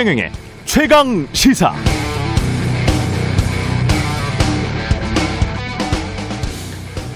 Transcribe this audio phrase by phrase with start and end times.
[0.00, 0.32] 최경영의
[0.64, 1.74] 최강 시사.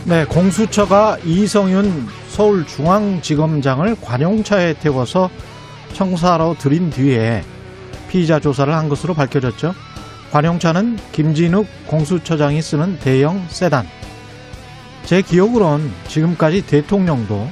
[0.05, 5.31] 네, 공수처가 이성윤 서울중앙지검장을 관용차에 태워서
[5.95, 7.43] 청사로 들인 뒤에
[8.11, 9.75] 피의자 조사를 한 것으로 밝혀졌죠.
[10.31, 13.89] 관용차는 김진욱 공수처장이 쓰는 대형 세단.
[15.07, 17.49] 제 기억으론 지금까지 대통령도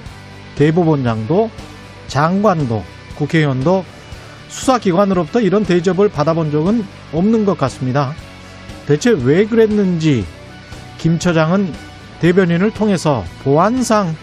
[0.56, 1.50] 대법원장도
[2.08, 4.02] 장관도 국회의원도
[4.52, 8.15] 수사기관으로부터 이런 대접을 받아본 적은 없는 것 같습니다.
[8.87, 10.25] 대체 왜 그랬는지
[10.98, 11.73] 김 처장은
[12.20, 14.15] 대변인을 통해서 보안상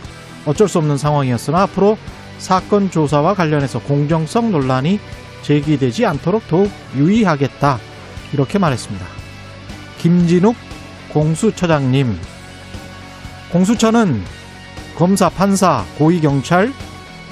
[0.46, 1.98] 어쩔 수 없는 상황이었으나 앞으로
[2.38, 5.00] 사건 조사와 관련해서 공정성 논란이
[5.42, 7.80] 제기되지 않도록 더욱 유의하겠다.
[8.32, 9.06] 이렇게 말했습니다.
[9.98, 10.56] 김진욱
[11.10, 12.18] 공수처장님.
[13.52, 14.24] 공수처는
[14.96, 16.72] 검사, 판사, 고위경찰,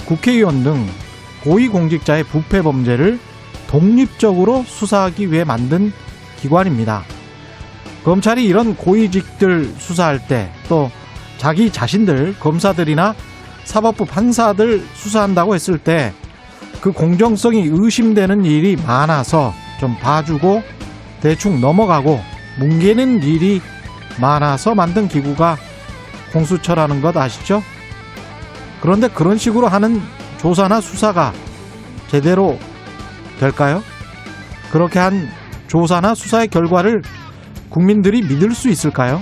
[0.05, 0.87] 국회의원 등
[1.47, 3.19] 고위공직자의 부패 범죄를
[3.67, 5.93] 독립적으로 수사하기 위해 만든
[6.41, 7.03] 기관입니다.
[8.03, 10.91] 검찰이 이런 고위직들 수사할 때 또
[11.37, 13.15] 자기 자신들 검사들이나
[13.63, 16.13] 사법부 판사들 수사한다고 했을 때
[16.81, 20.61] 그 공정성이 의심되는 일이 많아서 좀 봐주고
[21.21, 22.21] 대충 넘어가고
[22.59, 23.61] 뭉개는 일이
[24.21, 25.57] 많아서 만든 기구가
[26.33, 27.63] 공수처라는 것 아시죠?
[28.81, 30.01] 그런데 그런 식으로 하는
[30.37, 31.33] 조사나 수사가
[32.07, 32.57] 제대로
[33.39, 33.81] 될까요?
[34.71, 35.27] 그렇게 한
[35.67, 37.01] 조사나 수사의 결과를
[37.69, 39.19] 국민들이 믿을 수 있을까요?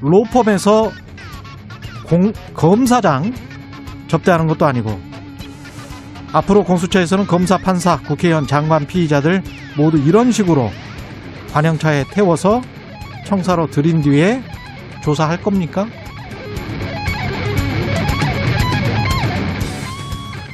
[0.00, 0.90] 로펌에서
[2.06, 3.32] 공, 검사장
[4.06, 4.98] 접대하는 것도 아니고
[6.32, 9.42] 앞으로 공수처에서는 검사, 판사, 국회의원, 장관, 피의자들
[9.76, 10.70] 모두 이런 식으로
[11.52, 12.60] 관영차에 태워서
[13.24, 14.42] 청사로 들인 뒤에
[15.02, 15.86] 조사할 겁니까?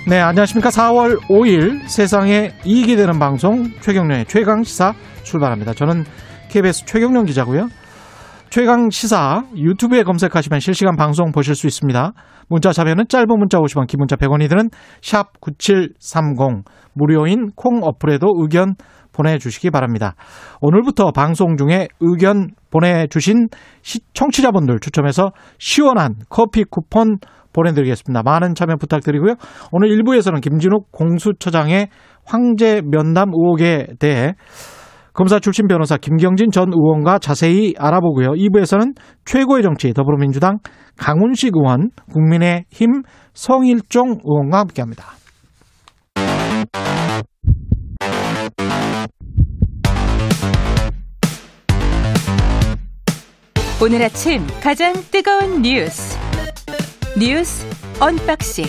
[0.07, 0.69] 네, 안녕하십니까.
[0.69, 4.93] 4월 5일 세상에 이익이 되는 방송 최경련의 최강시사
[5.23, 5.73] 출발합니다.
[5.73, 6.05] 저는
[6.51, 7.69] KBS 최경련 기자고요.
[8.51, 12.13] 최강시사 유튜브에 검색하시면 실시간 방송 보실 수 있습니다.
[12.51, 14.69] 문자 자면은 짧은 문자 50원, 긴 문자 100원이 드는
[15.01, 18.75] 샵 9730 무료인 콩 어플에도 의견
[19.13, 20.17] 보내주시기 바랍니다.
[20.61, 23.49] 오늘부터 방송 중에 의견 보내주신
[24.13, 27.17] 청취자분들 추첨해서 시원한 커피 쿠폰
[27.55, 28.23] 보내드리겠습니다.
[28.23, 29.35] 많은 참여 부탁드리고요.
[29.73, 31.89] 오늘 1부에서는 김진욱 공수처장의
[32.27, 34.35] 황제 면담 의혹에 대해
[35.15, 38.31] 검사 출신 변호사 김경진 전 의원과 자세히 알아보고요.
[38.31, 38.95] 2부에서는
[39.25, 40.59] 최고의 정치 더불어민주당
[40.99, 45.05] 강훈식 의원, 국민의힘 성일종 의원과 함께합니다.
[53.83, 56.24] 오늘 아침 가장 뜨거운 뉴스
[57.17, 57.65] 뉴스
[58.03, 58.65] 언박싱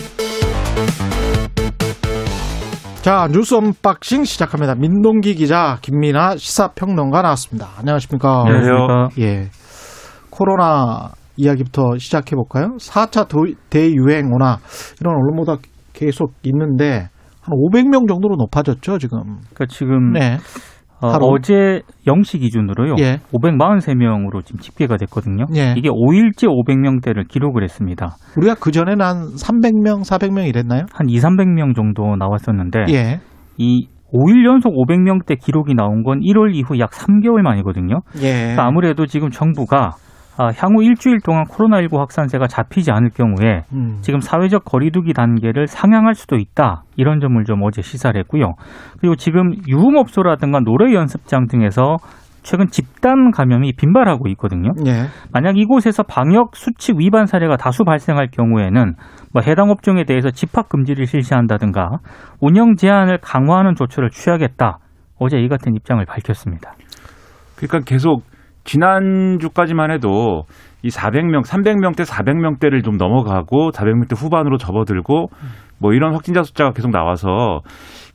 [3.02, 4.76] 자 뉴스 unboxing 시작합니다.
[4.76, 7.70] 민동기 기자 김민아 시사평론가 나왔습니다.
[7.78, 8.44] 안녕하십니까?
[8.46, 9.08] 안녕하세요.
[9.18, 9.48] 예,
[10.30, 12.76] 코로나 이야기부터 시작해 볼까요?
[12.78, 13.26] 4차
[13.68, 14.58] 대유행 오나
[15.00, 15.56] 이런 언론보다
[15.92, 17.08] 계속 있는데
[17.40, 19.40] 한 500명 정도로 높아졌죠 지금.
[19.54, 20.38] 그러니까 지금 네.
[21.00, 22.94] 어, 제 0시 기준으로요.
[23.00, 23.18] 예.
[23.32, 25.44] 543명으로 지금 집계가 됐거든요.
[25.54, 25.74] 예.
[25.76, 28.16] 이게 5일째 500명대를 기록을 했습니다.
[28.36, 30.86] 우리가 그 전에는 한 300명, 400명 이랬나요?
[30.92, 33.20] 한 2, 300명 정도 나왔었는데 예.
[33.58, 38.00] 이 5일 연속 500명대 기록이 나온 건 1월 이후 약 3개월 만이거든요.
[38.22, 38.32] 예.
[38.32, 39.92] 그러니까 아무래도 지금 정부가
[40.38, 43.98] 아, 향후 일주일 동안 코로나19 확산세가 잡히지 않을 경우에 음.
[44.02, 46.82] 지금 사회적 거리두기 단계를 상향할 수도 있다.
[46.96, 48.54] 이런 점을 좀 어제 시사를 했고요.
[49.00, 51.96] 그리고 지금 유흥업소라든가 노래 연습장 등에서
[52.42, 54.70] 최근 집단 감염이 빈발하고 있거든요.
[54.86, 55.06] 예.
[55.32, 58.94] 만약 이곳에서 방역 수칙 위반 사례가 다수 발생할 경우에는
[59.32, 61.98] 뭐 해당 업종에 대해서 집합 금지를 실시한다든가
[62.40, 64.78] 운영 제한을 강화하는 조처를 취하겠다.
[65.18, 66.74] 어제 이 같은 입장을 밝혔습니다.
[67.56, 68.22] 그러니까 계속
[68.66, 70.44] 지난주까지만 해도
[70.82, 75.28] 이 400명, 300명대, 400명대를 좀 넘어가고 400명대 후반으로 접어들고
[75.78, 77.60] 뭐 이런 확진자 숫자가 계속 나와서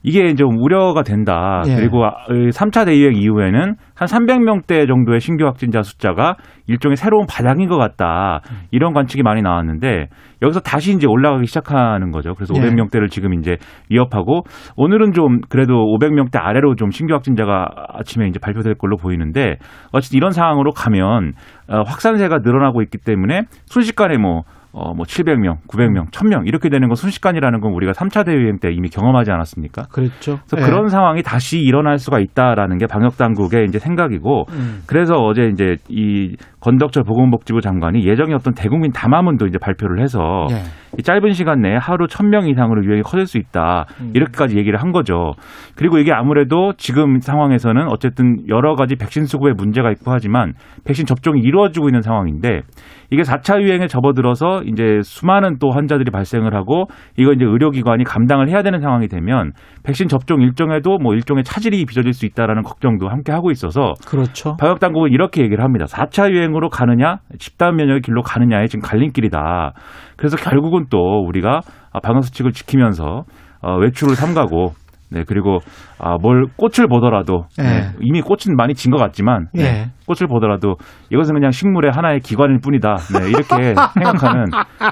[0.03, 1.63] 이게 좀 우려가 된다.
[1.67, 1.75] 예.
[1.75, 8.41] 그리고 3차 대유행 이후에는 한 300명대 정도의 신규 확진자 숫자가 일종의 새로운 바닥인 것 같다.
[8.71, 10.07] 이런 관측이 많이 나왔는데
[10.41, 12.33] 여기서 다시 이제 올라가기 시작하는 거죠.
[12.33, 12.61] 그래서 예.
[12.61, 13.57] 500명대를 지금 이제
[13.91, 14.41] 위협하고
[14.75, 19.57] 오늘은 좀 그래도 500명대 아래로 좀 신규 확진자가 아침에 이제 발표될 걸로 보이는데
[19.91, 21.33] 어쨌든 이런 상황으로 가면
[21.69, 24.41] 어, 확산세가 늘어나고 있기 때문에 순식간에 뭐
[24.73, 28.89] 어, 뭐 700명, 900명, 1000명 이렇게 되는 건 순식간이라는 건 우리가 3차 대유행 때 이미
[28.89, 29.87] 경험하지 않았습니까?
[29.91, 30.39] 그렇죠.
[30.47, 30.61] 그래서 예.
[30.61, 34.81] 그런 상황이 다시 일어날 수가 있다라는 게 방역 당국의 이제 생각이고 음.
[34.87, 40.61] 그래서 어제 이제 이 건덕철 보건복지부 장관이 예정이었던 대국민 담화문도 이제 발표를 해서 예.
[40.97, 43.85] 이 짧은 시간 내에 하루 1000명 이상으로 유행이 커질 수 있다.
[44.01, 44.11] 음.
[44.13, 45.33] 이렇게까지 얘기를 한 거죠.
[45.75, 50.53] 그리고 이게 아무래도 지금 상황에서는 어쨌든 여러 가지 백신 수급에 문제가 있고 하지만
[50.85, 52.61] 백신 접종이 이루어지고 있는 상황인데
[53.09, 56.85] 이게 4차 유행에 접어들어서 이제 수많은 또 환자들이 발생을 하고
[57.17, 59.51] 이거 이제 의료기관이 감당을 해야 되는 상황이 되면
[59.83, 64.55] 백신 접종 일정에도 뭐 일종의 차질이 빚어질 수 있다라는 걱정도 함께 하고 있어서 그렇죠.
[64.57, 65.85] 방역 당국은 이렇게 얘기를 합니다.
[65.85, 69.73] 4차 유행 으로 가느냐, 집단 면역의 길로 가느냐의 지금 갈림길이다.
[70.17, 71.61] 그래서 결국은 또 우리가
[72.03, 73.23] 방역 수칙을 지키면서
[73.61, 74.73] 어, 외출을 삼가고
[75.13, 75.59] 네 그리고
[75.99, 77.81] 아, 뭘 꽃을 보더라도 네, 예.
[77.99, 79.85] 이미 꽃은 많이 진 것 같지만 네, 예.
[80.07, 80.75] 꽃을 보더라도
[81.09, 82.95] 이것은 그냥 식물의 하나의 기관일 뿐이다.
[83.19, 84.45] 네, 이렇게 생각하는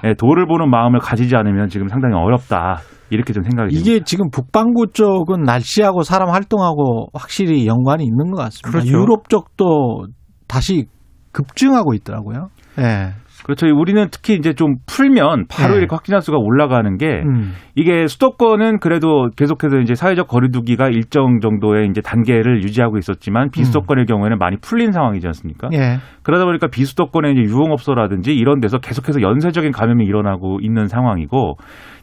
[0.03, 2.79] 네, 돌을 보는 마음을 가지지 않으면 지금 상당히 어렵다.
[3.11, 3.73] 이렇게 좀 생각이.
[3.75, 8.69] 이게 지금 북반구 쪽은 날씨하고 사람 활동하고 확실히 연관이 있는 것 같습니다.
[8.69, 8.87] 그렇죠.
[8.91, 10.05] 유럽 쪽도
[10.47, 10.85] 다시
[11.31, 12.49] 급증하고 있더라고요.
[12.79, 13.13] 예.
[13.43, 13.67] 그렇죠.
[13.67, 15.79] 우리는 특히 이제 좀 풀면 바로 네.
[15.79, 17.53] 이렇게 확진자 수가 올라가는 게 음.
[17.73, 24.37] 이게 수도권은 그래도 계속해서 이제 사회적 거리두기가 일정 정도의 이제 단계를 유지하고 있었지만 비수도권의 경우에는
[24.37, 25.69] 많이 풀린 상황이지 않습니까?
[25.73, 25.97] 예.
[26.23, 31.55] 그러다 보니까 비수도권의 이제 유흥업소라든지 이런 데서 계속해서 연쇄적인 감염이 일어나고 있는 상황이고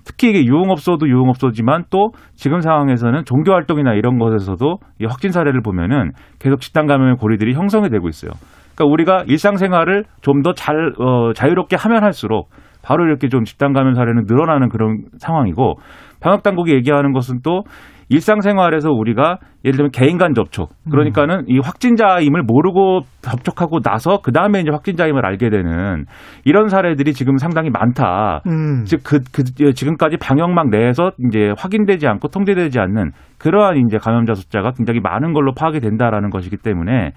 [0.05, 6.12] 특히 이게 유흥업소도 유흥업소지만 또 지금 상황에서는 종교 활동이나 이런 것에서도 이 확진 사례를 보면은
[6.38, 8.32] 계속 집단 감염의 고리들이 형성이 되고 있어요.
[8.76, 12.50] 그러니까 우리가 일상생활을 좀 더 잘 어, 자유롭게 하면 할수록
[12.82, 15.75] 바로 이렇게 좀 집단 감염 사례는 늘어나는 그런 상황이고
[16.20, 17.64] 방역 당국이 얘기하는 것은 또
[18.08, 24.61] 일상생활에서 우리가 예를 들면 개인 간 접촉 그러니까는 이 확진자임을 모르고 접촉하고 나서 그 다음에
[24.61, 26.05] 이제 확진자임을 알게 되는
[26.44, 28.43] 이런 사례들이 지금 상당히 많다.
[28.46, 28.84] 음.
[28.84, 34.70] 즉, 그, 그, 지금까지 방역망 내에서 이제 확인되지 않고 통제되지 않는 그러한 이제 감염자 숫자가
[34.76, 37.11] 굉장히 많은 걸로 파악이 된다라는 것이기 때문에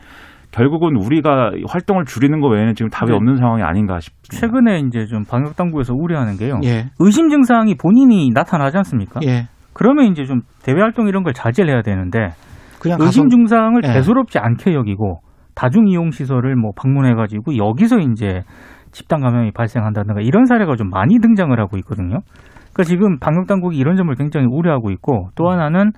[0.51, 3.15] 결국은 우리가 활동을 줄이는 것 외에는 지금 답이 네.
[3.15, 4.35] 없는 상황이 아닌가 싶습니다.
[4.35, 6.59] 최근에 이제 좀 방역 당국에서 우려하는 게요.
[6.63, 6.89] 예.
[6.99, 9.19] 의심 증상이 본인이 나타나지 않습니까?
[9.25, 9.47] 예.
[9.73, 12.29] 그러면 이제 좀 대외 활동 이런 걸 자제를 해야 되는데
[12.79, 13.93] 그냥 가서 의심 증상을 예.
[13.93, 15.19] 대수롭지 않게 여기고
[15.55, 18.41] 다중 이용 시설을 뭐 방문해 가지고 여기서 이제
[18.91, 22.19] 집단 감염이 발생한다든가 이런 사례가 좀 많이 등장을 하고 있거든요.
[22.73, 25.91] 그러니까 지금 방역 당국이 이런 점을 굉장히 우려하고 있고 또 하나는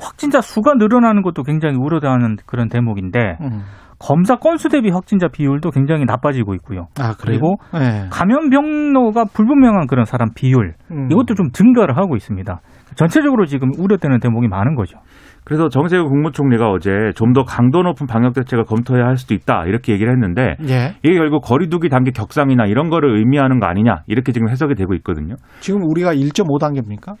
[0.00, 3.62] 확진자 수가 늘어나는 것도 굉장히 우려되는 그런 대목인데 음.
[3.98, 6.86] 검사 건수 대비 확진자 비율도 굉장히 나빠지고 있고요.
[7.00, 7.40] 아, 그래요?
[7.40, 8.06] 그리고 예.
[8.10, 11.08] 감염 병로가 불분명한 그런 사람 비율 음.
[11.10, 12.60] 이것도 좀 증가를 하고 있습니다.
[12.94, 14.98] 전체적으로 지금 우려되는 대목이 많은 거죠.
[15.44, 19.92] 그래서 정세우 국무총리가 어제 좀 더 강도 높은 방역 대책을 검토해야 할 수도 있다 이렇게
[19.92, 20.94] 얘기를 했는데 예.
[21.02, 25.34] 이게 결국 거리두기 단계 격상이나 이런 거를 의미하는 거 아니냐 이렇게 지금 해석이 되고 있거든요.
[25.60, 27.14] 지금 우리가 1.5 단계입니까?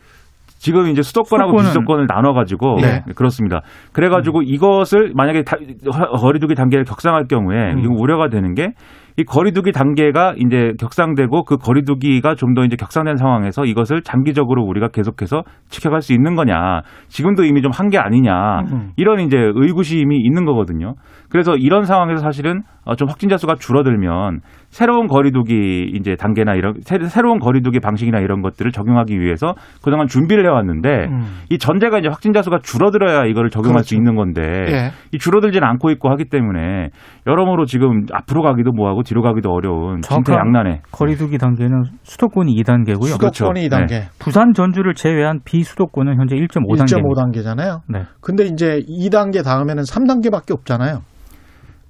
[0.58, 3.02] 지금 이제 수도권하고 수도권은- 비수도권을 나눠가지고 네.
[3.14, 3.62] 그렇습니다.
[3.92, 5.56] 그래가지고 이것을 만약에 다-
[6.20, 7.78] 거리두기 단계를 격상할 경우에 음.
[7.78, 8.72] 이거 우려가 되는 게
[9.18, 14.88] 이 거리두기 단계가 이제 격상되고 그 거리두기가 좀 더 이제 격상된 상황에서 이것을 장기적으로 우리가
[14.88, 16.80] 계속해서 지켜갈 수 있는 거냐.
[17.08, 18.60] 지금도 이미 좀 한 게 아니냐.
[18.72, 18.90] 음.
[18.96, 20.94] 이런 이제 의구심이 있는 거거든요.
[21.30, 26.98] 그래서 이런 상황에서 사실은 어, 좀 확진자 수가 줄어들면 새로운 거리두기 이제 단계나 이런 새-
[27.00, 29.54] 새로운 거리두기 방식이나 이런 것들을 적용하기 위해서
[29.84, 31.20] 그동안 준비를 해왔는데 음.
[31.50, 33.96] 이 전제가 이제 확진자 수가 줄어들어야 이거를 적용할 수 그렇죠.
[33.96, 34.90] 있는 건데 예.
[35.12, 36.88] 이 줄어들지는 않고 있고 하기 때문에
[37.26, 43.06] 여러모로 지금 앞으로 가기도 뭐하고 뒤로 가기도 어려운 정확한 진퇴양난에 거리두기 단계는 수도권이 2단계고요.
[43.06, 43.94] 수도권이 그렇죠.
[43.94, 44.02] 2단계.
[44.18, 47.32] 부산 전주를 제외한 비수도권은 현재 1.5단계입니다.
[47.32, 47.80] 1.5단계잖아요.
[47.88, 48.02] 네.
[48.20, 51.00] 근데 이제 2단계 다음에는 3단계밖에 없잖아요.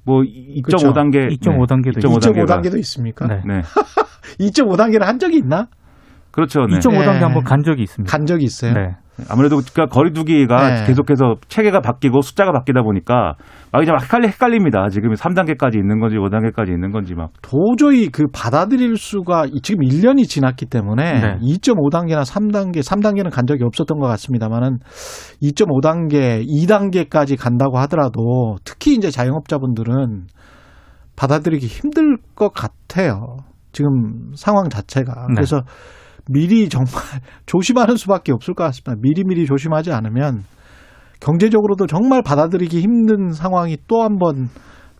[0.04, 0.22] 뭐
[0.64, 0.92] 그렇죠.
[0.92, 3.26] 2.5단계 2.5단계도 2.5단계도 있습니까?
[3.26, 3.42] 네.
[3.44, 3.62] 네.
[4.38, 5.66] 2.5단계를 한 적이 있나?
[6.30, 6.66] 그렇죠.
[6.66, 6.78] 네.
[6.78, 7.24] 2.5단계 네.
[7.24, 8.10] 한번 간 적이 있습니다.
[8.10, 8.72] 간 적이 있어요.
[8.72, 8.96] 네.
[9.28, 10.86] 아무래도 그러니까 거리두기가 네.
[10.86, 13.34] 계속해서 체계가 바뀌고 숫자가 바뀌다 보니까
[13.72, 14.88] 막 이제 막 헷갈리, 헷갈립니다.
[14.90, 17.30] 지금 3단계까지 있는 건지 5단계까지 있는 건지 막.
[17.42, 21.38] 도저히 그 받아들일 수가 지금 1년이 지났기 때문에 네.
[21.40, 24.78] 2.5단계나 3단계, 3단계는 간 적이 없었던 것 같습니다만은
[25.42, 30.26] 2.5단계, 2단계까지 간다고 하더라도 특히 이제 자영업자분들은
[31.16, 33.38] 받아들이기 힘들 것 같아요.
[33.72, 35.26] 지금 상황 자체가.
[35.28, 35.34] 네.
[35.34, 35.62] 그래서
[36.28, 36.92] 미리 정말
[37.46, 38.94] 조심하는 수밖에 없을 것 같습니다.
[39.00, 40.42] 미리미리 조심하지 않으면
[41.20, 44.48] 경제적으로도 정말 받아들이기 힘든 상황이 또 한 번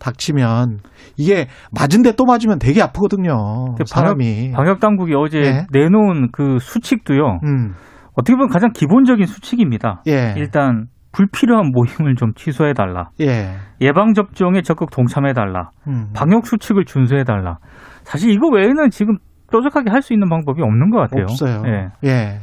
[0.00, 0.78] 닥치면
[1.16, 3.74] 이게 맞은데 또 맞으면 되게 아프거든요.
[3.76, 4.52] 그 사람이.
[4.52, 5.66] 방역 당국이 어제 네.
[5.72, 7.40] 내놓은 그 수칙도요.
[7.42, 7.74] 음,
[8.14, 10.02] 어떻게 보면 가장 기본적인 수칙입니다.
[10.06, 10.34] 예.
[10.36, 13.10] 일단 불필요한 모임을 좀 취소해 달라.
[13.20, 13.56] 예.
[13.80, 15.70] 예방 접종에 적극 동참해 달라.
[15.88, 16.10] 음.
[16.14, 17.58] 방역 수칙을 준수해 달라.
[18.04, 19.16] 사실 이거 외에는 지금
[19.50, 21.24] 뾰족하게 할 수 있는 방법이 없는 것 같아요.
[21.24, 21.62] 없어요.
[21.66, 22.08] 예.
[22.08, 22.38] 예.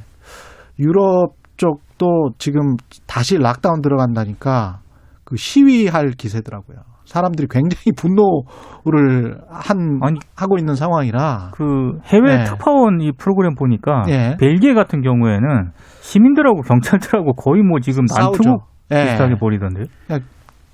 [0.79, 2.75] 유럽 쪽도 지금
[3.07, 4.79] 다시 락다운 들어간다니까
[5.23, 6.77] 그 시위할 기세더라고요.
[7.05, 12.43] 사람들이 굉장히 분노를 한 아니, 하고 있는 상황이라 그 해외 네.
[12.45, 14.35] 특파원 이 프로그램 보니까 예.
[14.39, 15.71] 벨기에 같은 경우에는
[16.01, 18.57] 시민들하고 경찰들하고 거의 뭐 지금 난투 싸우죠.
[18.91, 19.03] 예.
[19.03, 19.85] 비슷하게 벌이던데요.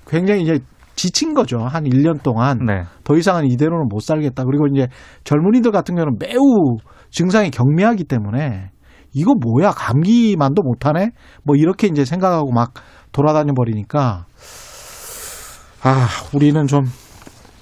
[0.08, 0.58] 굉장히 이제
[0.94, 1.58] 지친 거죠.
[1.58, 2.82] 한 1년 동안 네.
[3.04, 4.44] 더 이상은 이대로는 못 살겠다.
[4.44, 4.88] 그리고 이제
[5.24, 6.76] 젊은이들 같은 경우는 매우
[7.10, 8.70] 증상이 경미하기 때문에
[9.14, 11.10] 이거 뭐야 감기만도 못하네
[11.44, 12.72] 뭐 이렇게 이제 생각하고 막
[13.12, 14.24] 돌아다녀 버리니까
[15.82, 16.84] 아 우리는 좀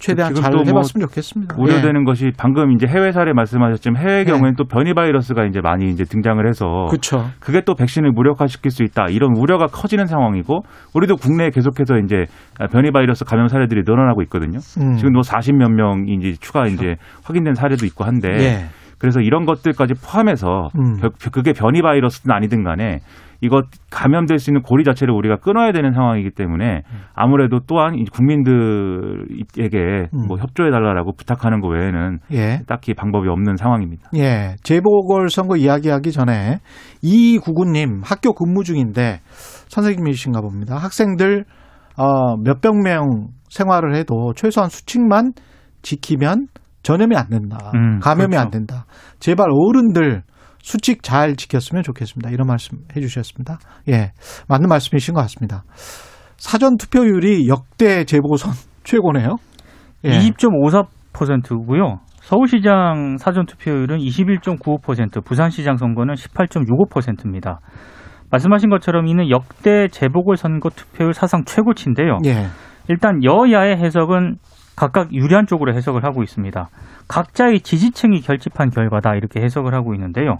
[0.01, 1.55] 최대한 잘또뭐 해봤으면 좋겠습니다.
[1.59, 4.33] 우려되는 것이 방금 이제 해외 사례 말씀하셨지만 해외 네.
[4.33, 7.27] 경우에는 또 변이 바이러스가 이제 많이 이제 등장을 해서 그렇죠.
[7.39, 10.63] 그게 또 백신을 무력화시킬 수 있다 이런 우려가 커지는 상황이고
[10.95, 12.25] 우리도 국내에 계속해서 이제
[12.73, 14.59] 변이 바이러스 감염 사례들이 늘어나고 있거든요.
[14.81, 14.97] 음.
[14.97, 18.65] 지금 뭐 40몇 명이 이제 추가 이제 확인된 사례도 있고 한데 예.
[18.99, 20.97] 그래서 이런 것들까지 포함해서 음.
[21.01, 22.99] 겨- 그게 변이 바이러스든 아니든 간에
[23.41, 26.83] 이거 감염될 수 있는 고리 자체를 우리가 끊어야 되는 상황이기 때문에
[27.15, 30.27] 아무래도 또한 이 국민들에게 음.
[30.29, 32.61] 뭐 협조해 달라라고 부탁하는 거 외에는 예.
[32.67, 34.11] 딱히 방법이 없는 상황입니다.
[34.17, 34.57] 예.
[34.63, 36.59] 재보궐 선거 이야기하기 전에
[37.03, 39.21] 이구구님 학교 근무 중인데
[39.69, 40.77] 선생님이신가 봅니다.
[40.77, 41.45] 학생들
[41.97, 45.33] 어, 몇백 명 생활을 해도 최소한 수칙만
[45.83, 46.47] 지키면
[46.83, 47.73] 전염이 안 된다.
[47.75, 48.41] 음, 감염이 그렇죠.
[48.41, 48.87] 안 된다.
[49.19, 50.23] 제발 어른들
[50.63, 52.31] 수칙 잘 지켰으면 좋겠습니다.
[52.31, 53.59] 이런 말씀 해주셨습니다.
[53.89, 54.13] 예.
[54.49, 55.65] 맞는 말씀이신 것 같습니다.
[56.37, 58.53] 사전 투표율이 역대 재보선
[58.85, 59.37] 최고네요.
[60.05, 60.11] 예.
[60.11, 62.01] 20.54%고요.
[62.21, 67.61] 서울시장 사전 투표율은 21.95%, 부산시장 선거는 18.65%입니다.
[68.31, 72.19] 말씀하신 것처럼 이는 역대 재보궐 선거 투표율 사상 최고치인데요.
[72.27, 72.47] 예.
[72.89, 74.37] 일단 여야의 해석은
[74.81, 76.69] 각각 유리한 쪽으로 해석을 하고 있습니다.
[77.07, 80.39] 각자의 지지층이 결집한 결과다 이렇게 해석을 하고 있는데요.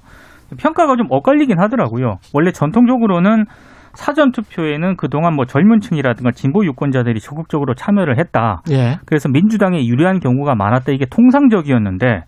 [0.57, 2.17] 평가가 좀 엇갈리긴 하더라고요.
[2.33, 3.45] 원래 전통적으로는
[3.93, 8.63] 사전 투표에는 그동안 뭐 젊은 층이라든가 진보 유권자들이 적극적으로 참여를 했다.
[8.71, 8.99] 예.
[9.05, 10.93] 그래서 민주당에 유리한 경우가 많았다.
[10.93, 12.23] 이게 통상적이었는데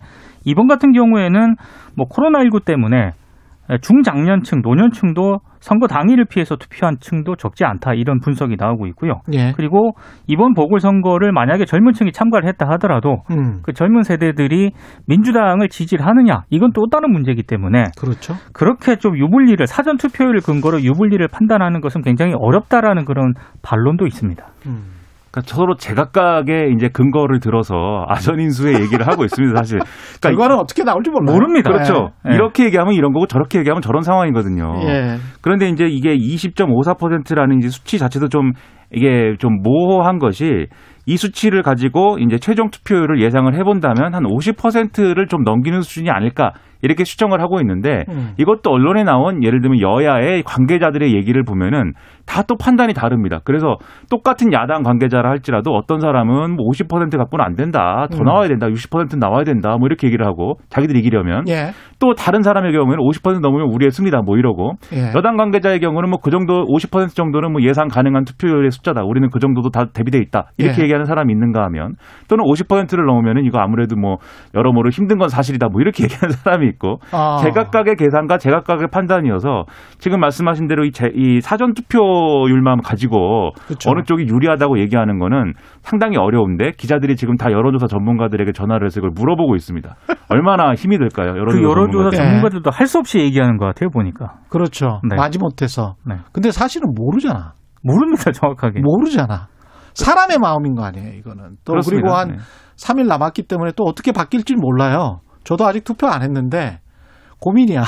[0.45, 1.55] 이번 같은 경우에는
[1.97, 3.13] 뭐 코로나19 때문에
[3.81, 7.93] 중장년층, 노년층도 선거 당일을 피해서 투표한 층도 적지 않다.
[7.93, 9.21] 이런 분석이 나오고 있고요.
[9.31, 9.53] 예.
[9.55, 9.91] 그리고
[10.27, 13.61] 이번 보궐선거를 만약에 젊은 층이 참가를 했다 하더라도 음.
[13.63, 14.71] 그 젊은 세대들이
[15.07, 18.33] 민주당을 지지를 하느냐 이건 또 다른 문제이기 때문에 그렇죠.
[18.51, 24.45] 그렇게 좀 유불리를 사전 투표율을 근거로 유불리를 판단하는 것은 굉장히 어렵다라는 그런 반론도 있습니다.
[24.67, 25.02] 음.
[25.33, 29.79] 그러니까 서로 제각각의 이제 근거를 들어서 아전인수의 얘기를 하고 있습니다, 사실.
[30.21, 31.35] 그러니까 결과는 어떻게 나올지 몰라요.
[31.35, 31.71] 모릅니다.
[31.71, 32.11] 그렇죠.
[32.23, 32.35] 네.
[32.35, 34.81] 이렇게 얘기하면 이런 거고 저렇게 얘기하면 저런 상황이거든요.
[34.83, 35.15] 예.
[35.41, 38.51] 그런데 이제 이게 20.54%라는 이제 수치 자체도 좀
[38.91, 40.67] 이게 좀 모호한 것이
[41.07, 46.51] 이 수치를 가지고 이제 최종 투표율을 예상을 해본다면 한 50%를 좀 넘기는 수준이 아닐까
[46.83, 48.33] 이렇게 추정을 하고 있는데 음.
[48.37, 51.93] 이것도 언론에 나온 예를 들면 여야의 관계자들의 얘기를 보면은
[52.25, 53.39] 다 또 판단이 다릅니다.
[53.45, 53.77] 그래서
[54.09, 58.07] 똑같은 야당 관계자라 할지라도 어떤 사람은 뭐 50% 갖고는 안 된다.
[58.11, 58.25] 더 음.
[58.25, 58.67] 나와야 된다.
[58.67, 59.77] 60% 나와야 된다.
[59.77, 61.71] 뭐 이렇게 얘기를 하고 자기들이 이기려면 예.
[61.99, 64.21] 또 다른 사람의 경우에는 50% 넘으면 우리의 승리다.
[64.25, 65.13] 뭐 이러고 예.
[65.15, 69.03] 여당 관계자의 경우는 뭐 그 정도 50% 정도는 뭐 예상 가능한 투표율의 숫자다.
[69.03, 70.51] 우리는 그 정도도 다 대비돼 있다.
[70.57, 70.83] 이렇게 예.
[70.83, 71.95] 얘기하는 사람이 있는가 하면
[72.29, 74.17] 또는 50%를 넘으면은 이거 아무래도 뭐
[74.55, 75.67] 여러모로 힘든 건 사실이다.
[75.69, 77.37] 뭐 이렇게 얘기하는 사람이 있고 아.
[77.41, 79.63] 제각각의 계산과 제각각의 판단이어서
[79.97, 83.89] 지금 말씀하신 대로 이, 제- 이 사전 투표율만 가지고 그렇죠.
[83.91, 89.11] 어느 쪽이 유리하다고 얘기하는 거는 상당히 어려운데 기자들이 지금 다 여론조사 전문가들에게 전화를 해서 이걸
[89.15, 89.95] 물어보고 있습니다.
[90.29, 91.29] 얼마나 힘이 들까요?
[91.29, 92.17] 여론조사, 그 여론조사 전문가들.
[92.17, 92.23] 네.
[92.25, 94.99] 전문가들도 할수 없이 얘기하는 것 같아요 보니까 그렇죠.
[95.09, 95.15] 네.
[95.15, 95.95] 마지못해서.
[96.05, 96.15] 네.
[96.31, 97.53] 근데 사실은 모르잖아.
[97.83, 98.79] 모릅니다 정확하게.
[98.81, 99.47] 모르잖아.
[99.93, 101.57] 사람의 마음인 거 아니에요, 이거는.
[101.65, 102.01] 또 그렇습니다.
[102.01, 102.37] 그리고 한 네.
[102.77, 105.19] 3일 남았기 때문에 또 어떻게 바뀔지 몰라요.
[105.43, 106.79] 저도 아직 투표 안 했는데
[107.39, 107.81] 고민이야.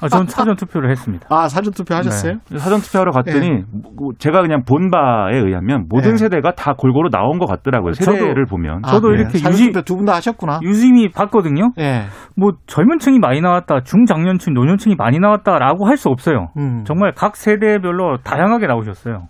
[0.00, 1.26] 아, 저는 사전 투표를 했습니다.
[1.28, 2.38] 아, 사전 투표 하셨어요?
[2.56, 3.62] 사전 투표하러 갔더니 네.
[3.94, 6.16] 뭐 제가 그냥 본 바에 의하면 모든 네.
[6.16, 7.92] 세대가 다 골고루 나온 것 같더라고요.
[7.92, 8.80] 저도- 세대를 보면.
[8.86, 9.20] 저도 그래요?
[9.22, 10.60] 이렇게 사전 유심- 투표 두분 다 하셨구나.
[10.62, 11.72] 유심히 봤거든요.
[11.78, 12.04] 예.
[12.36, 16.48] 뭐 젊은 층이 많이 나왔다, 중장년층, 노년층이 많이 나왔다라고 할 수 없어요.
[16.56, 16.84] 음.
[16.86, 19.28] 정말 각 세대별로 다양하게 나오셨어요.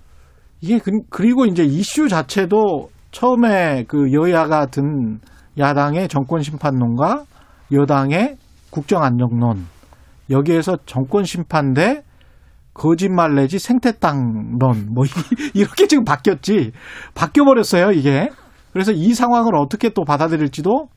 [0.61, 5.19] 이게 그- 그리고 이제 이슈 자체도 처음에 그 여야가 든
[5.59, 7.25] 야당의 정권 심판론과
[7.73, 8.37] 여당의
[8.71, 9.67] 국정 안정론.
[10.31, 12.03] 여기에서 정권 심판 대
[12.73, 14.95] 거짓말 내지 생태탕론.
[14.95, 16.73] 뭐 이- 이렇게 지금 바뀌었지.
[17.15, 18.29] 바뀌어 버렸어요 이게.
[18.73, 20.89] 그래서 이 상황을 어떻게 또 받아들일지도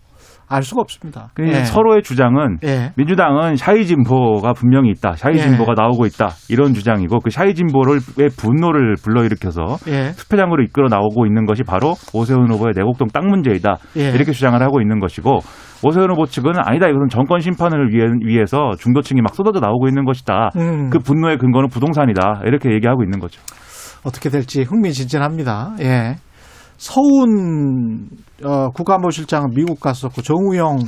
[0.53, 1.29] 알 수가 없습니다.
[1.33, 1.63] 그 예.
[1.63, 2.91] 서로의 주장은 예.
[2.95, 5.13] 민주당은 shy 진보가 분명히 있다.
[5.15, 5.39] shy 예.
[5.39, 6.29] 진보가 나오고 있다.
[6.50, 10.12] 이런 주장이고 그 shy 진보를 왜 분노를 불러일으켜서 예.
[10.12, 13.77] 투표장으로 이끌어 나오고 있는 것이 바로 오세훈 후보의 내곡동 땅 문제이다.
[13.98, 14.10] 예.
[14.10, 15.39] 이렇게 주장을 하고 있는 것이고
[15.83, 16.88] 오세훈 후보 측은 아니다.
[16.88, 20.51] 이것은 정권 심판을 위해, 위해 서 중도층이 막 쏟아져 나오고 있는 것이다.
[20.55, 20.89] 음.
[20.89, 22.43] 그 분노의 근거는 부동산이다.
[22.45, 23.41] 이렇게 얘기하고 있는 거죠.
[24.03, 25.75] 어떻게 될지 흥미진진합니다.
[25.81, 26.15] 예.
[26.83, 28.09] 서훈
[28.43, 30.79] 어, 국가안보실장은 미국 갔었고 정우영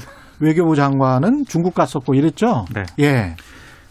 [0.41, 2.65] 외교부 장관은 중국 갔었고 이랬죠.
[2.75, 2.83] 네.
[2.99, 3.35] 예.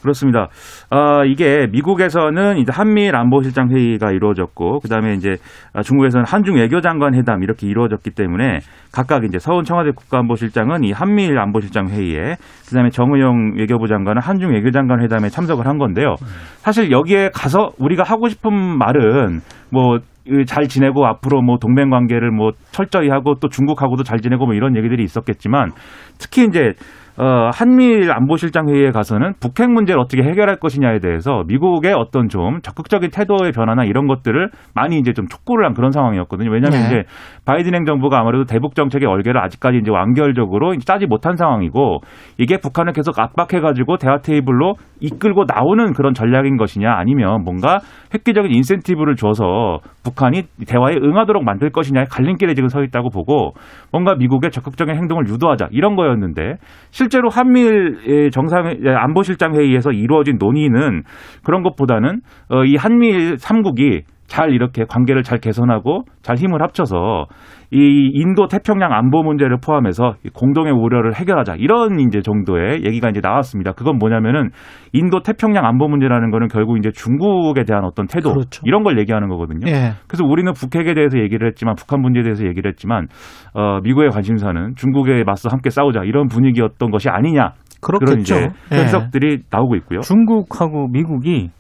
[0.03, 0.49] 그렇습니다.
[0.91, 5.37] 어, 이게 미국에서는 이제 한미일 안보실장 회의가 이루어졌고, 그 다음에 이제
[5.83, 8.59] 중국에서는 한중 외교장관 회담 이렇게 이루어졌기 때문에
[8.93, 12.37] 각각 이제 서훈 청와대 국가안보실장은 이 한미일 안보실장 회의에,
[12.69, 16.17] 그 다음에 정의용 외교부 장관은 한중 외교장관 회담에 참석을 한 건데요.
[16.59, 20.01] 사실 여기에 가서 우리가 하고 싶은 말은 뭐
[20.47, 24.77] 잘 지내고 앞으로 뭐 동맹 관계를 뭐 철저히 하고 또 중국하고도 잘 지내고 뭐 이런
[24.77, 25.73] 얘기들이 있었겠지만
[26.19, 26.73] 특히 이제
[27.17, 33.11] 어, 한미일 안보실장 회의에 가서는 북핵 문제를 어떻게 해결할 것이냐에 대해서 미국의 어떤 좀 적극적인
[33.11, 36.51] 태도의 변화나 이런 것들을 많이 이제 좀 촉구를 한 그런 상황이었거든요.
[36.51, 36.87] 왜냐하면 네.
[36.87, 37.03] 이제
[37.45, 42.01] 바이든 행정부가 아무래도 대북 정책의 얼개를 아직까지 이제 완결적으로 이제 짜지 못한 상황이고
[42.39, 47.79] 이게 북한을 계속 압박해가지고 대화 테이블로 이끌고 나오는 그런 전략인 것이냐 아니면 뭔가
[48.13, 53.53] 획기적인 인센티브를 줘서 북한이 대화에 응하도록 만들 것이냐의 갈림길에 지금 서 있다고 보고
[53.93, 56.57] 뭔가 미국의 적극적인 행동을 유도하자 이런 거였는데
[56.91, 61.03] 실 제로 한미일 정상 안보실장 회의에서 이루어진 논의는
[61.43, 62.21] 그런 것보다는
[62.51, 67.27] 어, 이 한미일 3국이 잘 이렇게 관계를 잘 개선하고 잘 힘을 합쳐서
[67.71, 73.21] 이 인도 태평양 안보 문제를 포함해서 이 공동의 우려를 해결하자 이런 이제 정도의 얘기가 이제
[73.23, 73.73] 나왔습니다.
[73.73, 74.51] 그건 뭐냐면은
[74.93, 78.63] 인도 태평양 안보 문제라는 거는 결국 이제 중국에 대한 어떤 태도 그렇죠.
[78.65, 79.67] 이런 걸 얘기하는 거거든요.
[79.69, 79.93] 예.
[80.07, 83.09] 그래서 우리는 북핵에 대해서 얘기를 했지만 북한 문제에 대해서 얘기를 했지만
[83.55, 87.53] 어, 미국의 관심사는 중국에 맞서 함께 싸우자 이런 분위기였던 것이 아니냐
[87.83, 88.35] 그런 그렇겠죠.
[88.37, 88.77] 이제 예.
[88.77, 90.01] 해석들이 나오고 있고요.
[90.01, 91.51] 중국하고 미국이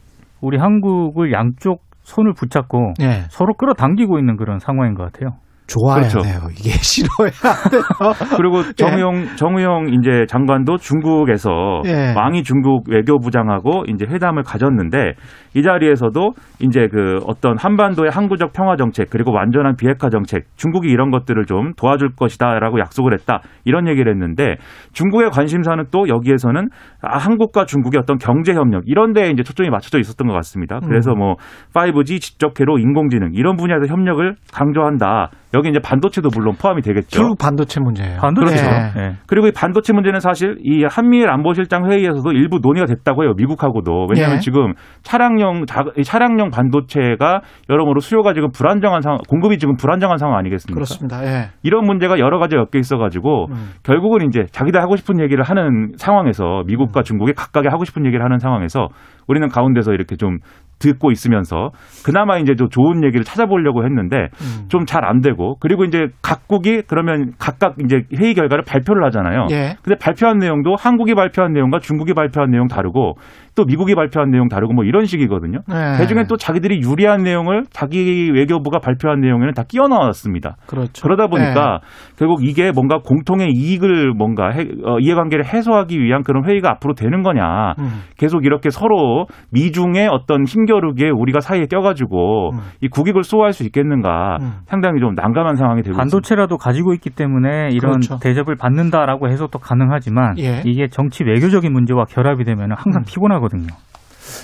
[0.40, 3.24] 우리 한국을 양쪽 손을 붙잡고 예.
[3.28, 5.38] 서로 끌어당기고 있는 그런 상황인 것 같아요.
[5.66, 6.20] 좋아야 그렇죠.
[6.20, 6.40] 돼요.
[6.50, 7.30] 이게 싫어야
[7.70, 7.82] 돼요.
[8.36, 12.12] 그리고 정우영 정우영 이제 장관도 중국에서 예.
[12.14, 15.14] 왕이 중국 외교부장하고 이제 회담을 가졌는데
[15.54, 21.10] 이 자리에서도 이제 그 어떤 한반도의 항구적 평화 정책 그리고 완전한 비핵화 정책 중국이 이런
[21.10, 24.56] 것들을 좀 도와줄 것이다라고 약속을 했다 이런 얘기를 했는데
[24.92, 26.68] 중국의 관심사는 또 여기에서는
[27.02, 30.80] 아, 한국과 중국의 어떤 경제 협력 이런 데에 이제 초점이 맞춰져 있었던 것 같습니다.
[30.80, 31.18] 그래서 음.
[31.18, 31.34] 뭐
[31.74, 35.30] 5G 지적회로 인공지능 이런 분야에서 협력을 강조한다.
[35.54, 37.20] 여기 이제 반도체도 물론 포함이 되겠죠.
[37.20, 38.18] 결국 반도체 문제예요.
[38.20, 38.64] 반도체죠.
[38.64, 39.00] 예.
[39.00, 39.12] 예.
[39.28, 43.34] 그리고 이 반도체 문제는 사실 이 한미일 안보실장 회의에서도 일부 논의가 됐다고 해요.
[43.36, 44.08] 미국하고도.
[44.10, 44.40] 왜냐하면 예.
[44.40, 50.36] 지금 차량용 자- 이 차량용 반도체가 여러모로 수요가 지금 불안정한 상황, 공급이 지금 불안정한 상황
[50.38, 50.74] 아니겠습니까?
[50.74, 51.24] 그렇습니다.
[51.24, 51.50] 예.
[51.62, 53.70] 이런 문제가 여러 가지 엮여 있어가지고 음.
[53.82, 58.38] 결국은 이제 자기들 하고 싶은 얘기를 하는 상황에서 미국과 중국이 각각의 하고 싶은 얘기를 하는
[58.38, 58.88] 상황에서
[59.26, 60.38] 우리는 가운데서 이렇게 좀
[60.80, 61.70] 듣고 있으면서
[62.04, 64.68] 그나마 이제 좀 좋은 얘기를 찾아보려고 했는데 음.
[64.68, 69.46] 좀잘 안 되고 그리고 이제 각국이 그러면 각각 이제 회의 결과를 발표를 하잖아요.
[69.52, 69.76] 예.
[69.82, 73.14] 근데 발표한 내용도 한국이 발표한 내용과 중국이 발표한 내용 다르고
[73.54, 75.60] 또 미국이 발표한 내용 다르고 뭐 이런 식이거든요.
[75.70, 75.98] 예.
[75.98, 80.56] 대중에 또 자기들이 유리한 내용을 자기 외교부가 발표한 내용에는 다 끼워 넣었습니다.
[80.66, 81.02] 그렇죠.
[81.02, 81.80] 그러다 보니까
[82.18, 87.22] 결국 이게 뭔가 공통의 이익을 뭔가 해- 어, 이해관계를 해소하기 위한 그런 회의가 앞으로 되는
[87.22, 87.74] 거냐.
[87.78, 87.82] 예.
[87.82, 87.88] 음.
[88.18, 92.58] 계속 이렇게 서로 미중의 어떤 힘겨루기에 우리가 사이에 껴가지고 음.
[92.80, 94.52] 이 국익을 수호할 수 있겠는가 음.
[94.66, 95.98] 상당히 좀 난감한 상황이 되고 있습니다.
[96.00, 98.18] 반도체라도 가지고 있기 때문에 이런 그렇죠.
[98.20, 100.62] 대접을 받는다라고 해석도 가능하지만 예.
[100.64, 103.04] 이게 정치 외교적인 문제와 결합이 되면 항상 음.
[103.06, 103.68] 피곤하 거든요.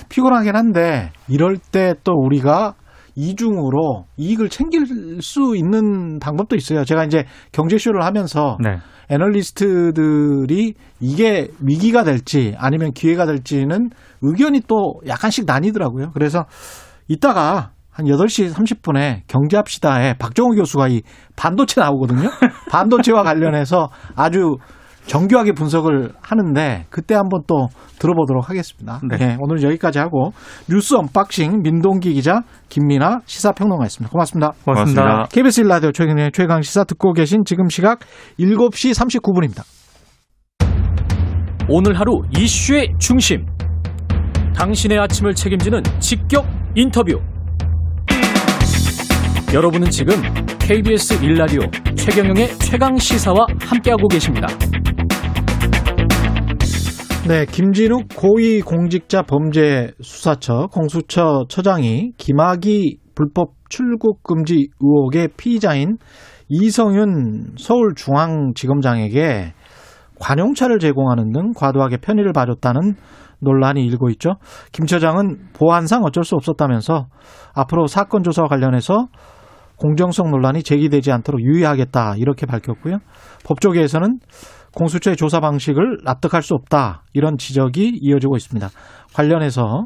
[0.09, 2.75] 피곤하긴 한데 이럴 때 또 우리가
[3.15, 6.85] 이중으로 이익을 챙길 수 있는 방법도 있어요.
[6.85, 8.77] 제가 이제 경제쇼를 하면서 네.
[9.09, 13.89] 애널리스트들이 이게 위기가 될지 아니면 기회가 될지는
[14.21, 16.11] 의견이 또 약간씩 나뉘더라고요.
[16.13, 16.45] 그래서
[17.09, 21.01] 이따가 한 8시 30분에 경제합시다에 박정우 교수가 이
[21.35, 22.29] 반도체 나오거든요.
[22.71, 24.55] 반도체와 관련해서 아주
[25.05, 27.67] 정교하게 분석을 하는데 그때 한번 또
[27.99, 28.99] 들어보도록 하겠습니다.
[29.09, 29.17] 네.
[29.17, 30.31] 네, 오늘 여기까지 하고
[30.69, 34.11] 뉴스 unboxing 민동기 기자 김민아 시사평론가였습니다.
[34.11, 34.51] 고맙습니다.
[34.63, 35.01] 고맙습니다.
[35.01, 35.27] 고맙습니다.
[35.31, 37.99] KBS 일라디오 최경영의 최강 시사 듣고 계신 지금 시각
[38.39, 39.63] 7시 39분입니다.
[41.69, 43.45] 오늘 하루 이슈의 중심.
[44.55, 47.19] 당신의 아침을 책임지는 직격 인터뷰.
[49.53, 50.15] 여러분은 지금
[50.59, 51.61] KBS 일라디오
[51.95, 54.47] 최경영의 최강 시사와 함께하고 계십니다.
[57.27, 65.97] 네, 김진욱 고위공직자 범죄수사처 공수처 처장이 김학의 불법 출국 금지 의혹의 피의자인
[66.49, 69.53] 이성윤 서울중앙지검장에게
[70.19, 72.95] 관용차를 제공하는 등 과도하게 편의를 봐줬다는
[73.39, 74.31] 논란이 일고 있죠.
[74.71, 77.05] 김 처장은 보안상 어쩔 수 없었다면서
[77.53, 79.07] 앞으로 사건 조사와 관련해서
[79.77, 82.97] 공정성 논란이 제기되지 않도록 유의하겠다 이렇게 밝혔고요.
[83.45, 84.19] 법조계에서는
[84.75, 88.69] 공수처의 조사 방식을 납득할 수 없다 이런 지적이 이어지고 있습니다.
[89.13, 89.85] 관련해서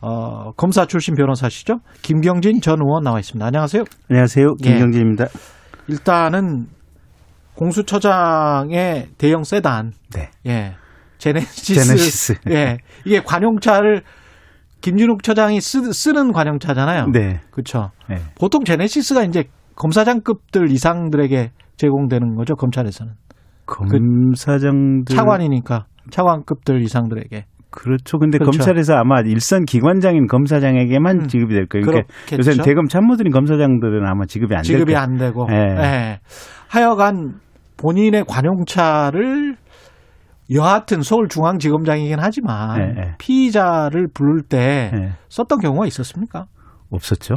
[0.00, 1.80] 어, 검사 출신 변호사시죠?
[2.02, 3.44] 김경진 전 의원 나와 있습니다.
[3.44, 3.84] 안녕하세요.
[4.08, 4.46] 안녕하세요.
[4.64, 4.68] 예.
[4.70, 5.26] 김경진입니다.
[5.88, 6.66] 일단은
[7.54, 10.30] 공수처장의 대형 세단, 네.
[10.46, 10.74] 예,
[11.18, 12.34] 제네시스, 제네시스.
[12.50, 14.02] 예, 이게 관용차를
[14.80, 17.08] 김준욱 처장이 쓰, 쓰는 관용차잖아요.
[17.12, 17.40] 네.
[17.50, 17.90] 그렇죠.
[18.08, 18.16] 네.
[18.38, 19.44] 보통 제네시스가 이제
[19.76, 23.12] 검사장급들 이상들에게 제공되는 거죠 검찰에서는
[23.78, 28.18] 검사장들 차관이니까 차관급들 이상들에게 그렇죠.
[28.18, 28.58] 근데 그렇죠.
[28.58, 31.26] 검찰에서 아마 일선 기관장인 검사장에게만 음.
[31.28, 31.86] 지급이 될 거예요.
[31.86, 32.08] 그러니까.
[32.36, 34.96] 요새 대검 참모들인 검사장들은 아마 지급이 안될 지급이.
[34.96, 35.56] 안 되고 예.
[35.56, 36.20] 예.
[36.68, 37.34] 하여간
[37.76, 39.56] 본인의 관용차를
[40.52, 43.14] 여하튼 서울중앙지검장이긴 하지만 예, 예.
[43.18, 45.12] 피의자를 부를 때 예.
[45.28, 46.46] 썼던 경우가 있었습니까?
[46.90, 47.36] 없었죠.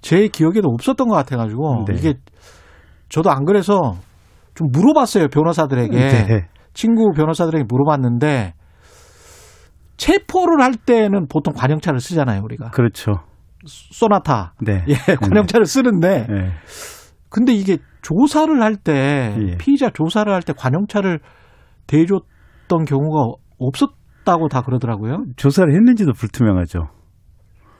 [0.00, 1.94] 제 기억에도 없었던 것 같아가지고 네.
[1.96, 2.14] 이게
[3.08, 3.94] 저도 안 그래서
[4.60, 6.48] 좀 물어봤어요 변호사들에게 네.
[6.74, 8.52] 친구 변호사들에게 물어봤는데
[9.96, 13.12] 체포를 할 때는 보통 관용차를 쓰잖아요 우리가 그렇죠.
[13.66, 14.84] 소나타 네.
[14.86, 16.50] 예 관용차를 쓰는데 네.
[17.30, 19.56] 근데 이게 조사를 할때 예.
[19.56, 21.20] 피의자 조사를 할 때 관용차를
[21.86, 25.24] 대줬던 경우가 없었다고 다 그러더라고요.
[25.36, 26.88] 조사를 했는지도 불투명하죠.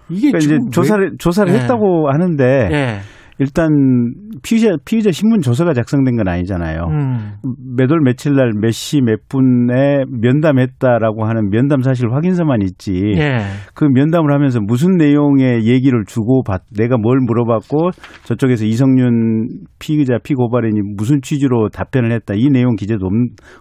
[0.09, 1.59] 이게 그러니까 이제 조사를 조사를 예.
[1.61, 3.01] 했다고 하는데 왜- 예.
[3.41, 3.71] 일단
[4.43, 6.85] 피의자 피의자 신문 조서가 작성된 건 아니잖아요.
[6.91, 7.33] 음.
[7.77, 12.93] 몇월 며칠 날 몇 시 몇 분에 면담했다라고 하는 면담 사실 확인서만 있지.
[13.17, 13.39] 예.
[13.75, 17.91] 그 면담을 하면서 무슨 내용의 얘기를 주고 받, 내가 뭘 물어봤고
[18.25, 19.49] 저쪽에서 이성윤
[19.79, 23.13] 피의자 피고발인이 무슨 취지로 답변을 했다 이 내용 기재도 없,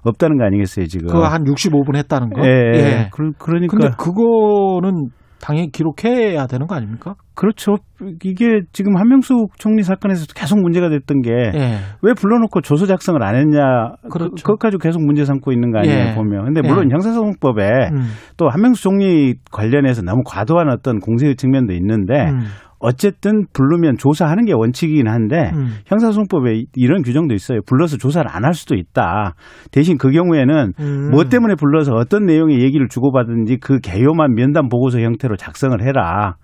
[0.04, 1.08] 없다는 거 아니겠어요 지금?
[1.08, 2.42] 그거 한 65분 했다는 거.
[2.46, 3.10] 예, 예.
[3.14, 5.08] 그, 그러니까 근데 그거는
[5.42, 7.16] 당연히 기록해야 되는 거 아닙니까?
[7.36, 7.76] 그렇죠.
[8.24, 12.14] 이게 지금 한명숙 총리 사건에서도 계속 문제가 됐던 게왜 예.
[12.18, 13.94] 불러놓고 조서 작성을 안 했냐.
[14.12, 14.36] 그렇죠.
[14.36, 16.16] 그, 것 가지고 계속 문제 삼고 있는 거 아니에요 예.
[16.16, 16.46] 보면.
[16.46, 16.94] 근데 물론 예.
[16.94, 18.12] 형사소송법에 음.
[18.38, 22.42] 또 한명숙 총리 관련해서 너무 과도한 어떤 공세의 측면도 있는데 음.
[22.80, 25.76] 어쨌든 부르면 조사하는 게 원칙이긴 한데 음.
[25.86, 27.60] 형사소송법에 이런 규정도 있어요.
[27.66, 29.36] 불러서 조사를 안 할 수도 있다.
[29.72, 31.10] 대신 그 경우에는 음.
[31.12, 36.38] 뭐 때문에 불러서 어떤 내용의 얘기를 주고받은지 그 개요만 면담 보고서 형태로 작성을 해라.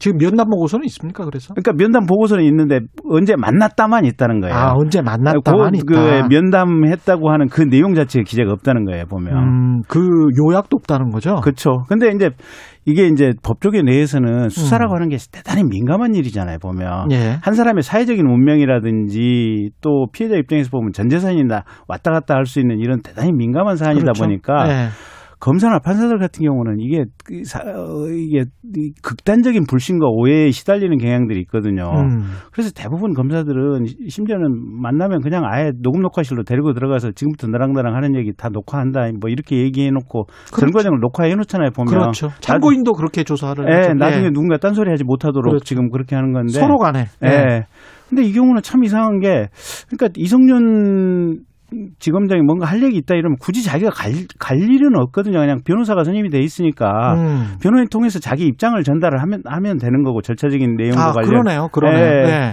[0.00, 1.24] 지금 면담 보고서는 있습니까?
[1.24, 1.54] 그래서?
[1.54, 4.54] 그러니까 면담 보고서는 있는데 언제 만났다만 있다는 거예요.
[4.54, 6.26] 아 언제 만났다만 그, 있다.
[6.28, 9.32] 그 면담했다고 하는 그 내용 자체에 기재가 없다는 거예요, 보면.
[9.32, 11.36] 음, 그 요약도 없다는 거죠.
[11.36, 11.84] 그렇죠.
[11.88, 12.30] 근데 이제
[12.86, 14.96] 이게 이제 법조계 내에서는 수사라고 음.
[14.96, 17.10] 하는 게 대단히 민감한 일이잖아요, 보면.
[17.12, 17.38] 예.
[17.42, 22.78] 한 사람의 사회적인 운명이라든지 또 피해자 입장에서 보면 전 재산이나 왔다 갔다 할 수 있는
[22.78, 24.22] 이런 대단히 민감한 사안이다 그렇죠.
[24.24, 24.88] 보니까 예.
[25.40, 28.44] 검사나 판사들 같은 경우는 이게 그 사- 어, 이게
[28.76, 31.90] 이 극단적인 불신과 오해에 시달리는 경향들이 있거든요.
[31.90, 32.22] 음.
[32.52, 34.46] 그래서 대부분 검사들은 시- 심지어는
[34.80, 39.28] 만나면 그냥 아예 녹음 녹화실로 데리고 들어가서 지금부터 너랑 나랑 하는 얘기 다 녹화한다 뭐
[39.28, 40.26] 이렇게 얘기해 놓고
[40.58, 42.30] 전 과정을 녹화해 놓잖아요 보면 그렇죠.
[42.40, 43.94] 참고인도 그렇게 조사를 예, 하죠.
[43.94, 44.30] 나중에 예.
[44.30, 45.64] 누군가 딴소리 하지 못하도록 그렇죠.
[45.64, 47.06] 지금 그렇게 하는 건데 서로 간에.
[47.24, 47.64] 예.
[48.08, 49.48] 근데 이 경우는 참 이상한 게
[49.88, 51.40] 그러니까 이성윤
[51.98, 55.38] 지검장이 뭔가 할 얘기 있다 이러면 굳이 자기가 갈, 갈 일은 없거든요.
[55.38, 57.56] 그냥 변호사가 선임이 돼 있으니까 음.
[57.62, 61.68] 변호인 통해서 자기 입장을 전달을 하면 하면 되는 거고 절차적인 내용과 아, 관련 그러네요.
[61.72, 61.98] 그러네.
[61.98, 62.28] 예.
[62.28, 62.52] 예.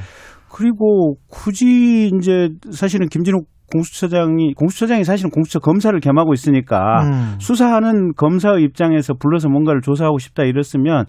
[0.52, 7.36] 그리고 굳이 이제 사실은 김진욱 공수처장이 공수처장이 사실은 공수처 검사를 겸하고 있으니까 음.
[7.40, 11.06] 수사하는 검사의 입장에서 불러서 뭔가를 조사하고 싶다 이랬으면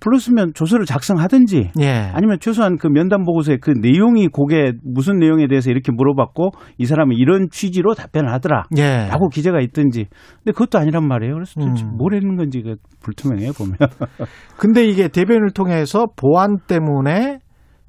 [0.00, 2.10] 불렀으면 조서를 작성하든지 예.
[2.12, 7.16] 아니면 최소한 그 면담 보고서에 그 내용이 그게 무슨 내용에 대해서 이렇게 물어봤고 이 사람은
[7.16, 8.64] 이런 취지로 답변을 하더라.
[8.76, 9.06] 예.
[9.08, 10.06] 라고 기재가 있든지.
[10.38, 11.34] 근데 그것도 아니란 말이에요.
[11.34, 11.96] 그래서 도대체 음.
[11.96, 13.76] 뭘 했는 건지 그 불투명해요, 보면.
[14.58, 17.38] 근데 이게 대변을 통해서 보안 때문에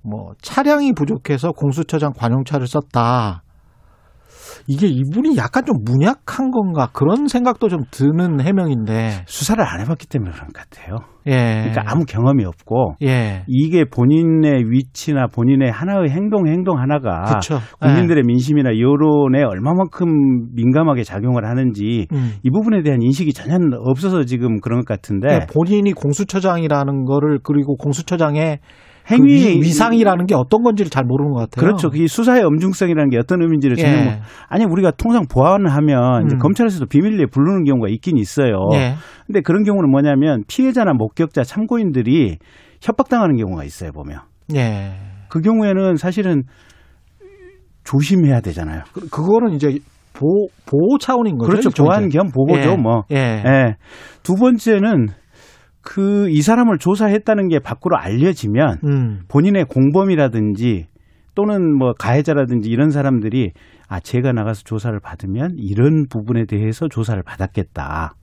[0.04, 3.44] 뭐 차량이 부족해서 공수처장 관용차를 썼다.
[4.68, 9.24] 이게 이분이 약간 좀 문약한 건가 그런 생각도 좀 드는 해명인데.
[9.26, 10.98] 수사를 안 해봤기 때문에 그런 것 같아요.
[11.28, 11.70] 예.
[11.70, 13.44] 그러니까 아무 경험이 없고 예.
[13.48, 17.60] 이게 본인의 위치나 본인의 하나의 행동 행동 하나가 그렇죠.
[17.80, 22.34] 국민들의 민심이나 여론에 얼마만큼 민감하게 작용을 하는지 음.
[22.44, 27.76] 이 부분에 대한 인식이 전혀 없어서 지금 그런 것 같은데 네, 본인이 공수처장이라는 거를 그리고
[27.76, 28.60] 공수처장의
[29.12, 31.66] 행위 그 위, 위상이라는 게 어떤 건지를 잘 모르는 것 같아요.
[31.66, 31.90] 그렇죠.
[31.94, 34.04] 이 수사의 엄중성이라는 게 어떤 의미인지를 전혀 예.
[34.06, 34.12] 모-
[34.48, 36.40] 아니 우리가 통상 보안하면 이제 음.
[36.40, 38.70] 검찰에서도 비밀리에 부르는 경우가 있긴 있어요.
[38.74, 38.96] 예.
[39.28, 42.38] 근데 그런 경우는 뭐냐면 피해자나 목격자 참고인들이
[42.82, 44.20] 협박당하는 경우가 있어요 보면
[44.56, 44.94] 예.
[45.30, 46.44] 그 경우에는 사실은
[47.84, 48.82] 조심해야 되잖아요.
[48.94, 49.78] 그, 그거는 이제
[50.14, 51.50] 보호, 보호 차원인 거죠.
[51.52, 51.70] 그렇죠.
[51.84, 52.76] 보안 겸 보호죠 예.
[52.76, 53.04] 뭐.
[53.12, 53.16] 예.
[53.46, 53.76] 예.
[54.24, 55.08] 두 번째는
[55.82, 59.20] 그 이 사람을 조사했다는 게 밖으로 알려지면 음.
[59.28, 60.88] 본인의 공범이라든지
[61.36, 63.52] 또는 뭐 가해자라든지 이런 사람들이
[63.88, 68.14] 아 제가 나가서 조사를 받으면 이런 부분에 대해서 조사를 받았겠다.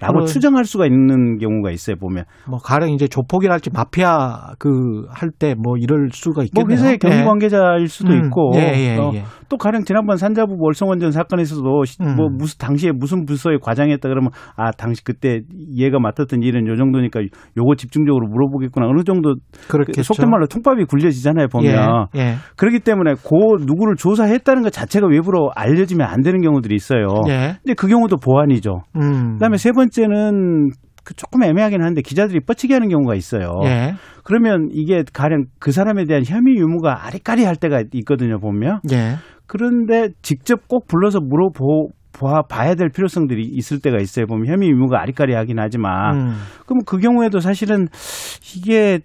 [0.00, 5.30] 라고 그런- 추정할 수가 있는 경우가 있어요 보면 뭐 가령 이제 조폭이랄지 마피아 그 할
[5.38, 6.72] 때 뭐 이럴 수가 뭐 있겠네요.
[6.72, 7.22] 회사의 경비 예.
[7.24, 9.22] 관계자일 수도 음, 있고 예, 예, 어, 예.
[9.48, 12.16] 또 가령 지난번 산자부 월성원전 사건에서도 시- 음.
[12.16, 15.40] 뭐 무슨 당시에 무슨 부서에 과장했다 그러면 아 당시 그때
[15.76, 17.20] 얘가 맡았던 일은 요 정도니까
[17.56, 19.34] 요거 집중적으로 물어보겠구나 어느 정도
[19.68, 20.02] 그렇겠죠.
[20.02, 22.34] 속된 말로 통밥이 굴려지잖아요 보면 예, 예.
[22.56, 27.06] 그렇기 때문에 고 누구를 조사했다는 것 자체가 외부로 알려지면 안 되는 경우들이 있어요.
[27.28, 27.56] 예.
[27.62, 28.82] 근데 그 경우도 보안이죠.
[28.96, 29.34] 음.
[29.34, 30.70] 그다음에 세번 째는
[31.04, 33.50] 그 조금 애매하긴 한데 기자들이 뻗치게 하는 경우가 있어요.
[33.64, 33.94] 예.
[34.24, 38.80] 그러면 이게 가령 그 사람에 대한 혐의 유무가 아리까리할 때가 있거든요 보면.
[38.92, 39.16] 예.
[39.46, 44.26] 그런데 직접 꼭 불러서 물어보 봐- 봐야 될 필요성들이 있을 때가 있어요.
[44.26, 46.34] 보면 혐의 유무가 아리까리하긴 하지만 음.
[46.64, 47.88] 그럼 그 경우에도 사실은
[48.56, 49.00] 이게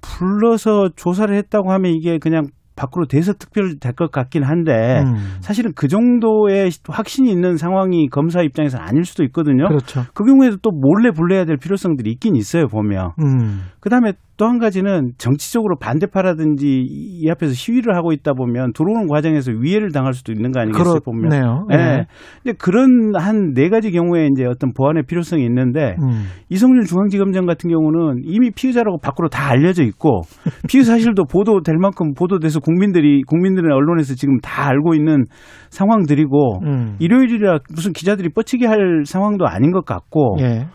[0.00, 5.14] 불러서 조사를 했다고 하면 이게 그냥 밖으로 대서특별 될 것 같긴 한데 음.
[5.40, 9.68] 사실은 그 정도의 확신이 있는 상황이 검사 입장에서는 아닐 수도 있거든요.
[9.68, 10.02] 그렇죠.
[10.14, 13.12] 그 경우에도 또 몰래 불러야 될 필요성들이 있긴 있어요, 보면.
[13.22, 13.60] 음.
[13.78, 19.52] 그 다음에 또 한 가지는 정치적으로 반대파라든지 이 앞에서 시위를 하고 있다 보면 들어오는 과정에서
[19.52, 21.28] 위해를 당할 수도 있는 거 아니겠어요, 보면.
[21.30, 21.66] 그렇네요.
[21.72, 21.76] 예.
[21.76, 22.06] 예.
[22.42, 26.24] 근데 그런 한 네 가지 경우에 이제 어떤 보안의 필요성이 있는데 음.
[26.50, 30.22] 이성윤 중앙지검장 같은 경우는 이미 피의자라고 밖으로 다 알려져 있고
[30.68, 35.24] 피의 사실도 보도될 만큼 보도돼서 국민들이 국민들의 언론에서 지금 다 알고 있는
[35.70, 36.96] 상황들이고 음.
[36.98, 40.66] 일요일이라 무슨 기자들이 뻗치게 할 상황도 아닌 것 같고 예.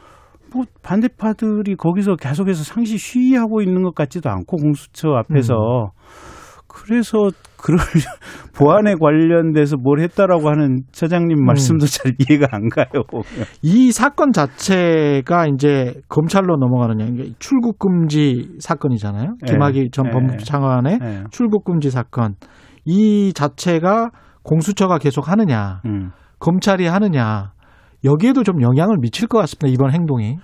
[0.54, 5.90] 뭐 반대파들이 거기서 계속해서 상시 시위하고 있는 것 같지도 않고 공수처 앞에서 음.
[6.70, 7.80] 그래서 그럴
[8.56, 13.04] 보안에 관련돼서 뭘 했다라고 하는 처장님 말씀도 잘 이해가 안 가요.
[13.62, 19.36] 이 사건 자체가 이제 검찰로 넘어가는 게 출국 금지 사건이잖아요.
[19.48, 19.52] 예.
[19.52, 20.12] 김학의 전 예.
[20.12, 21.24] 법무부 장관의 네.
[21.32, 22.36] 출국 금지 사건.
[22.86, 24.12] 이 자체가
[24.44, 26.12] 공수처가 계속 하느냐, 음.
[26.40, 27.52] 검찰이 하느냐,
[28.04, 29.68] 여기에도 좀 영향을 미칠 것 같습니다.
[29.68, 30.38] 이번 행동이.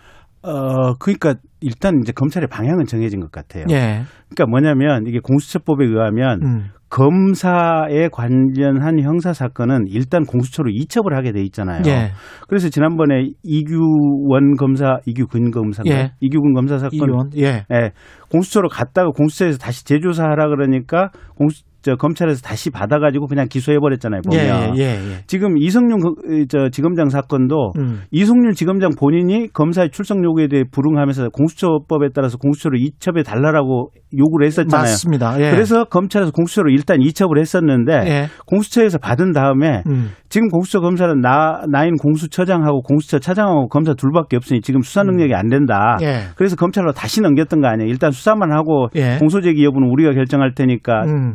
[0.44, 3.66] 어 그러니까 일단 이제 검찰의 방향은 정해진 것 같아요.
[3.72, 4.04] 예.
[4.30, 6.70] 그러니까 뭐냐면 이게 공수처법에 의하면 음.
[6.90, 11.82] 검사에 관련한 형사 사건은 일단 공수처로 이첩을 하게 돼 있잖아요.
[11.88, 12.12] 예.
[12.48, 16.12] 그래서 지난번에 이규원 검사, 이규근 검사가 예.
[16.22, 17.30] 이규근 검사 사건 이원.
[17.38, 17.66] 예.
[17.74, 17.92] 예,
[18.32, 24.22] 공수처로 갔다가 공수처에서 다시 재조사하라 그러니까 공수 저 검찰에서 다시 받아가지고 그냥 기소해 버렸잖아요.
[24.32, 24.98] 예, 보면 예, 예.
[25.28, 26.16] 지금 이성윤 거-
[26.50, 28.02] 저 지검장 사건도 음.
[28.10, 34.82] 이성윤 지검장 본인이 검사의 출석 요구에 대해 불응하면서 공수처법에 따라서 공수처로 이첩해 달라라고 요구를 했었잖아요.
[34.82, 35.36] 맞습니다.
[35.40, 35.52] 예.
[35.52, 38.26] 그래서 검찰에서 공수처로 일단 이첩을 했었는데 예.
[38.48, 40.10] 공수처에서 받은 다음에 음.
[40.30, 45.50] 지금 공수처 검사는 나 나인 공수처장하고 공수처 차장하고 검사 둘밖에 없으니 지금 수사 능력이 안
[45.50, 45.98] 된다.
[46.02, 46.22] 예.
[46.36, 47.88] 그래서 검찰로 다시 넘겼던 거 아니에요.
[47.90, 49.18] 일단 수사만 하고 예.
[49.20, 51.34] 공소제기 여부는 우리가 결정할 테니까 음.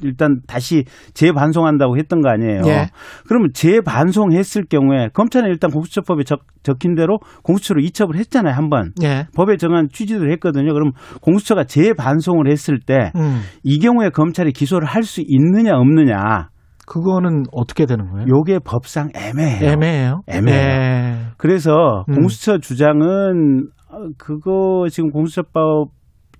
[0.00, 2.62] 일- 일단 다시 재반송한다고 했던 거 아니에요.
[2.66, 2.86] 예.
[3.28, 8.54] 그러면 재반송했을 경우에 검찰은 일단 공수처법에 적, 적힌 대로 공수처로 이첩을 했잖아요.
[8.54, 8.92] 한 번.
[9.02, 9.26] 예.
[9.36, 10.72] 법에 정한 취지를 했거든요.
[10.72, 13.40] 그럼 공수처가 재반송을 했을 때이 음.
[13.80, 16.48] 경우에 검찰이 기소를 할 수 있느냐 없느냐
[16.86, 18.26] 그거는 어떻게 되는 거예요?
[18.28, 19.70] 요게 법상 애매해요.
[19.72, 20.20] 애매해요.
[20.28, 20.70] 애매해요.
[20.70, 21.16] 예.
[21.36, 22.14] 그래서 음.
[22.14, 25.88] 공수처 주장은 어, 그거 지금 공수처법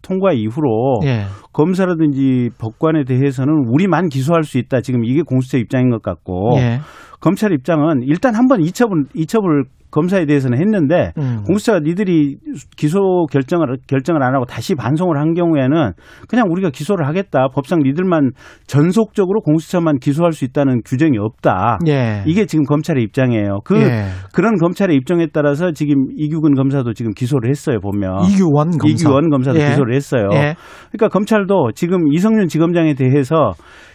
[0.02, 1.24] 통과 이후로 예.
[1.52, 4.80] 검사라든지 법관에 대해서는 우리만 기소할 수 있다.
[4.80, 6.80] 지금 이게 공수처 입장인 것 같고 예.
[7.20, 11.44] 검찰 입장은 일단 한번 이첩을 이첩을 검사에 대해서는 했는데 음.
[11.46, 12.38] 공수처가 니들이
[12.76, 15.92] 기소 결정을 결정을 안 하고 다시 반송을 한 경우에는
[16.28, 17.48] 그냥 우리가 기소를 하겠다.
[17.54, 18.32] 법상 니들만
[18.66, 21.78] 전속적으로 공수처만 기소할 수 있다는 규정이 없다.
[21.86, 22.24] 예.
[22.26, 23.60] 이게 지금 검찰의 입장이에요.
[23.64, 24.06] 그 예.
[24.34, 27.78] 그런 검찰의 입장에 따라서 지금 이규근 검사도 지금 기소를 했어요.
[27.80, 28.88] 보면 이규원 검사.
[28.88, 29.68] 이규원 검사도 예.
[29.68, 30.28] 기소를 했어요.
[30.32, 30.54] 예.
[30.90, 33.52] 그러니까 검찰도 지금 이성윤 지검장에 대해서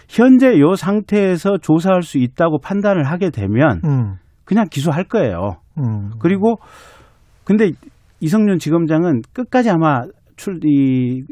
[0.09, 4.13] 현재 요 상태에서 조사할 수 있다고 판단을 하게 되면 음.
[4.47, 5.57] 그냥 기소할 거예요.
[5.77, 6.11] 음.
[6.19, 6.55] 그리고
[7.43, 7.71] 근데
[8.21, 10.03] 이성윤 지검장은 끝까지 아마
[10.37, 11.23] 출, 이,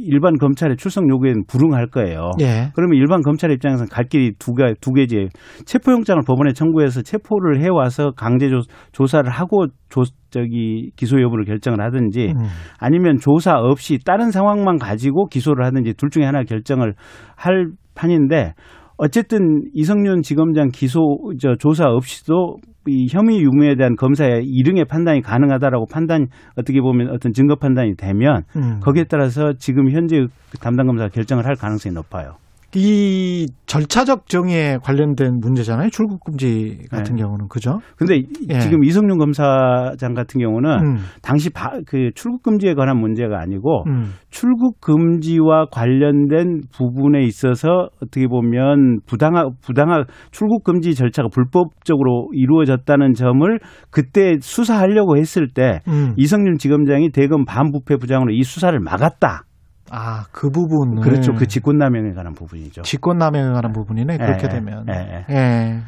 [0.00, 2.30] 일반 검찰의 출석 요구에는 불응할 거예요.
[2.40, 2.70] 예.
[2.74, 5.28] 그러면 일반 검찰 입장에서는 갈 길이 두, 가, 두 개지.
[5.66, 8.60] 체포영장을 법원에 청구해서 체포를 해와서 강제 조,
[8.92, 12.44] 조사를 하고 조, 저기 기소 여부를 결정을 하든지 음.
[12.78, 16.94] 아니면 조사 없이 다른 상황만 가지고 기소를 하든지 둘 중에 하나 결정을
[17.34, 17.66] 할
[17.96, 18.54] 판인데
[18.98, 21.00] 어쨌든 이성윤 지검장 기소
[21.38, 22.56] 저 조사 없이도
[22.88, 28.42] 이 혐의 유무에 대한 검사의 이릉의 판단이 가능하다라고 판단 어떻게 보면 어떤 증거 판단이 되면
[28.56, 28.80] 음.
[28.80, 32.36] 거기에 따라서 지금 현재 그 담당 검사가 결정을 할 가능성이 높아요.
[32.74, 35.88] 이 절차적 정의에 관련된 문제잖아요.
[35.90, 37.22] 출국 금지 같은 네.
[37.22, 37.78] 경우는 그죠?
[37.96, 38.58] 근데 이- 예.
[38.60, 44.10] 지금 이성윤 검사장 같은 경우는 음, 당시 바- 그 출국 금지에 관한 문제가 아니고 음.
[44.30, 53.58] 출국 금지와 관련된 부분에 있어서 어떻게 보면 부당하 부당하 출국 금지 절차가 불법적으로 이루어졌다는 점을
[53.90, 56.12] 그때 수사하려고 했을 때 음.
[56.16, 59.44] 이성윤 지검장이 대검 반부패 부장으로 이 수사를 막았다.
[59.90, 61.00] 아, 그 부분.
[61.00, 61.32] 그렇죠.
[61.32, 62.82] 그 직권남용에 관한 부분이죠.
[62.82, 64.18] 직권남용에 관한 부분이네.
[64.18, 64.86] 그렇게 예, 되면.
[64.90, 65.80] 예, 예.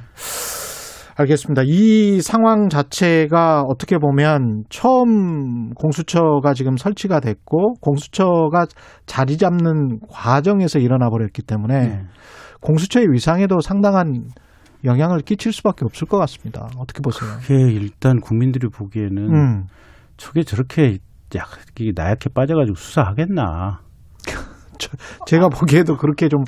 [1.16, 1.62] 알겠습니다.
[1.64, 8.66] 이 상황 자체가 어떻게 보면 처음 공수처가 지금 설치가 됐고 공수처가
[9.06, 12.02] 자리 잡는 과정에서 일어나 버렸기 때문에 네.
[12.60, 14.28] 공수처의 위상에도 상당한
[14.84, 16.68] 영향을 끼칠 수밖에 없을 것 같습니다.
[16.78, 17.30] 어떻게 보세요?
[17.40, 19.64] 그게 일단 국민들이 보기에는 음.
[20.16, 20.98] 저게 저렇게
[21.34, 21.48] 약
[21.96, 23.80] 나약해 빠져가지고 수사하겠나?
[25.26, 26.42] 제가 보기에도 그렇게 좀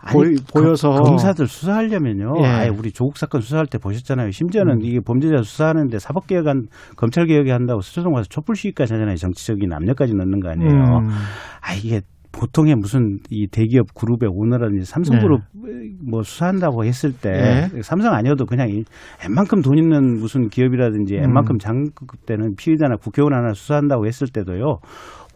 [0.00, 0.14] 아니,
[0.54, 2.34] 보여서 검- 검사들 수사하려면요.
[2.42, 2.46] 예.
[2.46, 4.30] 아예 우리 조국 사건 수사할 때 보셨잖아요.
[4.30, 4.80] 심지어는 음.
[4.82, 9.16] 이게 범죄자 수사하는데 사법 개혁한 검찰 개혁이 한다고 수사동 가서 촛불 시위까지 하잖아요.
[9.16, 10.70] 정치적인 압력까지 넣는 거 아니에요.
[10.72, 11.08] 음.
[11.60, 15.40] 아 이게 보통의 무슨 이 대기업 그룹의 오너라든지 삼성그룹
[16.08, 17.82] 뭐 수사한다고 했을 때 네.
[17.82, 18.84] 삼성 아니어도 그냥 이
[19.26, 21.20] 웬만큼 돈 있는 무슨 기업이라든지 음.
[21.22, 24.78] 웬만큼 장급 때는 피의자나 국회의원 하나 수사한다고 했을 때도요.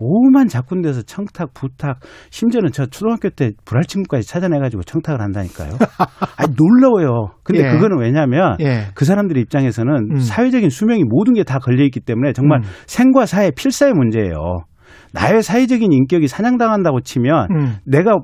[0.03, 5.73] 오만 작군데서 청탁, 부탁, 심지어는 저 초등학교 때 불알친구까지 찾아내가지고 청탁을 한다니까요.
[6.39, 7.35] 아 놀라워요.
[7.45, 7.71] 근데 예.
[7.73, 8.87] 그거는 왜냐면 예.
[8.95, 10.17] 그 사람들 입장에서는 음.
[10.19, 12.65] 사회적인 수명이 모든 게 다 걸려있기 때문에 정말 음.
[12.87, 14.65] 생과 사의 필사의 문제예요.
[15.13, 17.77] 나의 사회적인 인격이 사냥당한다고 치면 음.
[17.85, 18.19] 내가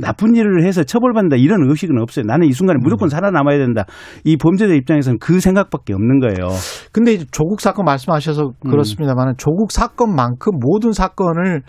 [0.00, 2.24] 나쁜 일을 해서 처벌받는다 이런 의식은 없어요.
[2.26, 2.52] 나는 이 음.
[2.52, 3.84] 순간에 무조건 살아남아야 된다.
[4.24, 6.48] 이 범죄자 입장에서는 그 생각밖에 없는 거예요.
[6.92, 8.70] 근데 이제 조국 사건 말씀하셔서 음.
[8.70, 11.62] 그렇습니다만 조국 사건만큼 모든 사건을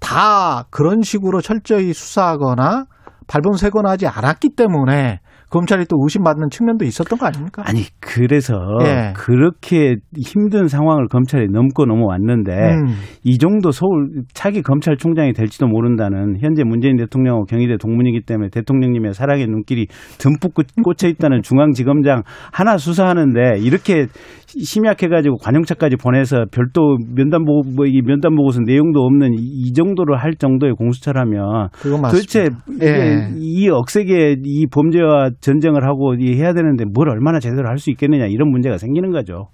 [0.00, 2.84] 다 그런 식으로 철저히 수사하거나
[3.26, 7.62] 발본세거나 하지 않았기 때문에 검찰이 또 의심받는 측면도 있었던 거 아닙니까?
[7.66, 8.54] 아니 그래서
[8.84, 9.12] 예.
[9.16, 12.86] 그렇게 힘든 상황을 검찰이 넘고 넘어왔는데 음.
[13.24, 19.46] 이 정도 서울 차기 검찰총장이 될지도 모른다는 현재 문재인 대통령하고 경희대 동문이기 때문에 대통령님의 사랑의
[19.46, 19.86] 눈길이
[20.18, 24.06] 듬뿍 꽂- 꽂혀 있다는 중앙지검장 하나 수사하는데 이렇게
[24.48, 30.16] 심약해가지고 관용차까지 보내서 별도 면담 보고 뭐 이 면담 보고서 내용도 없는 이, 이 정도를
[30.16, 31.68] 할 정도의 공수처라면.
[32.10, 32.48] 도대체
[32.82, 33.28] 예.
[33.38, 38.26] 이 억세게 이 범죄와 전쟁을 하고 이 해야 되는데 뭘 얼마나 제대로 할 수 있겠느냐
[38.26, 39.48] 이런 문제가 생기는 거죠.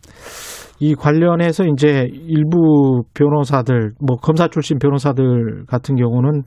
[0.81, 6.42] 이 관련해서 이제 일부 변호사들, 뭐 검사 출신 변호사들 같은 경우는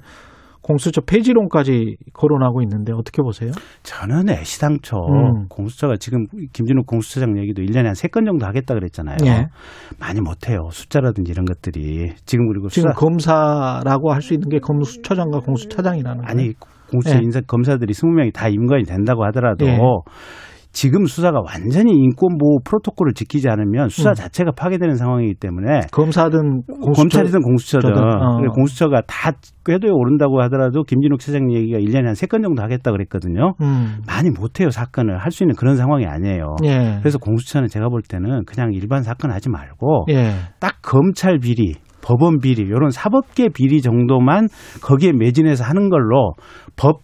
[0.62, 3.52] 공수처 폐지론까지 거론하고 있는데 어떻게 보세요?
[3.84, 5.48] 저는 애시당초 음.
[5.48, 9.18] 공수처가 지금 김진욱 공수처장 얘기도 1년에 한세건 정도 하겠다 그랬잖아요.
[9.26, 9.46] 예.
[10.00, 10.70] 많이 못해요.
[10.72, 12.14] 숫자라든지 이런 것들이.
[12.26, 16.32] 지금 그리고 지금 수사, 검사라고 할 수 있는 게 검수처장과 공수처장이라는 거예요.
[16.90, 17.20] 공수처 예.
[17.24, 19.78] 인사 검사들이 20명이 다 임관이 된다고 하더라도 예.
[20.72, 24.14] 지금 수사가 완전히 인권보호 프로토콜을 지키지 않으면 수사 음.
[24.14, 28.42] 자체가 파괴되는 상황이기 때문에 검사든 공수처, 검찰이든 공수처든 어.
[28.54, 29.32] 공수처가 다
[29.66, 33.54] 궤도에 오른다고 하더라도 김진욱 차장 얘기가 1년에 한세건 정도 하겠다 그랬거든요.
[33.62, 34.02] 음.
[34.06, 36.58] 많이 못해요 사건을 할 수 있는 그런 상황이 아니에요.
[36.66, 36.98] 예.
[37.00, 40.32] 그래서 공수처는 제가 볼 때는 그냥 일반 사건 하지 말고 예.
[40.60, 44.48] 딱 검찰 비리, 법원 비리, 이런 사법계 비리 정도만
[44.84, 46.34] 거기에 매진해서 하는 걸로
[46.76, 47.00] 법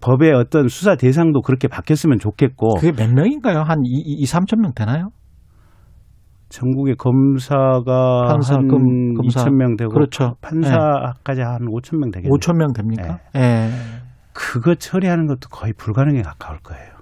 [0.00, 3.58] 법의 어떤 수사 대상도 그렇게 바뀌었으면 좋겠고 그게 몇 명인가요?
[3.66, 5.08] 한 2, 2 3천 명 되나요?
[6.48, 9.44] 전국의 검사가 판사, 한 검- 검사.
[9.44, 10.36] 2천 명 되고 그렇죠.
[10.40, 12.30] 판사까지 한 5천 명 되겠네요.
[12.38, 13.18] 5천 명 됩니까?
[13.34, 13.70] 예.
[14.32, 16.92] 그거 처리하는 것도 거의 불가능에 가까울 거예요.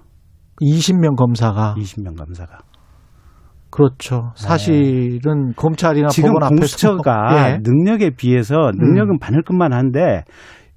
[0.61, 2.57] 20명 검사가 20명 검사가.
[3.73, 4.31] 그렇죠.
[4.35, 7.59] 사실은 검찰이나 지금 법원 앞에서 공수처가 예.
[7.63, 10.23] 능력에 비해서 능력은 많을 것만 한데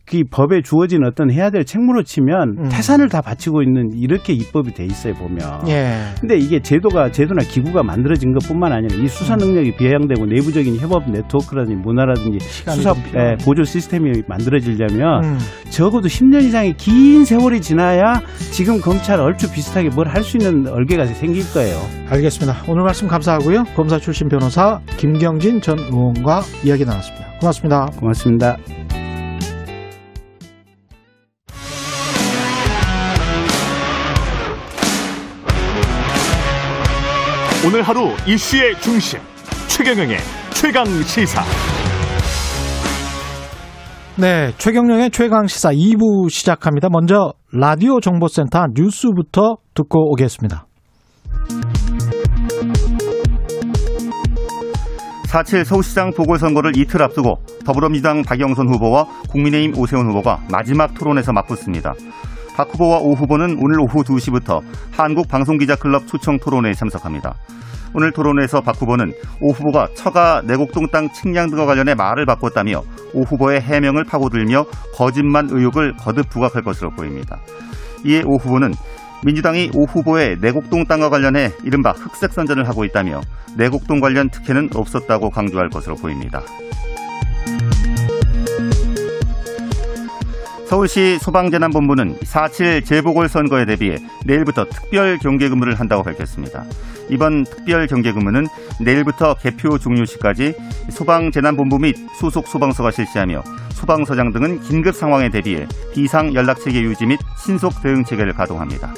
[0.06, 2.68] 그 법에 주어진 어떤 해야 될 책무로 치면 음.
[2.70, 5.38] 태산을 다 바치고 있는 이렇게 입법이 돼 있어요 보면.
[5.68, 5.96] 예.
[6.20, 11.76] 근데 이게 제도가 제도나 기구가 만들어진 것뿐만 아니라 이 수사 능력이 비양되고 내부적인 협업 네트워크라든지
[11.82, 12.94] 문화라든지 수사.
[13.16, 15.38] 예, 보조 시스템이 만들어지려면 음.
[15.70, 18.20] 적어도 10년 이상의 긴 세월이 지나야
[18.52, 21.76] 지금 검찰 얼추 비슷하게 뭘 할 수 있는 얼개가 생길 거예요.
[22.10, 22.62] 알겠습니다.
[22.68, 23.64] 오늘 말씀 감사하고요.
[23.76, 27.26] 검사 출신 변호사 김경진 전 의원과 이야기 나눴습니다.
[27.40, 27.86] 고맙습니다.
[27.98, 29.05] 고맙습니다.
[37.66, 39.18] 오늘 하루 이슈의 중심
[39.66, 40.18] 최경영의
[40.54, 41.42] 최강 시사.
[44.14, 46.88] 네, 최경령의 최강 시사 2부 시작합니다.
[46.92, 50.64] 먼저 라디오 정보센터 뉴스부터 듣고 오겠습니다.
[55.26, 61.94] 4.7 서울시장 보궐선거를 이틀 앞두고 더불어민주당 박영선 후보와 국민의힘 오세훈 후보가 마지막 토론에서 맞붙습니다.
[62.56, 67.34] 박 후보와 오 후보는 오늘 오후 2시부터 한국방송기자클럽 초청 토론회에 참석합니다.
[67.92, 72.80] 오늘 토론회에서 박 후보는 오 후보가 처가 내곡동 땅 측량 등과 관련해 말을 바꿨다며
[73.12, 77.38] 오 후보의 해명을 파고들며 거짓말 의혹을 거듭 부각할 것으로 보입니다.
[78.06, 78.72] 이에 오 후보는
[79.22, 83.20] 민주당이 오 후보의 내곡동 땅과 관련해 이른바 흑색 선전을 하고 있다며
[83.58, 86.40] 내곡동 관련 특혜는 없었다고 강조할 것으로 보입니다.
[90.66, 96.64] 서울시 소방재난본부는 4.7 재보궐선거에 대비해 내일부터 특별 경계근무를 한다고 밝혔습니다.
[97.08, 98.48] 이번 특별 경계근무는
[98.80, 100.54] 내일부터 개표 종료 시까지
[100.90, 107.80] 소방재난본부 및 소속 소방서가 실시하며 소방서장 등은 긴급 상황에 대비해 비상 연락체계 유지 및 신속
[107.80, 108.92] 대응 체계를 가동합니다.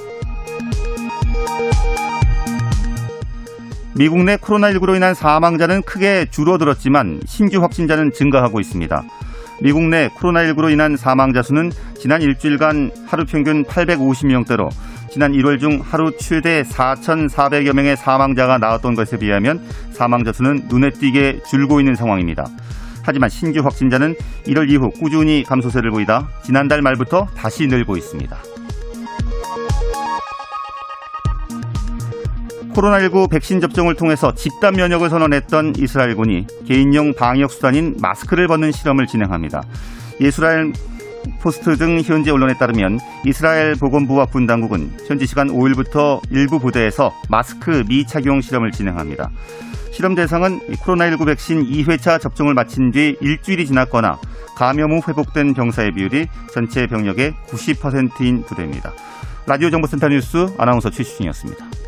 [3.95, 9.05] 미국 내 코로나19로 인한 사망자는 크게 줄어들었지만 신규 확진자는 증가하고 있습니다.
[9.61, 14.71] 미국 내 코로나19로 인한 사망자 수는 지난 일주일간 하루 평균 850명대로
[15.11, 19.61] 지난 1월 중 하루 최대 4,400여 명의 사망자가 나왔던 것에 비하면
[19.93, 22.47] 사망자 수는 눈에 띄게 줄고 있는 상황입니다.
[23.03, 24.15] 하지만 신규 확진자는
[24.47, 28.58] 1월 이후 꾸준히 감소세를 보이다 지난달 말부터 다시 늘고 있습니다.
[32.79, 39.63] 코로나19 백신 접종을 통해서 집단 면역을 선언했던 이스라엘군이 개인용 방역 수단인 마스크를 벗는 실험을 진행합니다.
[40.21, 40.73] 이스라엘
[41.41, 47.85] 포스트 등 현지 언론에 따르면 이스라엘 보건부와 군 당국은 현지 시간 5일부터 일부 부대에서 마스크
[47.89, 49.31] 미착용 실험을 진행합니다.
[49.91, 54.19] 실험 대상은 코로나19 백신 2회차 접종을 마친 뒤 일주일이 지났거나
[54.57, 58.93] 감염 후 회복된 병사의 비율이 전체 병력의 90%인 부대입니다.
[59.47, 61.88] 라디오 정보센터 뉴스 아나운서 최수진이었습니다.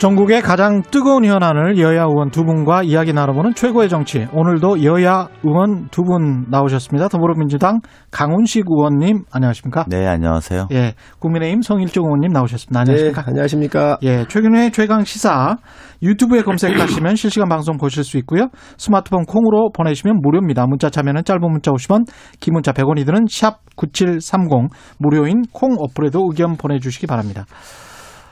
[0.00, 4.26] 전국의 가장 뜨거운 현안을 여야 의원 두 분과 이야기 나눠보는 최고의 정치.
[4.32, 7.08] 오늘도 여야 의원 두 분 나오셨습니다.
[7.08, 7.80] 더불어민주당
[8.10, 9.84] 강훈식 의원님 안녕하십니까?
[9.88, 10.68] 네, 안녕하세요.
[10.72, 12.80] 예, 국민의힘 성일종 의원님 나오셨습니다.
[12.80, 13.20] 안녕하십니까?
[13.20, 13.98] 네, 안녕하십니까?
[14.02, 15.58] 예, 최근의 최강 시사
[16.02, 18.48] 유튜브에 검색하시면 실시간 방송 보실 수 있고요.
[18.78, 20.64] 스마트폰 콩으로 보내시면 무료입니다.
[20.66, 22.06] 문자 참여는 짧은 문자 50원,
[22.40, 27.44] 긴 문자 100원이 드는 샵 9730 무료인 콩 어플에도 의견 보내주시기 바랍니다.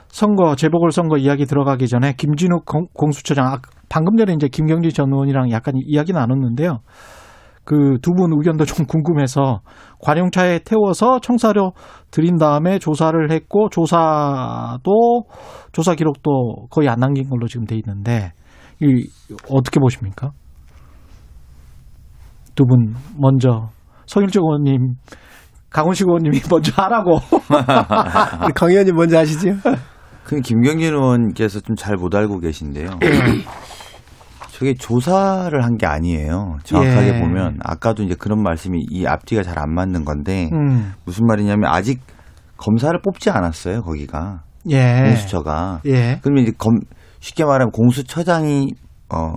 [0.08, 5.50] 선거 재보궐 선거 이야기 들어가기 전에 김진욱 공수처장 아, 방금 전에 이제 김경지 전 의원이랑
[5.50, 6.80] 약간 이야기 나눴는데요.
[7.64, 9.60] 그 두 분 의견도 좀 궁금해서
[10.00, 11.72] 관용차에 태워서 청사료
[12.10, 15.24] 드린 다음에 조사를 했고 조사도
[15.72, 18.32] 조사 기록도 거의 안 남긴 걸로 지금 돼 있는데
[18.80, 19.06] 이
[19.50, 20.30] 어떻게 보십니까?
[22.54, 23.68] 두 분 먼저
[24.06, 24.94] 성일정 의원님
[25.70, 27.18] 강훈식 의원님이 먼저 하라고.
[28.56, 29.50] 강 의원님 먼저 하시죠.
[30.28, 32.98] 그 김경진 의원께서 좀 잘 못 알고 계신데요.
[34.52, 36.58] 저게 조사를 한 게 아니에요.
[36.64, 37.20] 정확하게 예.
[37.20, 40.92] 보면 아까도 이제 그런 말씀이 이 앞뒤가 잘 안 맞는 건데 음.
[41.04, 42.00] 무슨 말이냐면 아직
[42.56, 43.82] 검사를 뽑지 않았어요.
[43.82, 45.02] 거기가 예.
[45.06, 45.80] 공수처가.
[45.86, 46.18] 예.
[46.22, 46.78] 그러면 이제 검
[47.20, 48.72] 쉽게 말하면 공수처장이
[49.14, 49.32] 어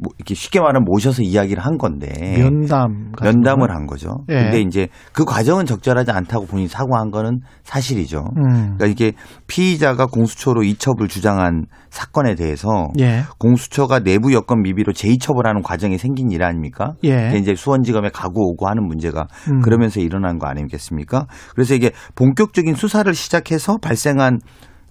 [0.00, 3.74] 뭐 이렇게 쉽게 말하면 모셔서 이야기를 한 건데 면담 면담을 거?
[3.74, 4.24] 한 거죠.
[4.28, 4.44] 예.
[4.44, 8.24] 근데 이제 그 과정은 적절하지 않다고 본인이 사과한 거는 사실이죠.
[8.36, 8.76] 음.
[8.76, 9.12] 그러니까 이게
[9.48, 12.68] 피의자가 공수처로 이첩을 주장한 사건에 대해서
[13.00, 13.24] 예.
[13.38, 16.92] 공수처가 내부 여건 미비로 재이첩을 하는 과정이 생긴 일 아닙니까?
[17.04, 17.32] 예.
[17.36, 19.62] 이제 수원지검에 가고 오고 하는 문제가 음.
[19.62, 21.26] 그러면서 일어난 거 아니겠습니까?
[21.54, 24.38] 그래서 이게 본격적인 수사를 시작해서 발생한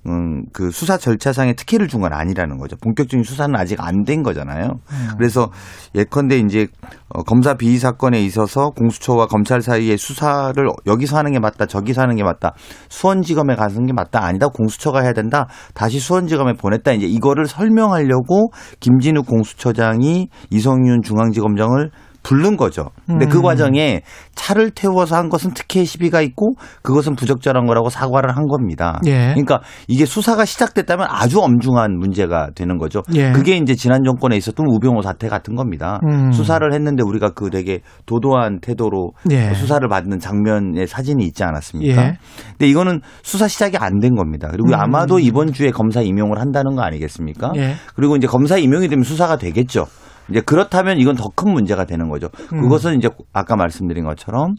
[0.07, 2.75] 음, 그 수사 절차상의 특혜를 준 건 아니라는 거죠.
[2.77, 4.79] 본격적인 수사는 아직 안 된 거잖아요.
[4.91, 5.07] 음.
[5.17, 5.51] 그래서
[5.95, 6.67] 예컨대 이제
[7.09, 10.53] 어, 검사 비위 사건에 있어서 공수처와 검찰 사이의 수사를
[10.85, 12.53] 여기서 하는 게 맞다, 저기서 하는 게 맞다,
[12.89, 16.91] 수원지검에 가는 게 맞다, 아니다, 공수처가 해야 된다, 다시 수원지검에 보냈다.
[16.93, 21.91] 이제 이거를 설명하려고 김진욱 공수처장이 이성윤 중앙지검장을
[22.27, 22.89] 부른 거죠.
[23.05, 23.43] 근데 그 음.
[23.43, 24.01] 과정에
[24.35, 28.99] 차를 태워서 한 것은 특혜 시비가 있고 그것은 부적절한 거라고 사과를 한 겁니다.
[29.05, 29.29] 예.
[29.33, 33.03] 그러니까 이게 수사가 시작됐다면 아주 엄중한 문제가 되는 거죠.
[33.13, 33.31] 예.
[33.31, 35.99] 그게 이제 지난 정권에 있었던 우병호 사태 같은 겁니다.
[36.07, 36.31] 음.
[36.31, 39.53] 수사를 했는데 우리가 그 되게 도도한 태도로 예.
[39.53, 42.01] 수사를 받는 장면의 사진이 있지 않았습니까?
[42.01, 42.17] 예.
[42.51, 44.47] 근데 이거는 수사 시작이 안 된 겁니다.
[44.51, 44.73] 그리고 음.
[44.75, 47.51] 아마도 이번 주에 검사 임용을 한다는 거 아니겠습니까?
[47.55, 47.73] 예.
[47.95, 49.87] 그리고 이제 검사 임용이 되면 수사가 되겠죠.
[50.29, 52.29] 이제 그렇다면 이건 더 큰 문제가 되는 거죠.
[52.53, 52.61] 음.
[52.61, 54.55] 그것은 이제 아까 말씀드린 것처럼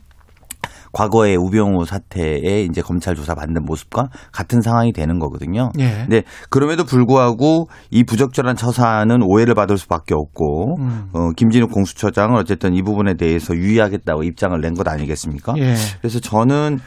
[0.92, 5.70] 과거의 우병우 사태에 이제 검찰 조사 받는 모습과 같은 상황이 되는 거거든요.
[5.78, 5.90] 예.
[6.06, 11.08] 근데 그럼에도 불구하고 이 부적절한 처사는 오해를 받을 수밖에 없고 음.
[11.12, 15.54] 어, 김진욱 공수처장은 어쨌든 이 부분에 대해서 유의하겠다고 입장을 낸 것 아니겠습니까?
[15.58, 15.74] 예.
[16.00, 16.78] 그래서 저는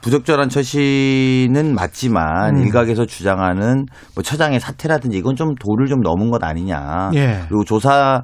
[0.00, 2.62] 부적절한 처시는 맞지만 음.
[2.62, 7.10] 일각에서 주장하는 뭐 처장의 사태라든지 이건 좀 도를 좀 넘은 것 아니냐.
[7.14, 7.42] 예.
[7.48, 8.22] 그리고 조사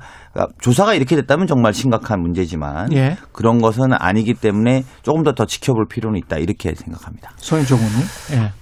[0.61, 3.16] 조사가 이렇게 됐다면 정말 심각한 문제지만 예.
[3.32, 7.30] 그런 것은 아니기 때문에 조금 더더 지켜볼 필요는 있다 이렇게 생각합니다.
[7.36, 8.00] 서인종 의원님.
[8.32, 8.52] 예.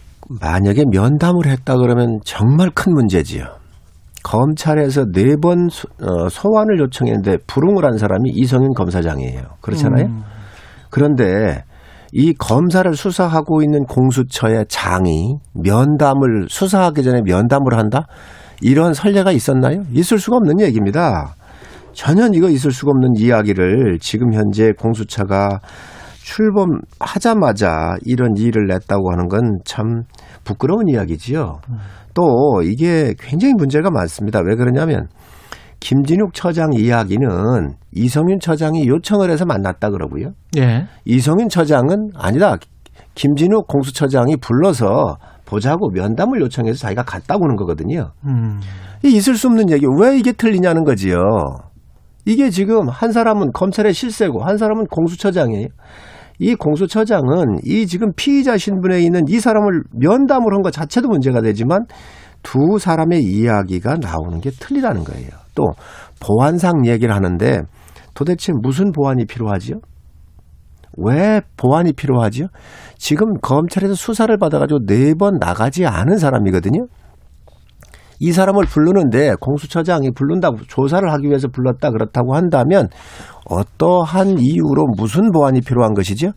[0.41, 3.45] 만약에 면담을 했다 그러면 정말 큰 문제지요.
[4.25, 5.69] 검찰에서 네 번
[6.31, 9.43] 소환을 요청했는데 불응을 한 사람이 이성윤 검사장이에요.
[9.63, 10.07] 그렇잖아요.
[10.07, 10.23] 음.
[10.91, 11.65] 그런데
[12.13, 18.07] 이 검사를 수사하고 있는 공수처의 장이 면담을 수사하기 전에 면담을 한다?
[18.61, 19.83] 이런 선례가 있었나요?
[19.93, 21.35] 있을 수가 없는 얘기입니다.
[21.93, 25.61] 전혀 이거 있을 수가 없는 이야기를 지금 현재 공수처가
[26.23, 30.03] 출범하자마자 이런 일을 냈다고 하는 건 참
[30.45, 31.61] 부끄러운 이야기지요.
[32.15, 34.41] 또 이게 굉장히 문제가 많습니다.
[34.41, 35.09] 왜 그러냐면
[35.81, 37.29] 김진욱 처장 이야기는
[37.93, 40.33] 이성윤 처장이 요청을 해서 만났다 그러고요.
[40.57, 40.87] 예.
[41.05, 42.57] 이성윤 처장은 아니다.
[43.15, 48.11] 김진욱 공수처장이 불러서 보자고 면담을 요청해서 자기가 갔다고 하는 거거든요.
[48.27, 48.61] 음.
[49.05, 49.87] 이 있을 수 없는 얘기.
[50.01, 51.17] 왜 이게 틀리냐는 거지요.
[52.27, 55.69] 이게 지금 한 사람은 검찰의 실세고 한 사람은 공수처장이에요.
[56.41, 61.81] 이 공수처장은 이 지금 피의자 신분에 있는 이 사람을 면담을 한 것 자체도 문제가 되지만
[62.43, 65.29] 두 사람의 이야기가 나오는 게 틀리다는 거예요.
[65.59, 65.73] 또
[66.21, 67.63] 보안상 얘기를 하는데
[68.15, 69.81] 도대체 무슨 보안이 필요하지요?
[70.97, 72.47] 왜 보안이 필요하지요?
[72.97, 76.87] 지금 검찰에서 수사를 받아가지고 네 번 나가지 않은 사람이거든요.
[78.21, 82.89] 이 사람을 부르는데 공수처장이 부른다고 조사를 하기 위해서 불렀다 그렇다고 한다면
[83.49, 86.33] 어떠한 이유로 무슨 보안이 필요한 것이죠?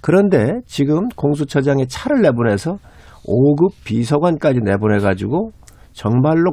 [0.00, 2.78] 그런데 지금 공수처장이 차를 내보내서
[3.26, 5.50] 5급 비서관까지 내보내가지고
[5.98, 6.52] 정말로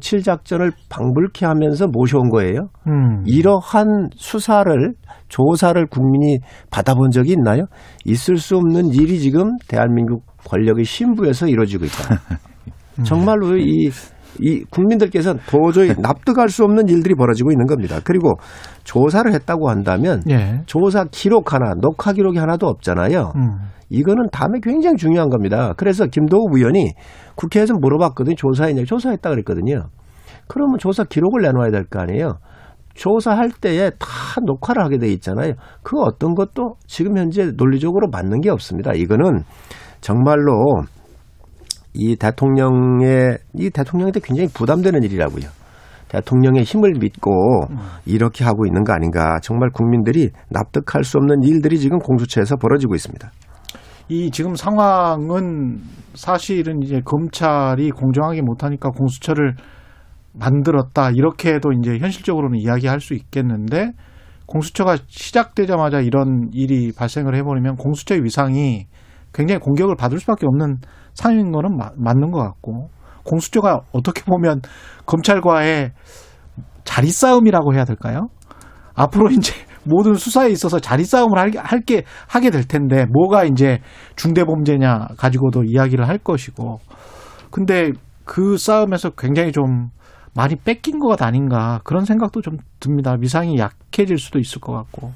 [0.00, 2.70] 007 작전을 방불케 하면서 모셔온 거예요.
[2.86, 3.24] 음.
[3.26, 4.94] 이러한 수사를
[5.28, 6.38] 조사를 국민이
[6.70, 7.66] 받아본 적이 있나요?
[8.06, 12.20] 있을 수 없는 일이 지금 대한민국 권력의 신부에서 이루어지고 있다.
[13.04, 13.90] 정말로 이,
[14.40, 18.00] 이 국민들께서는 도저히 납득할 수 없는 일들이 벌어지고 있는 겁니다.
[18.04, 18.34] 그리고
[18.84, 20.60] 조사를 했다고 한다면 예.
[20.66, 23.32] 조사 기록 하나, 녹화 기록이 하나도 없잖아요.
[23.36, 23.58] 음.
[23.88, 25.72] 이거는 다음에 굉장히 중요한 겁니다.
[25.76, 26.92] 그래서 김도우 의원이
[27.36, 28.34] 국회에서 물어봤거든요.
[28.36, 28.84] 조사했냐?
[28.84, 29.84] 조사했다 그랬거든요.
[30.48, 32.38] 그러면 조사 기록을 내놓아야 될 거 아니에요.
[32.94, 35.52] 조사할 때에 다 녹화를 하게 돼 있잖아요.
[35.82, 38.92] 그 어떤 것도 지금 현재 논리적으로 맞는 게 없습니다.
[38.94, 39.42] 이거는
[40.00, 40.82] 정말로
[41.96, 45.46] 이 대통령의 이 대통령한테 굉장히 부담되는 일이라고요.
[46.08, 47.32] 대통령의 힘을 믿고
[48.04, 49.38] 이렇게 하고 있는 거 아닌가.
[49.42, 53.30] 정말 국민들이 납득할 수 없는 일들이 지금 공수처에서 벌어지고 있습니다.
[54.08, 55.80] 이 지금 상황은
[56.14, 59.56] 사실은 이제 검찰이 공정하게 못하니까 공수처를
[60.32, 63.92] 만들었다 이렇게도 이제 현실적으로는 이야기할 수 있겠는데
[64.46, 68.86] 공수처가 시작되자마자 이런 일이 발생을 해버리면 공수처의 위상이
[69.34, 70.78] 굉장히 공격을 받을 수밖에 없는
[71.16, 72.88] 상황인 거는 마- 맞는 것 같고
[73.24, 74.60] 공수처가 어떻게 보면
[75.04, 75.90] 검찰과의
[76.84, 78.28] 자리 싸움이라고 해야 될까요?
[78.94, 79.52] 앞으로 이제
[79.82, 83.80] 모든 수사에 있어서 자리 싸움을 할- 할게 하게 될 텐데 뭐가 이제
[84.14, 86.78] 중대 범죄냐 가지고도 이야기를 할 것이고
[87.50, 87.90] 근데
[88.24, 89.88] 그 싸움에서 굉장히 좀
[90.34, 93.16] 많이 뺏긴 것 아닌가 그런 생각도 좀 듭니다.
[93.18, 95.12] 위상이 약해질 수도 있을 것 같고.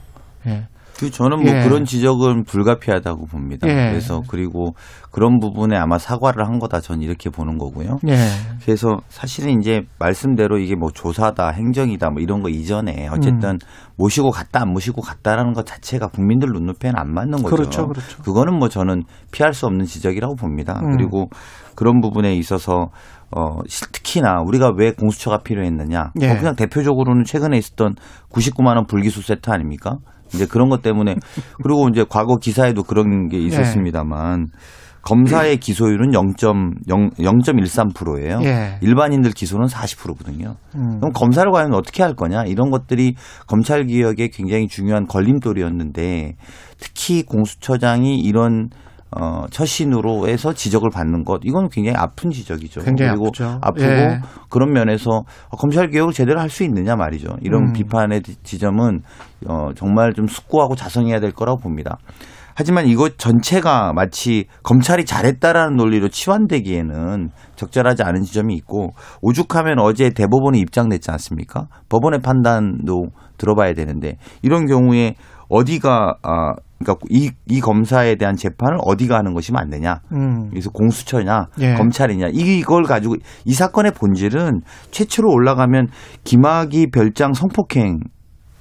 [0.47, 0.67] 예.
[0.99, 1.63] 그 저는 뭐 예.
[1.65, 3.67] 그런 지적은 불가피하다고 봅니다.
[3.69, 3.91] 예.
[3.91, 4.75] 그래서 그리고
[5.11, 7.99] 그런 부분에 아마 사과를 한 거다 전 이렇게 보는 거고요.
[8.09, 8.17] 예.
[8.65, 13.59] 그래서 사실은 이제 말씀대로 이게 뭐 조사다, 행정이다 뭐 이런 거 이전에 어쨌든 음.
[13.97, 17.57] 모시고 갔다 안 모시고 갔다라는 것 자체가 국민들 눈높이에는 안 맞는 거죠.
[17.57, 18.23] 그렇죠, 그렇죠.
[18.23, 20.81] 그거는 뭐 저는 피할 수 없는 지적이라고 봅니다.
[20.83, 20.97] 음.
[20.97, 21.31] 그리고
[21.75, 22.91] 그런 부분에 있어서
[23.35, 26.13] 어 실- 특히나 우리가 왜 공수처가 필요했느냐?
[26.21, 26.27] 예.
[26.29, 27.95] 뭐 그냥 대표적으로는 최근에 있었던
[28.31, 29.97] 99만 원 불기소 세트 아닙니까?
[30.35, 31.15] 이제 그런 것 때문에
[31.63, 34.49] 그리고 이제 과거 기사에도 그런 게 있었습니다만
[35.03, 38.41] 검사의 기소율은 0.0.13%예요.
[38.45, 38.79] 예.
[38.83, 40.57] 일반인들 기소는 40%거든요.
[40.77, 41.01] 음.
[41.01, 43.15] 그럼 검사를 과연 어떻게 할 거냐 이런 것들이
[43.47, 46.37] 검찰 개혁에 굉장히 중요한 걸림돌이었는데
[46.79, 48.69] 특히 공수처장이 이런
[49.19, 52.83] 어, 처신으로 해서 지적을 받는 것 이건 굉장히 아픈 지적이죠.
[52.83, 53.59] 굉장히 그리고 아프죠.
[53.61, 54.21] 아프고 예.
[54.49, 55.23] 그런 면에서
[55.59, 57.37] 검찰 개혁을 제대로 할 수 있느냐 말이죠.
[57.43, 57.73] 이런 음.
[57.73, 59.03] 비판의 지점은
[59.47, 61.99] 어, 정말 좀 숙고하고 자성해야 될 거라고 봅니다.
[62.57, 68.91] 하지만 이것 전체가 마치 검찰이 잘했다라는 논리로 치환되기에는 적절하지 않은 지점이 있고
[69.23, 71.69] 오죽하면 어제 대법원이 입장 냈지 않습니까?
[71.89, 73.07] 법원의 판단도
[73.39, 75.15] 들어봐야 되는데 이런 경우에
[75.51, 80.01] 어디가 아 그러니까 이, 이 검사에 대한 재판을 어디가 하는 것이 맞느냐.
[80.13, 80.49] 음.
[80.49, 81.75] 그래서 공수처냐, 예.
[81.75, 82.29] 검찰이냐.
[82.33, 85.89] 이걸 가지고 이 사건의 본질은 최초로 올라가면
[86.25, 88.01] 김학의 별장 성폭행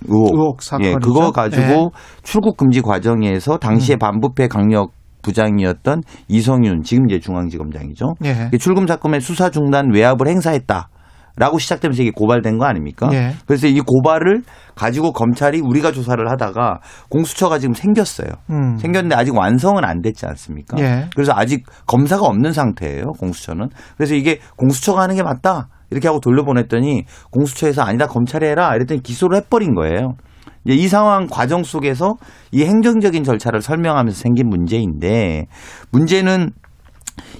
[0.07, 0.91] 의혹, 의혹 사건이죠.
[0.91, 1.89] 예, 그거 가지고 예.
[2.23, 3.99] 출국 금지 과정에서 당시에 음.
[3.99, 8.15] 반부패 강력 부장이었던 이성윤 지금 이제 중앙지검장이죠.
[8.25, 8.49] 예.
[8.57, 10.89] 출금 사건의 수사 중단 외압을 행사했다.
[11.35, 13.09] 라고 시작되면서 이게 고발된 거 아닙니까?
[13.13, 13.33] 예.
[13.45, 14.43] 그래서 이 고발을
[14.75, 18.29] 가지고 검찰이 우리가 조사를 하다가 공수처가 지금 생겼어요.
[18.49, 18.77] 음.
[18.77, 20.77] 생겼는데 아직 완성은 안 됐지 않습니까?
[20.79, 21.09] 예.
[21.15, 23.69] 그래서 아직 검사가 없는 상태예요, 공수처는.
[23.97, 25.69] 그래서 이게 공수처가 하는 게 맞다.
[25.91, 28.75] 이렇게 하고 돌려보냈더니 공수처에서 아니다, 검찰이 해라.
[28.75, 30.15] 이랬더니 기소를 해버린 거예요.
[30.65, 32.15] 이 상황 과정 속에서
[32.51, 35.45] 이 행정적인 절차를 설명하면서 생긴 문제인데
[35.91, 36.51] 문제는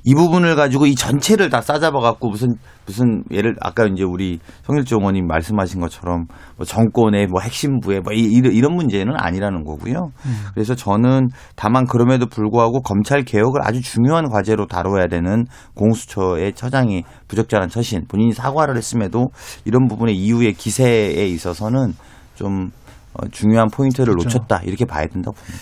[0.04, 2.50] 이 부분을 가지고 이 전체를 다 싸잡아 갖고 무슨
[2.86, 6.26] 무슨 예를 아까 이제 우리 성일조 의원님 말씀하신 것처럼
[6.58, 10.10] 뭐 정권의 뭐 핵심부의 뭐 이- 이런 이런 문제는 아니라는 거고요.
[10.54, 15.46] 그래서 저는 다만 그럼에도 불구하고 검찰 개혁을 아주 중요한 과제로 다뤄야 되는
[15.76, 19.28] 공수처의 처장이 부적절한 처신 본인이 사과를 했음에도
[19.66, 21.94] 이런 부분의 이후의 기세에 있어서는
[22.36, 22.72] 좀
[23.14, 24.38] 어, 중요한 포인트를 그렇죠.
[24.40, 25.60] 놓쳤다 이렇게 봐야 된다고 봅니다.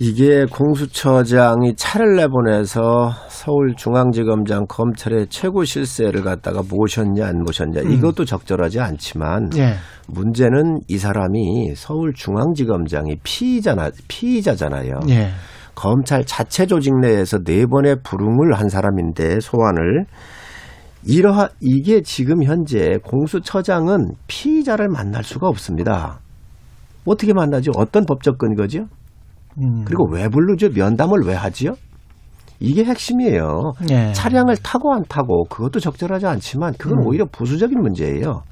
[0.00, 7.90] 이게 공수처장이 차를 내보내서 서울중앙지검장 검찰의 최고 실세를 갖다가 모셨냐 안 모셨냐 음.
[7.90, 9.74] 이것도 적절하지 않지만 예.
[10.06, 15.00] 문제는 이 사람이 서울중앙지검장이 피의자나 피의자잖아요.
[15.08, 15.30] 예.
[15.74, 20.06] 검찰 자체 조직 내에서 네 번의 불응을 한 사람인데 소환을
[21.04, 26.20] 이러한 이게 지금 현재 공수처장은 피의자를 만날 수가 없습니다.
[27.04, 27.72] 어떻게 만나죠?
[27.76, 28.86] 어떤 법적 근거죠?
[29.60, 29.84] 음.
[29.84, 30.68] 그리고 왜 부르죠?
[30.74, 31.72] 면담을 왜 하지요?
[32.60, 33.72] 이게 핵심이에요.
[33.90, 34.12] 예.
[34.12, 37.06] 차량을 타고 안 타고 그것도 적절하지 않지만 그건 음.
[37.06, 38.42] 오히려 부수적인 문제예요.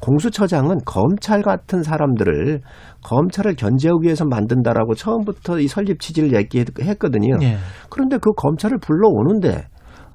[0.00, 2.60] 공수처장은 검찰 같은 사람들을
[3.02, 7.38] 검찰을 견제하기 위해서 만든다라고 처음부터 이 설립 취지를 얘기했거든요.
[7.42, 7.56] 예.
[7.90, 9.66] 그런데 그 검찰을 불러오는데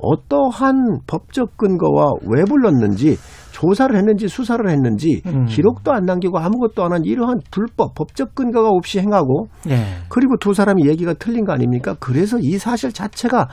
[0.03, 3.17] 어떠한 법적 근거와 왜 불렀는지
[3.51, 5.45] 조사를 했는지 수사를 했는지 음.
[5.45, 9.77] 기록도 안 남기고 아무것도 안 한 이러한 불법 법적 근거가 없이 행하고 예.
[10.09, 11.95] 그리고 두 사람이 얘기가 틀린 거 아닙니까?
[11.99, 13.47] 그래서 이 사실 자체가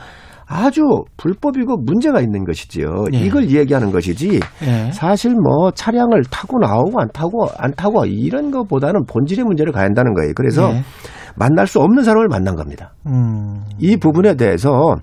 [0.45, 0.81] 아주
[1.17, 3.05] 불법이고 문제가 있는 것이지요.
[3.13, 3.17] 예.
[3.19, 4.39] 이걸 얘기하는 것이지.
[4.63, 4.91] 예.
[4.91, 10.13] 사실 뭐 차량을 타고 나오고 안 타고 안 타고 이런 것보다는 본질의 문제를 가야 한다는
[10.13, 10.33] 거예요.
[10.35, 10.83] 그래서 예.
[11.35, 12.93] 만날 수 없는 사람을 만난 겁니다.
[13.07, 13.61] 음.
[13.79, 14.95] 이 부분에 대해서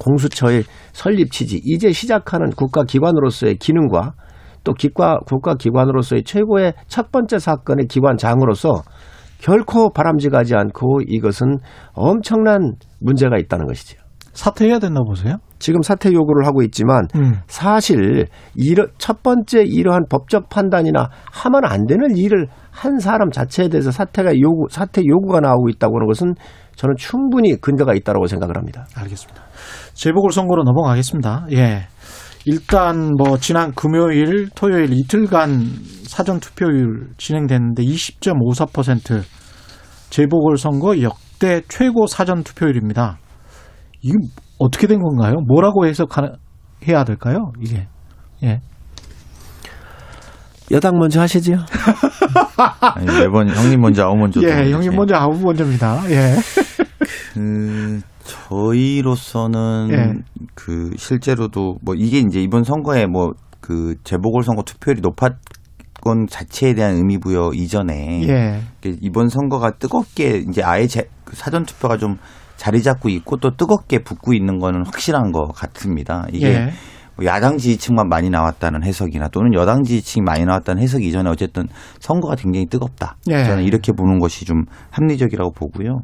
[0.00, 4.14] 공수처의 설립 취지, 이제 시작하는 국가기관으로서의 기능과
[4.64, 8.82] 또 기과, 국가기관으로서의 최고의 첫 번째 사건의 기관장으로서
[9.38, 11.58] 결코 바람직하지 않고 이것은
[11.92, 13.99] 엄청난 문제가 있다는 것이죠.
[14.32, 15.36] 사퇴해야 된다고 보세요?
[15.58, 17.40] 지금 사퇴 요구를 하고 있지만 음.
[17.46, 23.90] 사실 이러, 첫 번째 이러한 법적 판단이나 하면 안 되는 일을 한 사람 자체에 대해서
[23.90, 26.34] 사퇴가 요구, 사퇴 요구가 나오고 있다고 하는 것은
[26.76, 28.86] 저는 충분히 근거가 있다고 생각을 합니다.
[28.96, 29.42] 알겠습니다.
[29.92, 31.46] 재보궐 선거로 넘어가겠습니다.
[31.52, 31.88] 예.
[32.46, 35.50] 일단 뭐 지난 금요일, 토요일 이틀간
[36.04, 39.22] 사전 투표율 진행됐는데 20.54%
[40.08, 43.18] 재보궐 선거 역대 최고 사전 투표율입니다.
[44.02, 44.14] 이게
[44.58, 45.36] 어떻게 된 건가요?
[45.46, 47.52] 뭐라고 해석해야 될까요?
[47.60, 47.86] 이게
[48.42, 48.60] 예.
[50.70, 51.54] 여당 먼저 하시죠.
[52.80, 54.40] 아니, 매번 형님 먼저 아우 먼저.
[54.42, 56.02] 예, 형님 먼저 아우 먼저입니다.
[56.10, 56.36] 예.
[57.34, 60.12] 그 저희로서는 예.
[60.54, 65.34] 그 실제로도 뭐 이게 이제 이번 선거에 뭐 그 재보궐 선거 투표율이 높았
[66.02, 68.62] 건 자체에 대한 의미 부여 이전에 예.
[69.02, 72.16] 이번 선거가 뜨겁게 이제 아예 제, 그 사전 투표가 좀
[72.60, 76.26] 자리 잡고 있고 또 뜨겁게 붙고 있는 거는 확실한 것 같습니다.
[76.30, 76.70] 이게 예.
[77.16, 81.68] 뭐 야당 지지층만 많이 나왔다는 해석이나 또는 여당 지지층이 많이 나왔다는 해석 이전에 어쨌든
[82.00, 83.16] 선거가 굉장히 뜨겁다.
[83.30, 83.44] 예.
[83.44, 86.02] 저는 이렇게 보는 것이 좀 합리적이라고 보고요.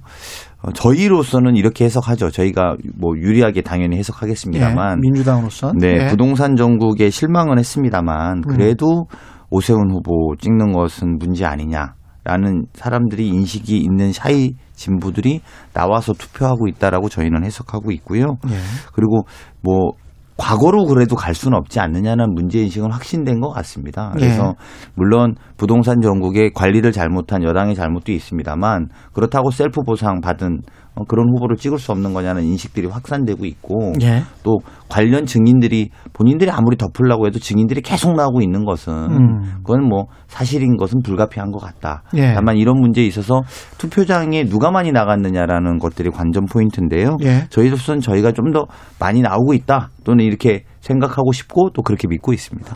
[0.62, 2.30] 어, 저희로서는 이렇게 해석하죠.
[2.30, 5.00] 저희가 뭐 유리하게 당연히 해석하겠습니다만 예.
[5.02, 6.06] 민주당으로서 네, 예.
[6.06, 9.08] 부동산 정국에 실망은 했습니다만 그래도
[9.50, 15.40] 오세훈 후보 찍는 것은 문제 아니냐라는 사람들이 인식이 있는 샤이 진부들이
[15.72, 18.36] 나와서 투표하고 있다라고 저희는 해석하고 있고요.
[18.48, 18.54] 예.
[18.92, 19.26] 그리고
[19.62, 19.92] 뭐
[20.36, 24.10] 과거로 그래도 갈 수는 없지 않느냐는 문제인식은 확신된 것 같습니다.
[24.12, 24.54] 그래서
[24.94, 31.56] 물론 부동산 정국의 관리를 잘못한 여당의 잘못도 있습니다만 그렇다고 셀프 보상 받은 어, 그런 후보를
[31.56, 34.22] 찍을 수 없는 거냐는 인식들이 확산되고 있고 예.
[34.42, 39.40] 또 관련 증인들이 본인들이 아무리 덮으려고 해도 증인들이 계속 나오고 있는 것은 음.
[39.64, 42.02] 그건 뭐 사실인 것은 불가피한 것 같다.
[42.14, 42.32] 예.
[42.34, 43.42] 다만 이런 문제에 있어서
[43.78, 47.18] 투표장에 누가 많이 나갔느냐라는 것들이 관전 포인트인데요.
[47.22, 47.46] 예.
[47.50, 48.66] 저희로서는 저희가 좀 더
[48.98, 52.74] 많이 나오고 있다 또는 이렇게 생각하고 싶고 또 그렇게 믿고 있습니다.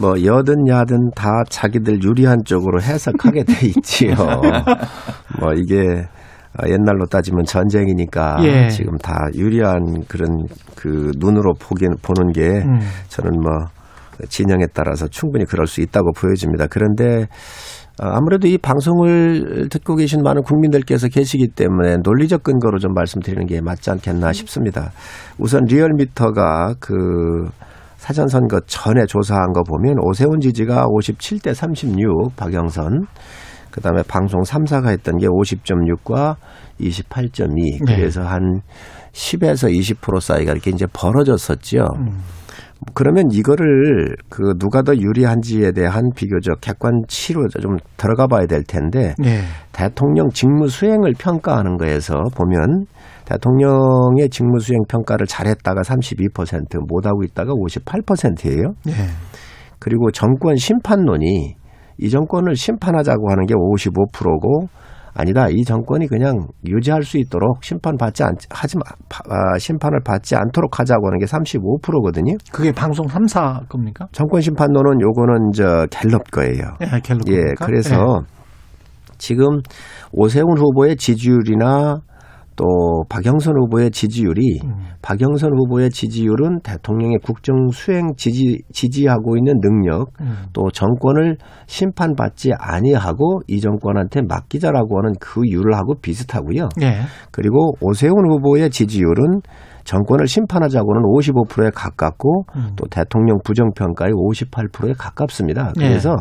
[0.00, 4.14] 뭐 여든 야든 다 자기들 유리한 쪽으로 해석하게 돼 있지요.
[5.40, 6.06] 뭐 이게
[6.66, 8.68] 옛날로 따지면 전쟁이니까 예.
[8.68, 12.80] 지금 다 유리한 그런 그 눈으로 보기 보는 게 음.
[13.08, 13.68] 저는 뭐
[14.28, 16.66] 진영에 따라서 충분히 그럴 수 있다고 보여집니다.
[16.68, 17.28] 그런데
[18.00, 23.60] 어, 아무래도 이 방송을 듣고 계신 많은 국민들께서 계시기 때문에 논리적 근거로 좀 말씀드리는 게
[23.60, 24.92] 맞지 않겠나 싶습니다.
[25.38, 27.48] 우선 리얼미터가 그
[27.96, 33.06] 사전선거 전에 조사한 거 보면 오세훈 지지가 57대 36, 박영선,
[33.70, 36.36] 그 다음에 방송 3사가 했던 게 50.6과
[36.80, 37.84] 28.2.
[37.86, 37.96] 네.
[37.96, 38.60] 그래서 한
[39.12, 41.84] 10에서 20% 사이가 이렇게 이제 벌어졌었죠.
[42.94, 49.40] 그러면 이거를 그 누가 더 유리한지에 대한 비교적 객관치로 좀 들어가 봐야 될 텐데 네.
[49.72, 52.86] 대통령 직무 수행을 평가하는 거에서 보면
[53.24, 58.72] 대통령의 직무 수행 평가를 잘했다가 32% 못하고 있다가 58%예요.
[58.86, 58.92] 네.
[59.80, 61.54] 그리고 정권 심판론이
[61.98, 64.68] 이 정권을 심판하자고 하는 게 55%고
[65.14, 65.48] 아니다.
[65.50, 70.78] 이 정권이 그냥 유지할 수 있도록 심판받지 않, 하지 마, 파- 아, 심판을 받지 않도록
[70.78, 72.36] 하자고 하는 게 35%거든요.
[72.52, 74.06] 그게 방송 3사 겁니까?
[74.12, 76.76] 정권 심판론은 요거는 저 갤럽 거예요.
[76.82, 77.66] 예, 갤럽 예, 겁니까?
[77.66, 78.20] 그래서
[79.16, 79.60] 지금
[80.12, 81.96] 오세훈 후보의 지지율이나
[82.58, 84.74] 또 박영선 후보의 지지율이 음.
[85.00, 90.34] 박영선 후보의 지지율은 대통령의 국정 수행 지지 지지하고 있는 능력 음.
[90.52, 91.36] 또 정권을
[91.66, 96.68] 심판받지 아니하고 이 정권한테 맡기자라고 하는 그 율하고 비슷하고요.
[96.82, 97.02] 예.
[97.30, 99.42] 그리고 오세훈 후보의 지지율은
[99.88, 102.72] 정권을 심판하자고는 55%에 가깝고 음.
[102.76, 105.72] 또 대통령 부정평가의 58%에 가깝습니다.
[105.80, 105.88] 예.
[105.88, 106.14] 그래서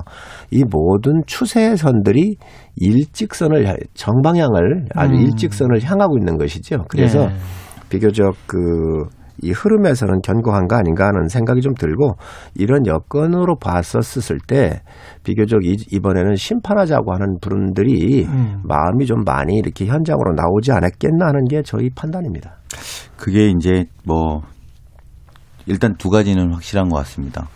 [0.51, 2.38] 이 모든 추세선들이
[2.78, 5.20] 일직선을 향- 정방향을 아주 음.
[5.20, 6.86] 일직선을 향하고 있는 것이죠.
[6.88, 7.36] 그래서 예.
[7.89, 8.57] 비교적 그
[9.42, 12.16] 이 흐름에서는 견고한 거 아닌가 하는 생각이 좀 들고
[12.56, 14.82] 이런 여건으로 봤었을 때
[15.24, 18.62] 비교적 이- 이번에는 심판하자고 하는 분들이 음.
[18.64, 22.58] 마음이 좀 많이 이렇게 현장으로 나오지 않았겠나 하는 게 저희 판단입니다.
[23.18, 24.42] 그게 이제 뭐
[25.66, 27.48] 일단 두 가지는 확실한 것 같습니다.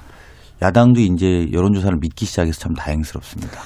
[0.64, 3.59] 야당도 이제 여론조사를 믿기 시작해서 참 다행스럽습니다.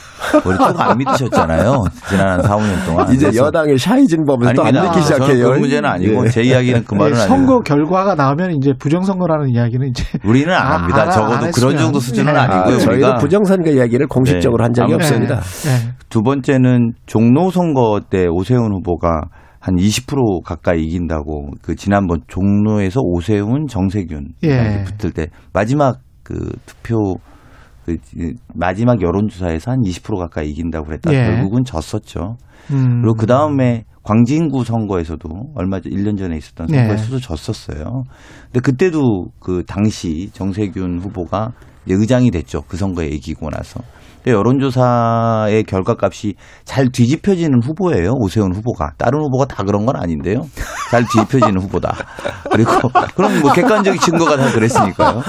[0.46, 1.84] 원래 조금 안 믿으셨잖아요.
[2.08, 3.14] 지난 한 4, 5년 동안.
[3.14, 4.94] 이제 여당의 샤이진 법을 또안 아닙니다.
[4.96, 5.52] 믿기 시작해요.
[5.52, 6.30] 그 문제는 아니고 예.
[6.30, 10.66] 제 이야기는 그 예, 말은 선거 아니고 결과가 나오면 이제 부정선거라는 이야기는 이제 우리는 안
[10.66, 11.02] 아, 합니다.
[11.04, 11.78] 안- 적어도 안 그런.
[11.78, 12.38] 정도 수준은 예.
[12.38, 12.76] 아니고요.
[12.76, 14.64] 아, 저희도 부정선거 이야기를 공식적으로 네.
[14.64, 15.36] 한 적이 아무튼 없습니다.
[15.68, 15.94] 예.
[16.08, 19.22] 두 번째는 종로 선거 때 오세훈 후보가
[19.60, 24.84] 한 20% 가까이 이긴다고 그 지난번 종로에서 오세훈 정세균 예.
[24.98, 27.16] 붙을 때 마지막 그 투표
[27.86, 27.98] 그
[28.54, 31.14] 마지막 여론조사에서 한 20% 가까이 이긴다고 그랬다.
[31.14, 31.18] 예.
[31.28, 32.36] 결국은 졌었죠.
[32.72, 33.02] 음.
[33.02, 36.80] 그리고 그 다음에 광진구 선거에서도 얼마 전 1년 전에 있었던 네.
[36.80, 38.04] 선거에서도 졌었어요.
[38.46, 41.54] 근데 그때도 그 당시 정세균 후보가
[41.86, 42.64] 이제 의장이 됐죠.
[42.68, 43.82] 그 선거에 이기고 나서.
[44.26, 48.14] 근데 여론조사의 결과값이 잘 뒤집혀지는 후보예요.
[48.20, 48.94] 오세훈 후보가.
[48.98, 50.42] 다른 후보가 다 그런 건 아닌데요.
[50.90, 51.96] 잘 뒤집혀지는 후보다.
[52.52, 52.72] 그리고
[53.16, 55.22] 그럼 뭐 객관적인 증거가 다 그랬으니까요.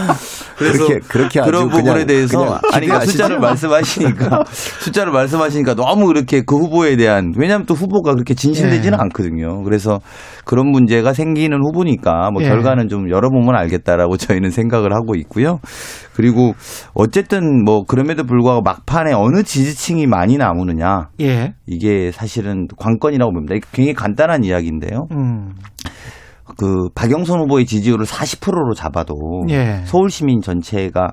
[0.56, 3.04] 그래서 그렇게- 그렇게 그런 부분에 그냥- 대해서 그냥 아니 그러니까?
[3.06, 9.02] 숫자를 말씀하시니까 숫자를 말씀하시니까 너무 그렇게 그 후보에 대한 왜냐하면 또 후보가 그렇게 진실되지는 예.
[9.02, 9.62] 않거든요.
[9.64, 10.00] 그래서
[10.46, 12.48] 그런 문제가 생기는 후보니까 뭐 예.
[12.48, 15.58] 결과는 좀 열어보면 알겠다라고 저희는 생각을 하고 있고요.
[16.14, 16.54] 그리고
[16.94, 21.54] 어쨌든 뭐 그럼에도 불구하고 막 판에 어느 지지층이 많이 남으느냐 예.
[21.66, 23.54] 이게 사실은 관건이라고 봅니다.
[23.56, 25.08] 이게 굉장히 간단한 이야기인데요.
[25.10, 25.54] 음.
[26.58, 29.14] 그 박영선 후보의 지지율을 40%로 잡아도
[29.50, 29.82] 예.
[29.84, 31.08] 서울 시민 전체가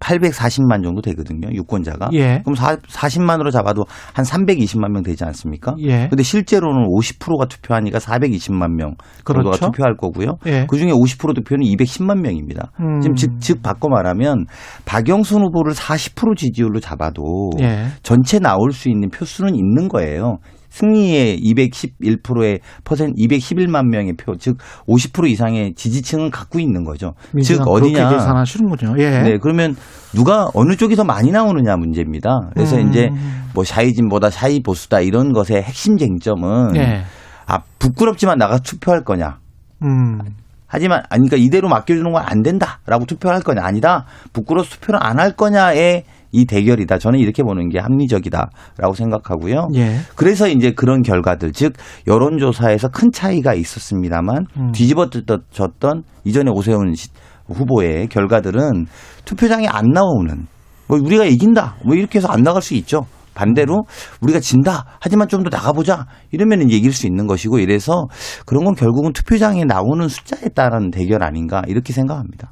[0.00, 1.48] 840만 정도 되거든요.
[1.52, 2.10] 유권자가.
[2.12, 2.42] 예.
[2.44, 5.74] 그럼 40만으로 잡아도 한 320만 명 되지 않습니까?
[5.80, 6.08] 예.
[6.08, 8.94] 근데 실제로는 50%가 투표하니까 420만 명
[9.24, 9.66] 정도가 그렇죠.
[9.66, 10.38] 투표할 거고요.
[10.46, 10.66] 예.
[10.68, 12.70] 그중에 50% 투표는 210만 명입니다.
[12.80, 13.00] 음.
[13.00, 14.46] 지금 즉, 즉 바꿔 말하면
[14.84, 17.86] 박영순 후보를 40% 지지율로 잡아도 예.
[18.02, 20.38] 전체 나올 수 있는 표수는 있는 거예요.
[20.74, 24.56] 승리의 211%의 퍼센트 211만 명의 표, 즉
[24.88, 27.14] 50% 이상의 지지층은 갖고 있는 거죠.
[27.44, 28.08] 즉 어디냐?
[28.08, 28.94] 그렇게 계산하시는군요.
[28.98, 29.22] 예.
[29.22, 29.76] 네, 그러면
[30.14, 32.50] 누가 어느 쪽이 더 많이 나오느냐 문제입니다.
[32.54, 32.88] 그래서 음.
[32.88, 33.08] 이제
[33.54, 37.04] 뭐 샤이진보다 샤이 보수다 이런 것의 핵심 쟁점은 예.
[37.46, 39.38] 아 부끄럽지만 나가 투표할 거냐.
[39.84, 40.18] 음.
[40.66, 45.36] 하지만 아니 그러니까 이대로 맡겨주는 건 안 된다라고 투표할 거냐 아니다 부끄러워서 투표를 안 할
[45.36, 46.02] 거냐의
[46.34, 49.68] 이 대결이다 저는 이렇게 보는 게 합리적이다라고 생각하고요.
[49.76, 49.98] 예.
[50.16, 51.74] 그래서 이제 그런 결과들 즉
[52.08, 54.72] 여론조사에서 큰 차이가 있었습니다만 음.
[54.72, 57.08] 뒤집어졌던 이전에 오세훈 시-
[57.46, 58.86] 후보의 결과들은
[59.24, 60.46] 투표장에 안 나오는
[60.88, 63.06] 뭐 우리가 이긴다 뭐 이렇게 해서 안 나갈 수 있죠.
[63.34, 63.82] 반대로
[64.20, 68.06] 우리가 진다 하지만 좀 더 나가보자 이러면 이제 이길 수 있는 것이고 이래서
[68.46, 72.50] 그런 건 결국은 투표장에 나오는 숫자에 따른 대결 아닌가 이렇게 생각합니다.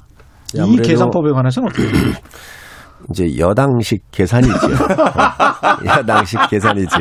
[0.53, 1.83] 이 계산법에 관해서는 어떻게?
[3.09, 4.53] 이제 여당식 계산이죠.
[5.85, 6.97] 야당식 계산이죠.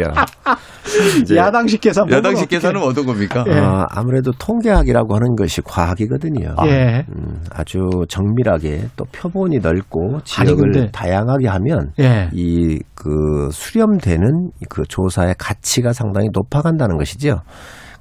[1.20, 2.11] 이제 야당식 계산.
[2.11, 3.44] 야당식 계산은 어떤 겁니까?
[3.48, 3.59] 예.
[3.59, 6.55] 어, 아무래도 통계학이라고 하는 것이 과학이거든요.
[6.66, 7.05] 예.
[7.09, 7.78] 음, 아주
[8.09, 12.28] 정밀하게 또 표본이 넓고 아니, 지역을 근데- 다양하게 하면 예.
[12.32, 17.40] 이그 수렴되는 그 조사의 가치가 상당히 높아간다는 것이죠.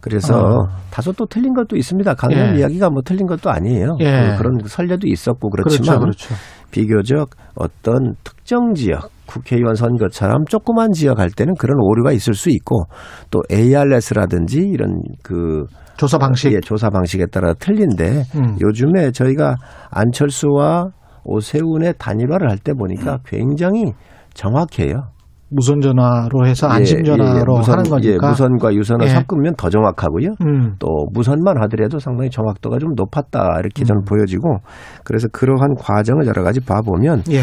[0.02, 0.68] 그래서 어.
[0.91, 2.14] 다소 또 틀린 것도 있습니다.
[2.16, 2.60] 강연 예.
[2.60, 3.97] 이야기가 뭐 틀린 것도 아니에요.
[4.02, 4.36] 예.
[4.38, 6.34] 그, 런 설례도 있었고 그렇죠, 그렇지만 그렇죠.
[6.72, 12.84] 비교적 어떤 특정 지역 국회의원 선거처럼 조그만 지역 할 때는 그런 오류가 있을 수 있고
[13.30, 15.66] 또 ARS라든지 이런 그
[15.97, 16.52] 조사 방식.
[16.52, 18.58] 예, 조사 방식에 따라 틀린데 음.
[18.60, 19.56] 요즘에 저희가
[19.91, 20.88] 안철수와
[21.24, 23.93] 오세훈의 단일화를 할 때 보니까 굉장히
[24.34, 25.10] 정확해요.
[25.52, 27.58] 무선 전화로 해서 안심 예, 전화로 예, 예.
[27.58, 28.14] 무선, 하는 거니까.
[28.14, 29.10] 예, 무선과 유선을 예.
[29.10, 30.30] 섞으면 더 정확하고요.
[30.41, 30.76] 음.
[30.80, 33.86] 또 무선만 하더라도 상당히 정확도가 좀 높았다 이렇게 음.
[33.86, 34.60] 저는 보여지고
[35.04, 37.41] 그래서 그러한 과정을 여러 가지 봐보면 예.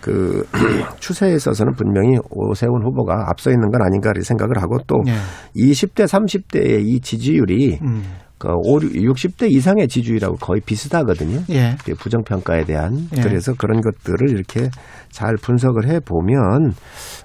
[0.00, 0.46] 그
[1.00, 5.12] 추세에 있어서는 분명히 오세훈 후보가 앞서 있는 건 아닌가 이렇게 생각을 하고 또 예.
[5.56, 8.02] 20대 30대의 이 지지율이 음.
[8.38, 11.40] 그 60대 이상의 지지율하고 거의 비슷하거든요.
[11.50, 11.76] 예.
[11.84, 13.20] 그 부정평가에 대한 예.
[13.20, 14.70] 그래서 그런 것들을 이렇게
[15.10, 16.72] 잘 분석을 해 보면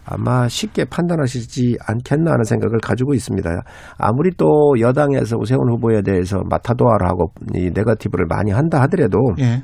[0.06, 3.50] 아마 쉽게 판단하시지 않겠나 하는 생각을 가지고 있습니다.
[3.98, 9.64] 아무리 또 여당에서 오세훈 후보에 대해서 마타도아를 하고 이 네거티브를 많이 한다 하더라도 예.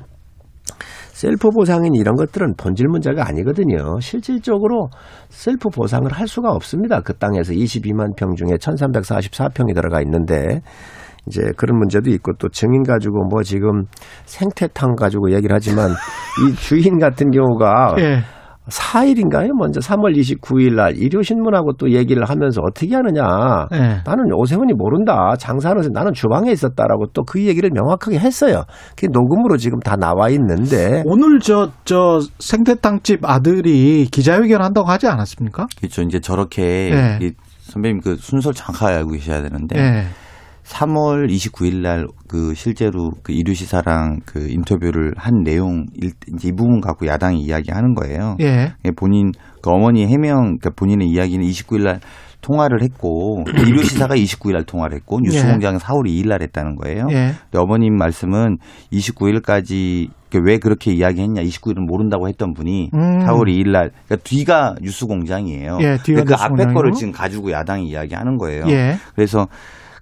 [1.12, 4.00] 셀프 보상인 이런 것들은 본질 문제가 아니거든요.
[4.00, 4.88] 실질적으로
[5.28, 7.00] 셀프 보상을 할 수가 없습니다.
[7.00, 10.62] 그 땅에서 22만 평 중에 1344평이 들어가 있는데
[11.26, 13.84] 이제 그런 문제도 있고 또 증인 가지고 뭐 지금
[14.24, 15.90] 생태탕 가지고 얘기를 하지만
[16.48, 18.18] 이 주인 같은 경우가 예.
[18.68, 19.50] 4일인가요?
[19.58, 23.66] 먼저 3월 29일 날 일요신문하고 또 얘기를 하면서 어떻게 하느냐.
[23.72, 23.78] 예.
[24.06, 25.34] 나는 오세훈이 모른다.
[25.36, 28.62] 장사하면서 나는 주방에 있었다라고 또 그 얘기를 명확하게 했어요.
[28.90, 35.66] 그게 녹음으로 지금 다 나와 있는데 오늘 저, 저 생태탕집 아들이 기자회견 한다고 하지 않았습니까?
[35.78, 36.02] 그렇죠.
[36.02, 37.18] 이제 저렇게 네.
[37.20, 40.04] 이 선배님 그 순서를 정확하게 알고 계셔야 되는데 예.
[40.72, 46.52] 3월 29일 날 그 실제로 그 이류 시사랑 그 인터뷰를 한 내용 일, 이제 이
[46.52, 48.38] 부분 갖고 야당이 이야기하는 거예요.
[48.40, 48.72] 예.
[48.86, 52.00] 예, 본인 그 어머니 해명 그러니까 본인의 이야기는 29일 날
[52.40, 57.06] 통화를 했고 이류 시사가 29일 날 통화를 했고 뉴스공장은 4월 2일 날 했다는 거예요.
[57.10, 57.32] 예.
[57.50, 58.56] 근데 어머님 말씀은
[58.90, 60.08] 29일까지
[60.42, 63.18] 왜 그렇게 이야기했냐 29일은 모른다고 했던 분이 음.
[63.26, 65.78] 4월 2일 날 그러니까 뒤가 뉴스공장이에요.
[65.82, 66.72] 예, 뒤가 근데 그 앞에.
[66.72, 68.64] 거를 지금 가지고 야당이 이야기하는 거예요.
[68.68, 68.94] 예.
[69.14, 69.48] 그래서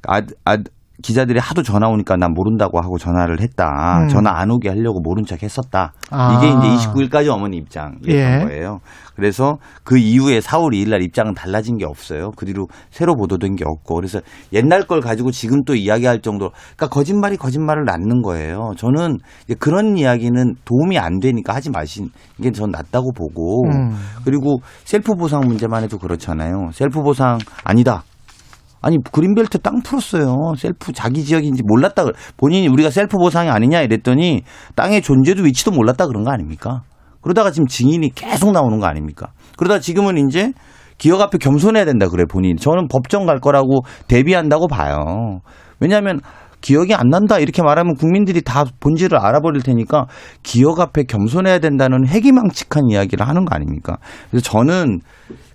[0.07, 0.57] 아, 아,
[1.03, 4.01] 기자들이 하도 전화 오니까 난 모른다고 하고 전화를 했다.
[4.03, 4.09] 음.
[4.09, 5.93] 전화 안 오게 하려고 모른 척 했었다.
[6.11, 6.35] 아.
[6.37, 8.45] 이게 이제 29일까지 어머니 입장이었던 예.
[8.45, 8.81] 거예요.
[9.15, 12.33] 그래서 그 이후에 4월 2일 날 입장은 달라진 게 없어요.
[12.37, 13.95] 그 뒤로 새로 보도된 게 없고.
[13.95, 14.21] 그래서
[14.53, 18.73] 옛날 걸 가지고 지금 또 이야기할 정도로 그러니까 거짓말이 거짓말을 낳는 거예요.
[18.77, 19.19] 저는
[19.59, 22.09] 그런 이야기는 도움이 안 되니까 하지 마신
[22.43, 23.97] 게 전 낫다고 보고 음.
[24.25, 26.71] 그리고 셀프 보상 문제만 해도 그렇잖아요.
[26.73, 28.05] 셀프 보상 아니다.
[28.83, 30.55] 아니 그린벨트 땅 풀었어요.
[30.57, 32.05] 셀프 자기 지역인지 몰랐다.
[32.05, 34.43] 그- 본인이 우리가 셀프 보상이 아니냐 이랬더니
[34.75, 36.83] 땅의 존재도 위치도 몰랐다 그런 거 아닙니까?
[37.21, 39.29] 그러다가 지금 증인이 계속 나오는 거 아닙니까?
[39.59, 40.53] 그러다 지금은 이제
[40.97, 42.57] 기억 앞에 겸손해야 된다 그래 본인.
[42.57, 45.41] 저는 법정 갈 거라고 대비한다고 봐요.
[45.81, 46.21] 왜냐하면
[46.63, 50.07] 기억이 안 난다 이렇게 말하면 국민들이 다 본질을 알아버릴 테니까
[50.43, 53.97] 기억 앞에 겸손해야 된다는 해괴망측한 이야기를 하는 거 아닙니까?
[54.31, 55.01] 그래서 저는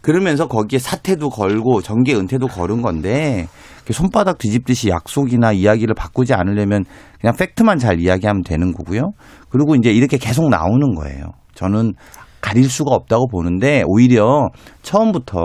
[0.05, 3.47] 그러면서 거기에 사퇴도 걸고 정계 은퇴도 걸은 건데
[3.89, 6.85] 손바닥 뒤집듯이 약속이나 이야기를 바꾸지 않으려면
[7.19, 9.13] 그냥 팩트만 잘 이야기하면 되는 거고요.
[9.49, 11.31] 그리고 이제 이렇게 계속 나오는 거예요.
[11.55, 11.93] 저는
[12.39, 14.49] 가릴 수가 없다고 보는데 오히려
[14.83, 15.39] 처음부터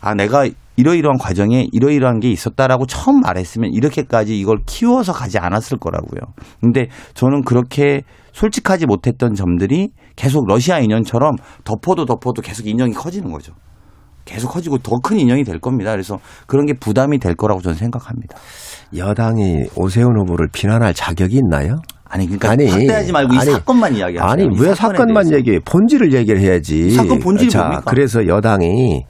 [0.00, 6.34] 아 내가 이러이러한 과정에 이러이러한 게 있었다라고 처음 말했으면 이렇게까지 이걸 키워서 가지 않았을 거라고요.
[6.60, 8.02] 근데 저는 그렇게
[8.32, 13.52] 솔직하지 못했던 점들이 계속 러시아 인연처럼 덮어도 덮어도 계속 인형이 커지는 거죠.
[14.24, 15.90] 계속 커지고 더 큰 인형이 될 겁니다.
[15.90, 18.36] 그래서 그런 게 부담이 될 거라고 저는 생각합니다.
[18.96, 21.76] 여당이 오세훈 후보를 비난할 자격이 있나요?
[22.04, 24.30] 아니 그러니까 확대하지 말고 이 사건만 이야기하세요.
[24.30, 25.36] 아니 이왜 사건만 대해서.
[25.36, 25.58] 얘기해?
[25.64, 26.90] 본질을 얘기를 해야지.
[26.90, 27.90] 사건 본질이 자, 뭡니까?
[27.90, 29.04] 그래서 여당이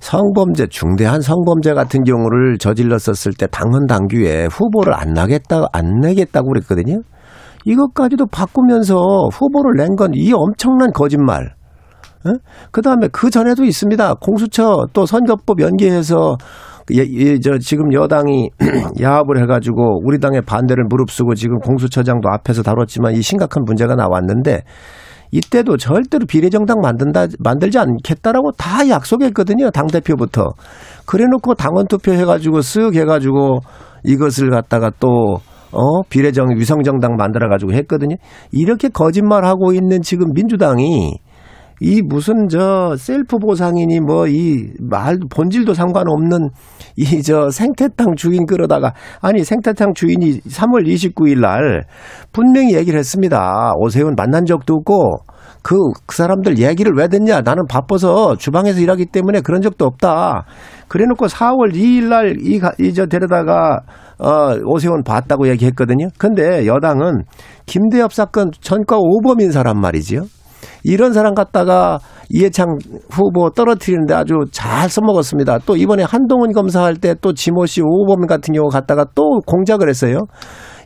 [0.00, 7.02] 성범죄 중대한 성범죄 같은 경우를 저질렀었을 때 당헌 당규에 후보를 안 나겠다 안 내겠다고 그랬거든요.
[7.64, 8.96] 이것까지도 바꾸면서
[9.32, 11.54] 후보를 낸 건 이 엄청난 거짓말.
[12.70, 14.14] 그 다음에 그 전에도 있습니다.
[14.20, 16.36] 공수처 또 선거법 연계해서
[16.94, 18.50] 예, 예, 저 지금 여당이
[19.00, 24.62] 야합을 해가지고 우리 당의 반대를 무릅쓰고 지금 공수처장도 앞에서 다뤘지만 이 심각한 문제가 나왔는데
[25.30, 30.50] 이때도 절대로 비례정당 만든다 만들지 않겠다라고 다 약속했거든요 당 대표부터
[31.06, 33.60] 그래놓고 당원 투표 해가지고 쓱 해가지고
[34.04, 35.38] 이것을 갖다가 또
[35.72, 38.16] 어, 비례정 위성정당 만들어 가지고 했거든요.
[38.50, 41.14] 이렇게 거짓말하고 있는 지금 민주당이
[41.80, 46.50] 이 무슨 저 셀프 보상이니 뭐 이 말 본질도 상관없는
[46.96, 51.82] 이 저 생태탕 주인 끌어다가 아니 생태탕 주인이 3월 29일 날
[52.32, 53.72] 분명히 얘기를 했습니다.
[53.78, 55.10] 오세훈 만난 적도 없고
[55.62, 57.40] 그, 그 사람들 얘기를 왜 듣냐?
[57.42, 60.44] 나는 바빠서 주방에서 일하기 때문에 그런 적도 없다.
[60.88, 63.80] 그래 놓고 4월 2일 날 이, 이, 저, 데려다가,
[64.22, 66.08] 어, 오세훈 봤다고 얘기했거든요.
[66.18, 67.24] 근데 여당은
[67.66, 70.22] 김대엽 사건 전과 오범인 사람 말이지요.
[70.84, 71.98] 이런 사람 갖다가
[72.28, 72.78] 이해창
[73.10, 75.58] 후보 떨어뜨리는데 아주 잘 써먹었습니다.
[75.66, 80.18] 또 이번에 한동훈 검사할 때 또 지모 씨 오범 같은 경우 갖다가 또 공작을 했어요.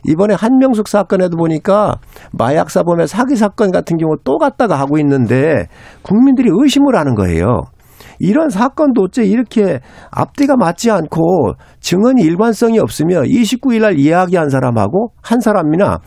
[0.07, 1.95] 이번에 한명숙 사건에도 보니까
[2.31, 5.65] 마약 사범의 사기 사건 같은 경우 또 갖다가 하고 있는데
[6.01, 7.63] 국민들이 의심을 하는 거예요.
[8.19, 9.79] 이런 사건도 어째 이렇게
[10.11, 15.99] 앞뒤가 맞지 않고 증언이 일관성이 없으며 29일 날 이야기한 사람하고 한 사람이나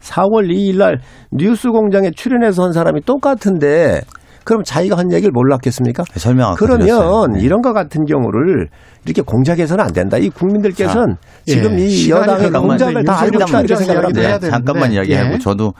[0.00, 1.00] 4월 2일 날
[1.32, 4.02] 뉴스 공장에 출연해서 한 사람이 똑같은데
[4.44, 6.04] 그럼 자기가 한 얘기를 몰랐겠습니까?
[6.04, 7.40] 네, 설명 그러면 네.
[7.42, 8.68] 이런 것 같은 경우를
[9.04, 10.16] 이렇게 공작해서는 안 된다.
[10.16, 11.84] 이 국민들께서는 자, 지금 예.
[11.84, 14.38] 이 여당의 공작을 다 알고 있다 이렇게 생각합니다.
[14.38, 15.38] 잠깐만 이야기하고 예.
[15.38, 15.74] 저도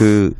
[0.00, 0.32] 그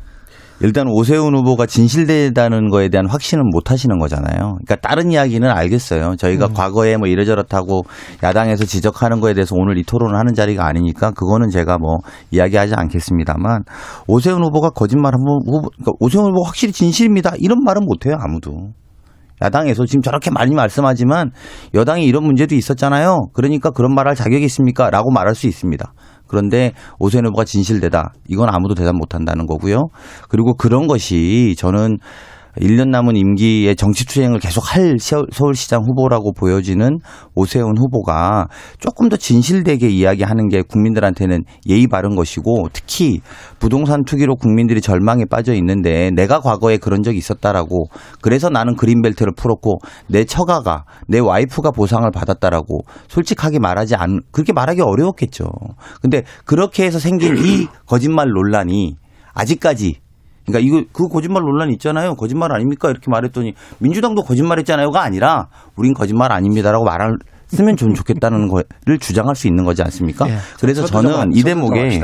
[0.63, 4.55] 일단 오세훈 후보가 진실되다는 거에 대한 확신은 못 하시는 거잖아요.
[4.63, 6.15] 그러니까 다른 이야기는 알겠어요.
[6.15, 6.53] 저희가 음.
[6.53, 7.83] 과거에 뭐 이러저렇다고
[8.23, 11.97] 야당에서 지적하는 거에 대해서 오늘 이 토론을 하는 자리가 아니니까 그거는 제가 뭐
[12.31, 13.63] 이야기하지 않겠습니다만
[14.07, 17.33] 오세훈 후보가 거짓말 한번 후보, 그러니까 오세훈 후보 확실히 진실입니다.
[17.39, 18.15] 이런 말은 못 해요.
[18.19, 18.71] 아무도.
[19.41, 21.31] 야당에서 지금 저렇게 많이 말씀하지만
[21.73, 23.27] 여당이 이런 문제도 있었잖아요.
[23.33, 24.89] 그러니까 그런 말 할 자격이 있습니까?
[24.89, 25.91] 라고 말할 수 있습니다.
[26.33, 28.13] 그런데 오세훈 후보가 진실되다.
[28.27, 29.89] 이건 아무도 대답 못 한다는 거고요.
[30.29, 31.99] 그리고 그런 것이 저는
[32.59, 36.99] 1년 남은 임기에 정치 투쟁을 계속 할 서울시장 후보라고 보여지는
[37.35, 38.47] 오세훈 후보가
[38.79, 43.21] 조금 더 진실되게 이야기하는 게 국민들한테는 예의 바른 것이고 특히
[43.59, 47.85] 부동산 투기로 국민들이 절망에 빠져 있는데 내가 과거에 그런 적이 있었다라고
[48.21, 54.81] 그래서 나는 그린벨트를 풀었고 내 처가가 내 와이프가 보상을 받았다라고 솔직하게 말하지 않 그렇게 말하기
[54.81, 55.45] 어려웠겠죠.
[56.01, 58.95] 근데 그렇게 해서 생긴 이 거짓말 논란이
[59.33, 60.02] 아직까지
[60.45, 62.15] 그러니까 이거 그 거짓말 논란 있잖아요.
[62.15, 62.89] 거짓말 아닙니까?
[62.89, 67.17] 이렇게 말했더니 민주당도 거짓말했잖아요가 아니라 우린 거짓말 아닙니다라고 말을
[67.47, 70.25] 쓰면 좀 좋겠다는 거를 주장할 수 있는 거지 않습니까?
[70.25, 70.37] 네.
[70.59, 72.01] 그래서 저는 이 대목에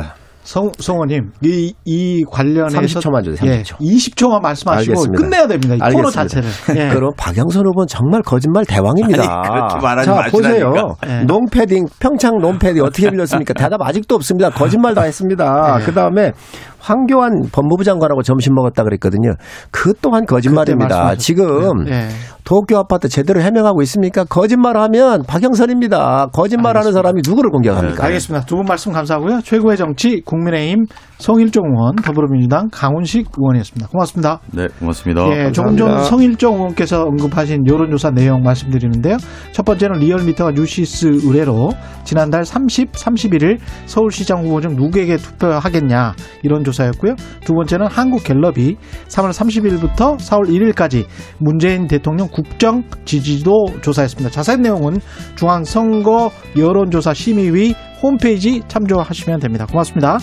[0.49, 3.51] 성, 성호님, 이, 이 관련해서 30초만 주세요.
[3.51, 3.75] 30초.
[3.81, 5.21] 예, 20초만 말씀하시고 알겠습니다.
[5.23, 5.75] 끝내야 됩니다.
[5.87, 6.49] 이 코너 자체를.
[6.75, 6.89] 예.
[6.89, 9.21] 그럼 박영선 후보는 정말 거짓말 대왕입니다.
[9.21, 10.73] 아니, 그렇게 말하지 자, 보세요.
[11.05, 11.23] 예.
[11.25, 13.53] 농패딩, 평창 농패딩 어떻게 빌렸습니까?
[13.53, 14.49] 대답 아직도 없습니다.
[14.49, 15.77] 거짓말 다 했습니다.
[15.81, 15.85] 예.
[15.85, 16.31] 그 다음에
[16.79, 19.33] 황교안 법무부 장관하고 점심 먹었다 그랬거든요.
[19.69, 21.13] 그 또한 거짓말입니다.
[21.15, 22.07] 지금 네.
[22.45, 24.23] 도쿄 아파트 제대로 해명하고 있습니까?
[24.23, 26.29] 거짓말하면 박영선입니다.
[26.33, 27.95] 거짓말하는 사람이 누구를 공격합니까?
[27.97, 28.45] 네, 알겠습니다.
[28.45, 29.41] 두 분 말씀 감사하고요.
[29.41, 30.85] 최고의 정치 국민의힘
[31.17, 33.87] 성일종 의원, 더불어민주당 강훈식 의원이었습니다.
[33.89, 34.39] 고맙습니다.
[34.53, 35.27] 네, 고맙습니다.
[35.31, 39.17] 예, 조금 전 성일종 의원께서 언급하신 여론조사 내용 말씀드리는데요.
[39.51, 41.71] 첫 번째는 리얼미터가 뉴시스 의뢰로
[42.05, 46.13] 지난달 30, 31일 서울시장 후보 중 누구에게 투표하겠냐
[46.43, 47.15] 이런 조사였고요.
[47.43, 48.77] 두 번째는 한국갤럽이
[49.07, 51.05] 3월 30일부터 4월 1일까지
[51.37, 54.29] 문재인 대통령 국정 지지도 조사했습니다.
[54.31, 54.99] 자세한 내용은
[55.35, 59.65] 중앙선거 여론조사 심의위 홈페이지 참조하시면 됩니다.
[59.65, 60.19] 고맙습니다.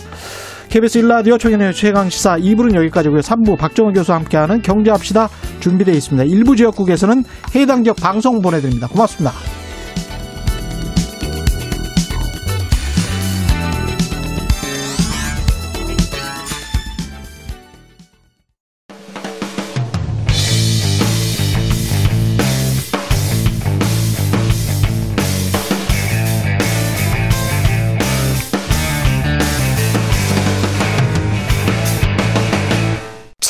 [0.68, 3.20] KBS 1라디오 최경의 최강시사 2부는 여기까지고요.
[3.20, 5.28] 3부 박정호 교수와 함께하는 경제합시다
[5.60, 6.24] 준비되어 있습니다.
[6.24, 7.24] 일부 지역국에서는
[7.54, 8.88] 해당 지역 방송 보내드립니다.
[8.88, 9.32] 고맙습니다.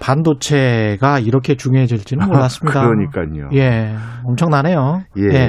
[0.00, 2.86] 반도체가 이렇게 중요해질지는 몰랐습니다.
[2.86, 3.50] 그러니까요.
[3.54, 3.94] 예,
[4.24, 5.02] 엄청나네요.
[5.18, 5.34] 예.
[5.34, 5.48] 예.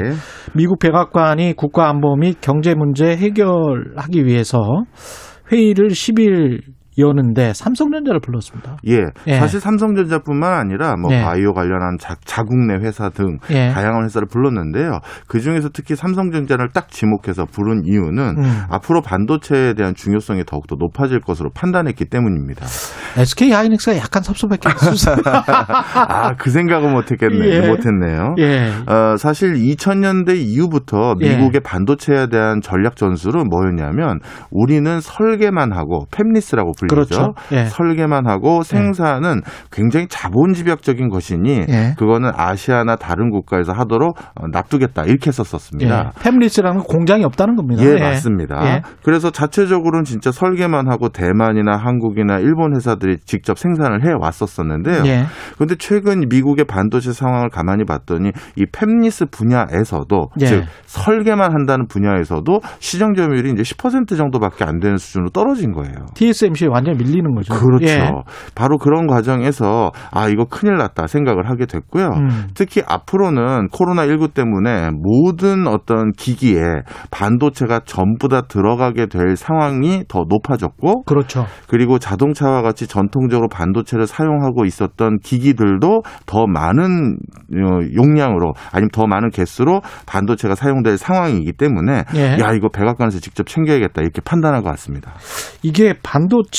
[0.53, 4.59] 미국 백악관이 국가안보 및 경제 문제 해결하기 위해서
[5.51, 6.61] 회의를 10일
[6.99, 8.77] 여는데 삼성전자를 불렀습니다.
[8.87, 9.39] 예, 예.
[9.39, 11.21] 사실 삼성전자뿐만 아니라 뭐 예.
[11.21, 13.69] 바이오 관련한 자, 자국 내 회사 등 예.
[13.69, 14.99] 다양한 회사를 불렀는데요.
[15.27, 18.61] 그 중에서 특히 삼성전자를 딱 지목해서 부른 이유는 음.
[18.69, 22.65] 앞으로 반도체에 대한 중요성이 더욱더 높아질 것으로 판단했기 때문입니다.
[23.17, 25.15] SK 하이닉스가 약간 섭섭했겠어요.
[25.25, 27.67] 아, 그 생각은 못했겠네, 예.
[27.67, 28.35] 못했네요.
[28.39, 28.71] 예.
[28.91, 31.37] 어, 사실 2000년대 이후부터 예.
[31.37, 34.19] 미국의 반도체에 대한 전략 전술은 뭐였냐면
[34.51, 36.88] 우리는 설계만 하고 팹리스라고 불리죠.
[36.89, 37.33] 그렇죠.
[37.51, 37.65] 예.
[37.65, 41.95] 설계만 하고 생산은 굉장히 자본 집약적인 것이니 예.
[41.97, 46.13] 그거는 아시아나 다른 국가에서 하도록 어, 놔두겠다 이렇게 했었었습니다.
[46.15, 46.29] 예.
[46.29, 47.83] 팸리스라는 공장이 없다는 겁니다.
[47.83, 48.61] 예, 맞습니다.
[48.65, 48.81] 예.
[49.03, 55.03] 그래서 자체적으로는 진짜 설계만 하고 대만이나 한국이나 일본 회사들이 직접 생산을 해 왔었었는데요.
[55.05, 55.25] 예.
[55.55, 60.45] 그런데 최근 미국의 반도체 상황을 가만히 봤더니 이 팹리스 분야에서도 예.
[60.45, 66.05] 즉 설계만 한다는 분야에서도 시장 점유율이 이제 10% 정도밖에 안 되는 수준으로 떨어진 거예요.
[66.15, 67.53] TSMC에 완전히 밀리는 거죠.
[67.53, 67.85] 그렇죠.
[67.85, 68.11] 예.
[68.55, 72.07] 바로 그런 과정에서 아 이거 큰일 났다 생각을 하게 됐고요.
[72.07, 72.47] 음.
[72.53, 76.61] 특히 앞으로는 코로나 19 때문에 모든 어떤 기기에
[77.11, 81.45] 반도체가 전부 다 들어가게 될 상황이 더 높아졌고 그렇죠.
[81.67, 87.17] 그리고 자동차와 같이 전통적으로 반도체를 사용하고 있었던 기기들도 더 많은
[87.53, 92.37] 어, 용량으로 아니면 더 많은 개수로 반도체가 사용될 상황이기 때문에 예.
[92.39, 95.13] 야 이거 백악관에서 직접 챙겨야겠다 이렇게 판단한 것 같습니다.
[95.63, 96.58] 이게 반도체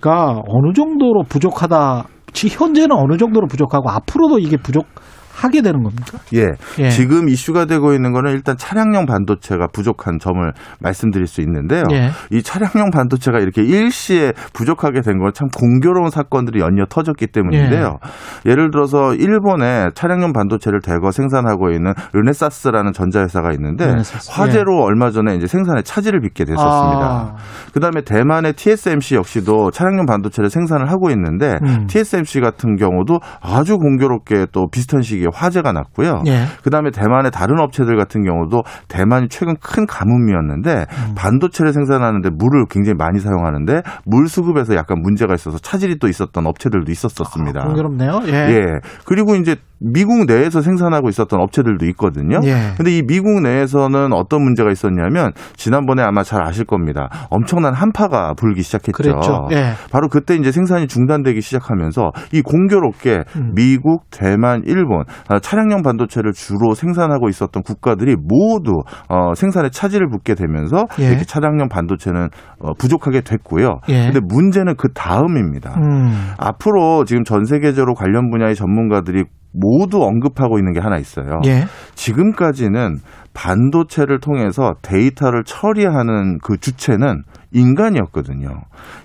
[0.00, 2.04] 가 어느 정도로 부족하다.
[2.32, 4.86] 지 현재는 어느 정도로 부족하고 앞으로도 이게 부족
[5.34, 6.18] 하게 되는 겁니까?
[6.34, 6.46] 예.
[6.78, 6.88] 예.
[6.90, 11.82] 지금 이슈가 되고 있는 거는 일단 차량용 반도체가 부족한 점을 말씀드릴 수 있는데요.
[11.92, 12.10] 예.
[12.30, 17.98] 이 차량용 반도체가 이렇게 일시에 부족하게 된 건 참 공교로운 사건들이 연이어 터졌기 때문인데요.
[18.46, 18.54] 예.
[18.54, 24.30] 를 들어서 일본에 차량용 반도체를 대거 생산하고 있는 르네사스라는 전자회사가 있는데 르네사스.
[24.32, 27.00] 화재로 얼마 전에 이제 생산에 차질을 빚게 됐었습니다.
[27.02, 27.36] 아.
[27.72, 31.86] 그다음에 대만의 TSMC 역시도 차량용 반도체를 생산을 하고 있는데 음.
[31.86, 36.22] TSMC 같은 경우도 아주 공교롭게 또 비슷한 시기에 화재가 났고요.
[36.26, 36.44] 예.
[36.62, 41.14] 그다음에 대만의 다른 업체들 같은 경우도 대만이 최근 큰 가뭄이었는데 음.
[41.16, 46.90] 반도체를 생산하는데 물을 굉장히 많이 사용하는데 물 수급에서 약간 문제가 있어서 차질이 또 있었던 업체들도
[46.90, 47.60] 있었었습니다.
[47.60, 48.20] 아, 공교롭네요.
[48.26, 48.32] 예.
[48.32, 48.64] 예.
[49.04, 52.40] 그리고 이제 미국 내에서 생산하고 있었던 업체들도 있거든요.
[52.44, 52.72] 예.
[52.76, 57.08] 근데 이 미국 내에서는 어떤 문제가 있었냐면 지난번에 아마 잘 아실 겁니다.
[57.28, 58.92] 엄청난 한파가 불기 시작했죠.
[58.92, 59.48] 그랬죠.
[59.52, 59.72] 예.
[59.90, 63.52] 바로 그때 이제 생산이 중단되기 시작하면서 이 공교롭게 음.
[63.54, 65.04] 미국, 대만, 일본 아,
[65.42, 71.08] 차량용 반도체를 주로 생산하고 있었던 국가들이 모두 어, 생산에 차질을 빚게 되면서 예.
[71.08, 72.28] 이렇게 차량용 반도체는
[72.60, 73.80] 어, 부족하게 됐고요.
[73.88, 74.04] 예.
[74.04, 75.74] 근데 문제는 그 다음입니다.
[75.74, 76.32] 음.
[76.38, 81.40] 앞으로 지금 전 세계적으로 관련 분야의 전문가들이 모두 언급하고 있는 게 하나 있어요.
[81.46, 81.64] 예.
[81.94, 82.98] 지금까지는
[83.34, 87.22] 반도체를 통해서 데이터를 처리하는 그 주체는
[87.54, 88.48] 인간이었거든요.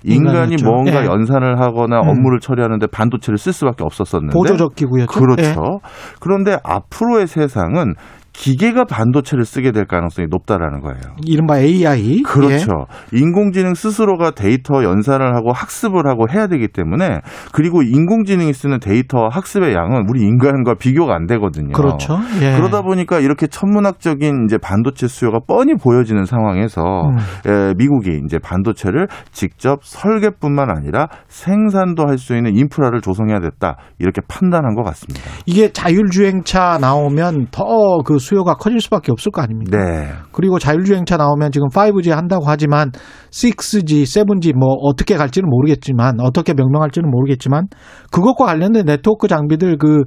[0.04, 0.66] 인간이 인간이었죠.
[0.66, 1.06] 뭔가 예.
[1.06, 2.08] 연산을 하거나 음.
[2.08, 5.18] 업무를 처리하는데 반도체를 쓸 수밖에 없었었는데 보조적 기구였죠.
[5.18, 5.50] 그렇죠.
[5.50, 5.88] 예.
[6.20, 7.94] 그런데 앞으로의 세상은
[8.32, 11.16] 기계가 반도체를 쓰게 될 가능성이 높다라는 거예요.
[11.26, 12.22] 이른바 AI.
[12.22, 12.86] 그렇죠.
[13.12, 17.20] 인공지능 스스로가 데이터 연산을 하고 학습을 하고 해야 되기 때문에
[17.52, 21.72] 그리고 인공지능이 쓰는 데이터 학습의 양은 우리 인간과 비교가 안 되거든요.
[21.72, 22.18] 그렇죠.
[22.40, 22.54] 예.
[22.56, 27.16] 그러다 보니까 이렇게 천문학적인 이제 반도체 수요가 뻔히 보여지는 상황에서 음.
[27.50, 34.20] 에, 미국이 이제 반도체를 직접 설계뿐만 아니라 생산도 할 수 있는 인프라를 조성해야 됐다 이렇게
[34.28, 35.22] 판단한 것 같습니다.
[35.46, 39.76] 이게 자율주행차 나오면 더 그 수요가 커질 수밖에 없을 거 아닙니까?
[39.76, 40.12] 네.
[40.32, 42.92] 그리고 자율주행차 나오면 지금 5G 한다고 하지만
[43.30, 47.66] 6G, 7G 뭐 어떻게 갈지는 모르겠지만 어떻게 명명할지는 모르겠지만
[48.12, 50.04] 그것과 관련된 네트워크 장비들 그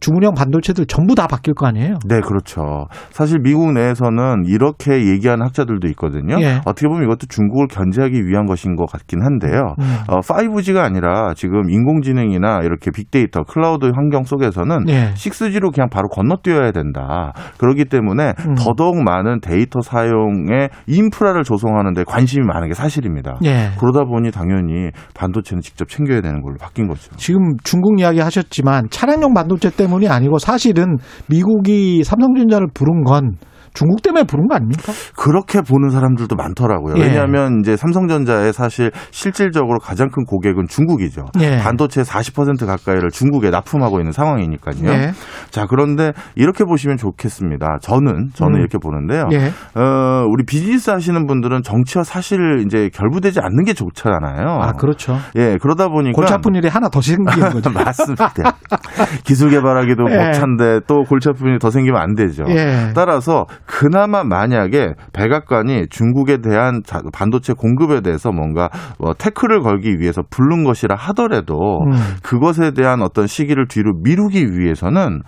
[0.00, 1.94] 주문형 반도체들 전부 다 바뀔 거 아니에요?
[2.06, 2.86] 네, 그렇죠.
[3.10, 6.36] 사실 미국 내에서는 이렇게 얘기하는 학자들도 있거든요.
[6.40, 6.60] 예.
[6.64, 9.74] 어떻게 보면 이것도 중국을 견제하기 위한 것인 것 같긴 한데요.
[9.78, 9.96] 음.
[10.08, 15.12] 어, 5G가 아니라 지금 인공지능이나 이렇게 빅데이터, 클라우드 환경 속에서는 예.
[15.14, 17.32] 6G로 그냥 바로 건너뛰어야 된다.
[17.58, 18.54] 그렇기 때문에 음.
[18.56, 23.38] 더더욱 많은 데이터 사용에 인프라를 조성하는 데 관심이 많은 게 사실입니다.
[23.44, 23.70] 예.
[23.78, 27.14] 그러다 보니 당연히 반도체는 직접 챙겨야 되는 걸로 바뀐 거죠.
[27.16, 30.96] 지금 중국 이야기 하셨지만 차량용 반도체 때 문이 아니고 사실은
[31.28, 33.36] 미국이 삼성전자를 부른 건
[33.74, 34.92] 중국 때문에 부른 거 아닙니까?
[35.16, 36.94] 그렇게 보는 사람들도 많더라고요.
[36.96, 37.02] 예.
[37.02, 41.24] 왜냐하면 이제 삼성전자의 사실 실질적으로 가장 큰 고객은 중국이죠.
[41.40, 41.58] 예.
[41.58, 44.90] 반도체 40% 가까이를 중국에 납품하고 있는 상황이니까요.
[44.90, 45.12] 예.
[45.50, 47.78] 자 그런데 이렇게 보시면 좋겠습니다.
[47.82, 48.60] 저는 저는 음.
[48.60, 49.24] 이렇게 보는데요.
[49.32, 49.50] 예.
[49.78, 54.46] 어, 우리 비즈니스 하시는 분들은 정치와 사실 이제 결부되지 않는 게 좋잖아요.
[54.62, 55.16] 아 그렇죠.
[55.36, 57.70] 예, 그러다 보니까 골치 아픈 일이 하나 더 생기는 거죠.
[57.74, 58.32] 맞습니다.
[59.24, 60.16] 기술 개발하기도 예.
[60.16, 62.44] 벅찬데 또 골치 아픈 일이 더 생기면 안 되죠.
[62.48, 62.92] 예.
[62.94, 68.68] 따라서 그나마 만약에 백악관이 중국에 대한 자- 반도체 공급에 대해서 뭔가
[68.98, 71.92] 뭐 태클을 걸기 위해서 부른 것이라 하더라도 음.
[72.22, 75.20] 그것에 대한 어떤 시기를 뒤로 미루기 위해서는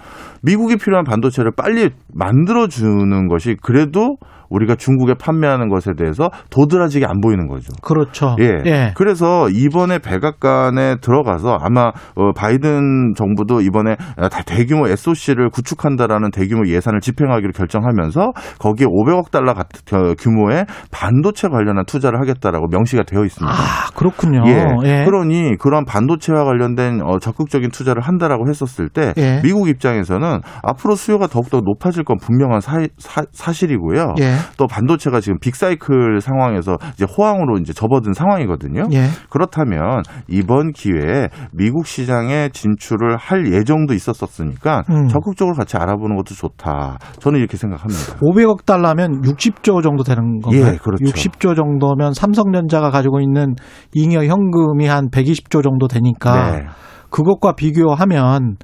[0.42, 4.16] 미국이 필요한 반도체를 빨리 만들어 주는 것이 그래도
[4.50, 7.72] 우리가 중국에 판매하는 것에 대해서 도드라지게 안 보이는 거죠.
[7.82, 8.36] 그렇죠.
[8.40, 8.62] 예.
[8.66, 8.92] 예.
[8.96, 13.96] 그래서 이번에 백악관에 들어가서 아마 어, 바이든 정부도 이번에
[14.30, 21.48] 다 대규모 SOC를 구축한다라는 대규모 예산을 집행하기로 결정하면서 거기에 500억 달러 같은 겨- 규모의 반도체
[21.48, 23.52] 관련한 투자를 하겠다라고 명시가 되어 있습니다.
[23.54, 24.42] 아, 그렇군요.
[24.46, 24.64] 예.
[24.84, 25.04] 예.
[25.04, 29.40] 그러니 그런 반도체와 관련된 어, 적극적인 투자를 한다라고 했었을 때 예.
[29.42, 34.35] 미국 입장에서는 앞으로 수요가 더욱더 높아질 건 분명한 사, 실이고요 예.
[34.56, 38.84] 또 반도체가 지금 빅사이클 상황에서 이제 호황으로 이제 접어든 상황이거든요.
[38.92, 39.06] 예.
[39.30, 45.08] 그렇다면 이번 기회에 미국 시장에 진출을 할 예정도 있었었으니까 음.
[45.08, 46.98] 적극적으로 같이 알아보는 것도 좋다.
[47.20, 48.16] 저는 이렇게 생각합니다.
[48.20, 50.74] 500억 달러면 60조 정도 되는 건가요?
[50.74, 51.04] 예, 그렇죠.
[51.04, 53.54] 60조 정도면 삼성전자가 가지고 있는
[53.94, 56.66] 잉여 현금이 한 120조 정도 되니까 네.
[57.10, 58.56] 그것과 비교하면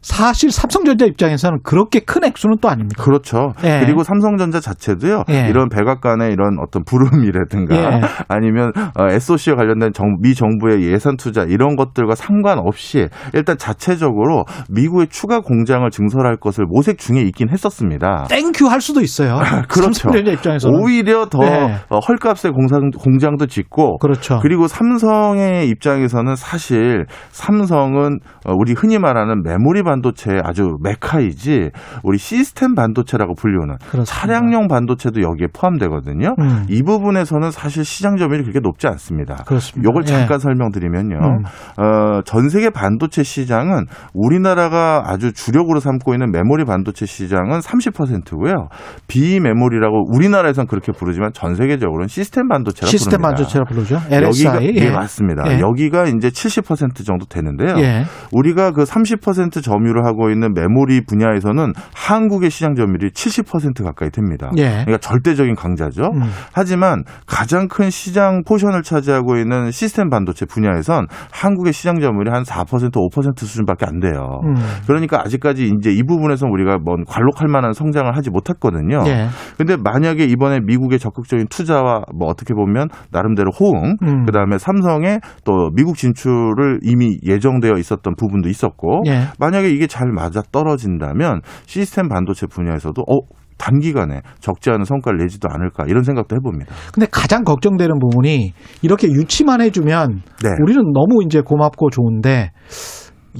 [0.00, 3.02] 사실 삼성전자 입장에서는 그렇게 큰 액수는 또 아닙니다.
[3.02, 3.52] 그렇죠.
[3.64, 3.80] 예.
[3.84, 5.24] 그리고 삼성전자 자체도요.
[5.30, 5.48] 예.
[5.48, 8.00] 이런 백악관의 이런 어떤 부름이라든가 예.
[8.28, 15.08] 아니면 어, SOC와 관련된 정, 미 정부의 예산 투자 이런 것들과 상관없이 일단 자체적으로 미국의
[15.08, 18.26] 추가 공장을 증설할 것을 모색 중에 있긴 했었습니다.
[18.28, 19.38] Thank you 할 수도 있어요.
[19.68, 19.92] 그렇죠.
[19.92, 21.74] 삼성전자 입장에서는 오히려 더 네.
[21.88, 24.38] 어, 헐값에 공장, 공장도 짓고 그렇죠.
[24.42, 31.70] 그리고 삼성의 입장에서는 사실 삼성은 어, 우리 흔히 말하는 메모리 반도체의 아주 메카이지
[32.02, 34.04] 우리 시스템 반도체라고 불리우는 그렇습니다.
[34.04, 36.34] 차량용 반도체도 여기에 포함되거든요.
[36.38, 36.66] 음.
[36.68, 39.36] 이 부분에서는 사실 시장 점유율이 그렇게 높지 않습니다.
[39.46, 39.88] 그렇습니다.
[39.88, 40.06] 요걸 예.
[40.06, 41.16] 잠깐 설명드리면요.
[41.16, 41.42] 음.
[41.82, 48.68] 어, 전 세계 반도체 시장은 우리나라가 아주 주력으로 삼고 있는 메모리 반도체 시장은 30%고요.
[49.08, 53.36] 비메모리라고 우리나라에선 그렇게 부르지만 전 세계적으로는 시스템 반도체라고 시스템 부릅니다.
[53.36, 53.96] 반도체라 부르죠.
[54.10, 54.22] LSI.
[54.22, 54.86] 여기가 예.
[54.86, 55.44] 예, 맞습니다.
[55.50, 55.60] 예.
[55.60, 57.74] 여기가 이제 70% 정도 되는데요.
[57.78, 58.04] 예.
[58.32, 64.50] 우리가 그 30% 점유를 하고 있는 메모리 분야에서는 한국의 시장 점유율이 70% 가까이 됩니다.
[64.56, 64.68] 예.
[64.84, 66.10] 그러니까 절대적인 강자죠.
[66.14, 66.22] 음.
[66.52, 72.90] 하지만 가장 큰 시장 포션을 차지하고 있는 시스템 반도체 분야에선 한국의 시장 점유율이 한 4%
[72.92, 74.40] 5% 수준밖에 안 돼요.
[74.44, 74.54] 음.
[74.86, 79.02] 그러니까 아직까지 이제 이 부분에서 우리가 뭔 관록할 만한 성장을 하지 못했거든요.
[79.06, 79.28] 예.
[79.56, 84.24] 근데 만약에 이번에 미국의 적극적인 투자와 뭐 어떻게 보면 나름대로 호응, 음.
[84.26, 89.22] 그다음에 삼성의 또 미국 진출을 이미 예정되어 있었던 부분도 있었고 예.
[89.38, 95.84] 만약에 이게 잘 맞아 떨어진다면 시스템 반도체 분야에서도 어 단기간에 적지 않은 성과를 내지도 않을까
[95.88, 96.72] 이런 생각도 해봅니다.
[96.94, 100.50] 근데 가장 걱정되는 부분이 이렇게 유치만 해주면 네.
[100.62, 102.52] 우리는 너무 이제 고맙고 좋은데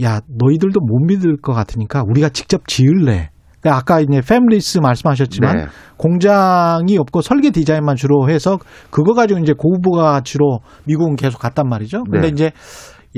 [0.03, 3.31] 야 너희들도 못 믿을 것 같으니까 우리가 직접 지을래.
[3.61, 5.67] 그러니까 아까 이제 패밀리스 말씀하셨지만 네.
[5.97, 8.59] 공장이 없고 설계 디자인만 주로 해서
[8.91, 12.05] 그거 가지고 이제 고부가 가치로 미국은 계속 갔단 말이죠.
[12.05, 12.29] 근데 네.
[12.29, 12.53] 이제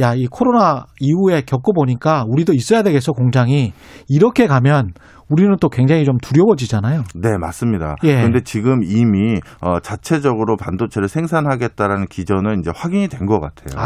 [0.01, 3.73] 야 이 코로나 이후에 겪어 보니까 우리도 있어야 되겠어 공장이.
[4.09, 4.93] 이렇게 가면
[5.31, 7.05] 우리는 또 굉장히 좀 두려워지잖아요.
[7.15, 7.95] 네, 맞습니다.
[8.05, 8.17] 예.
[8.17, 13.79] 그런데 지금 이미 어, 자체적으로 반도체를 생산하겠다라는 기전은 이제 확인이 된 것 같아요.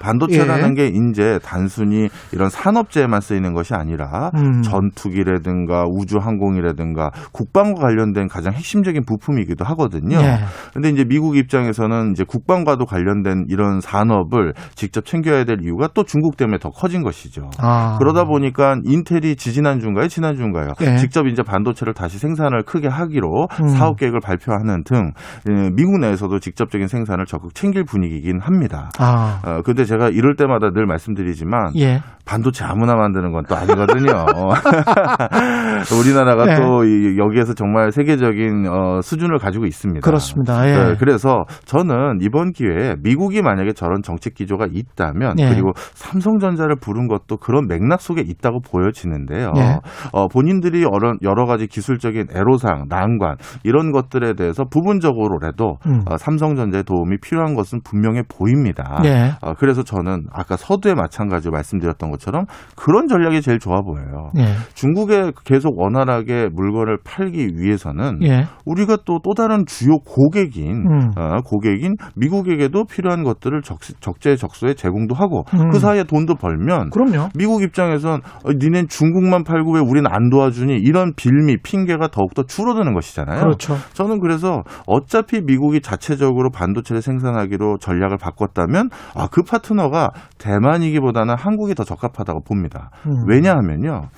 [0.00, 4.62] 반도체라는 게 이제 단순히 이런 산업재에만 쓰이는 것이 아니라 음.
[4.62, 10.18] 전투기라든가 우주항공이라든가 국방과 관련된 가장 핵심적인 부품이기도 하거든요.
[10.18, 10.38] 예.
[10.72, 16.36] 근데 이제 미국 입장에서는 이제 국방과도 관련된 이런 산업을 직접 챙겨야 될 이유가 또 중국
[16.36, 17.50] 때문에 더 커진 것이죠.
[17.58, 17.96] 아.
[17.98, 20.06] 그러다 보니까 인텔이 지지난 주인가요?
[20.08, 20.74] 지난 주인가요?
[20.82, 20.96] 예.
[20.96, 23.68] 직접 이제 반도체를 다시 생산을 크게 하기로 음.
[23.68, 25.12] 사업 계획을 발표하는 등
[25.48, 28.90] 예, 미국 내에서도 직접적인 생산을 적극 챙길 분위기이긴 합니다.
[28.98, 29.40] 아.
[29.46, 32.00] 어, 근데 제가 이럴 때마다 늘 말씀드리지만 예.
[32.24, 34.10] 반도체 아무나 만드는 건 또 아니거든요.
[36.00, 36.56] 우리나라가 네.
[36.56, 40.04] 또 이- 여기에서 정말 세계적인 어, 수준을 가지고 있습니다.
[40.04, 40.68] 그렇습니다.
[40.68, 40.72] 예.
[40.74, 45.48] 네, 그래서 저는 이번 기회에 미국이 만약에 저런 정책 기조가 있다면 예.
[45.48, 49.52] 그리고 삼성전자를 부른 것도 그런 맥락 속에 있다고 보여지는데요.
[49.56, 49.78] 예.
[50.12, 56.02] 어, 본인들 이 여러, 여러 가지 기술적인 애로사항, 난관 이런 것들에 대해서 부분적으로라도 음.
[56.06, 59.00] 어, 삼성전자의 도움이 필요한 것은 분명해 보입니다.
[59.04, 59.32] 예.
[59.42, 64.30] 어, 그래서 저는 아까 서두에 마찬가지로 말씀드렸던 것처럼 그런 전략이 제일 좋아 보여요.
[64.38, 64.44] 예.
[64.74, 68.46] 중국에 계속 원활하게 물건을 팔기 위해서는 예.
[68.64, 71.10] 우리가 또또 다른 주요 고객인 음.
[71.16, 75.70] 어, 고객인 미국에게도 필요한 것들을 적, 적재적소에 제공도 하고 음.
[75.70, 77.28] 그 사이에 돈도 벌면 그럼요.
[77.34, 82.42] 미국 입장에선 어, 니넨 중국만 팔고 왜 우리는 안 도와 주니 이런 빌미 핑계가 더욱더
[82.44, 83.40] 줄어드는 것이잖아요.
[83.40, 83.76] 그렇죠.
[83.94, 91.84] 저는 그래서 어차피 미국이 자체적으로 반도체를 생산하기로 전략을 바꿨다면 아, 그 파트너가 대만이기보다는 한국이 더
[91.84, 92.90] 적합하다고 봅니다.
[93.06, 93.12] 음.
[93.28, 94.08] 왜냐하면요.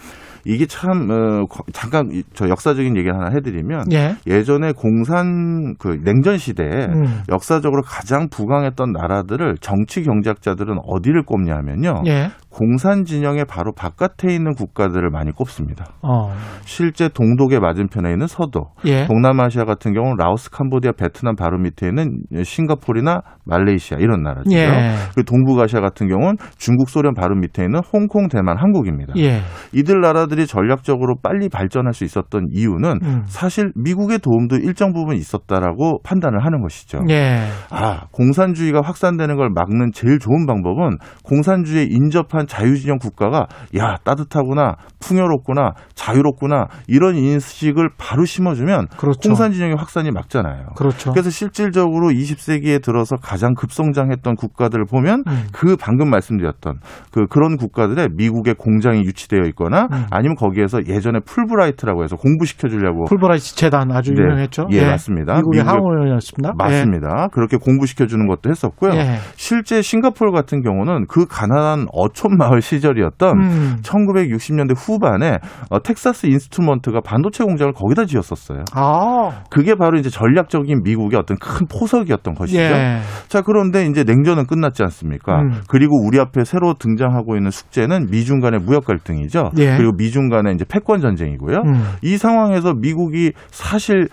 [0.44, 4.14] 이게 참 어, 거- 잠깐 이- 저 역사적인 얘기 하나 해드리면 예.
[4.26, 7.22] 예전에 공산 그 냉전 시대에 음.
[7.28, 12.02] 역사적으로 가장 부강했던 나라들을 정치 경제학자들은 어디를 꼽냐면요.
[12.06, 12.30] 예.
[12.50, 15.86] 공산 진영의 바로 바깥에 있는 국가들을 많이 꼽습니다.
[16.02, 16.32] 어.
[16.64, 19.06] 실제 동독의 맞은편에 있는 서도, 예.
[19.06, 24.50] 동남아시아 같은 경우는 라오스, 캄보디아, 베트남 바로 밑에 있는 싱가포르나 말레이시아 이런 나라죠.
[24.52, 24.94] 예.
[25.14, 29.12] 그 동북아시아 같은 경우는 중국, 소련 바로 밑에 있는 홍콩, 대만, 한국입니다.
[29.18, 29.40] 예.
[29.72, 33.22] 이들 나라들이 전략적으로 빨리 발전할 수 있었던 이유는 음.
[33.26, 37.00] 사실 미국의 도움도 일정 부분 있었다라고 판단을 하는 것이죠.
[37.10, 37.40] 예.
[37.70, 43.46] 아, 공산주의가 확산되는 걸 막는 제일 좋은 방법은 공산주의에 인접한 자유진영 국가가
[43.76, 49.28] 야, 따뜻하구나, 풍요롭구나, 자유롭구나 이런 인식을 바로 심어주면 그렇죠.
[49.28, 50.66] 공산진영의 확산이 막잖아요.
[50.76, 51.12] 그렇죠.
[51.12, 55.46] 그래서 실질적으로 20세기에 들어서 가장 급성장했던 국가들을 보면 음.
[55.52, 56.80] 그 방금 말씀드렸던
[57.12, 60.06] 그 그런 국가들의 미국의 공장이 유치되어 있거나 음.
[60.10, 64.22] 아니면 거기에서 예전에 풀브라이트라고 해서 공부시켜 주려고 풀브라이트 재단 아주 네.
[64.22, 64.66] 유명했죠.
[64.72, 65.34] 예, 맞습니다.
[65.36, 66.52] 미국의 항우였습니다.
[66.56, 67.28] 맞습니다.
[67.32, 68.92] 그렇게 공부시켜 주는 것도 했었고요.
[68.94, 69.16] 예.
[69.36, 73.76] 실제 싱가포르 같은 경우는 그 가난한 어촌 마을 시절이었던 음.
[73.82, 75.38] 1960년대 후반에
[75.70, 78.64] 어, 텍사스 인스트루먼트가 반도체 공장을 거기다 지었었어요.
[78.74, 79.44] 아.
[79.50, 82.60] 그게 바로 이제 전략적인 미국의 어떤 큰 포석이었던 것이죠.
[82.60, 83.00] 예.
[83.28, 85.40] 자, 그런데 이제 냉전은 끝났지 않습니까?
[85.40, 85.60] 음.
[85.68, 89.50] 그리고 우리 앞에 새로 등장하고 있는 숙제는 미중 간의 무역 갈등이죠.
[89.58, 89.76] 예.
[89.76, 91.56] 그리고 미중 간의 이제 패권 전쟁이고요.
[91.64, 91.82] 음.
[92.02, 94.08] 이 상황에서 미국이 사실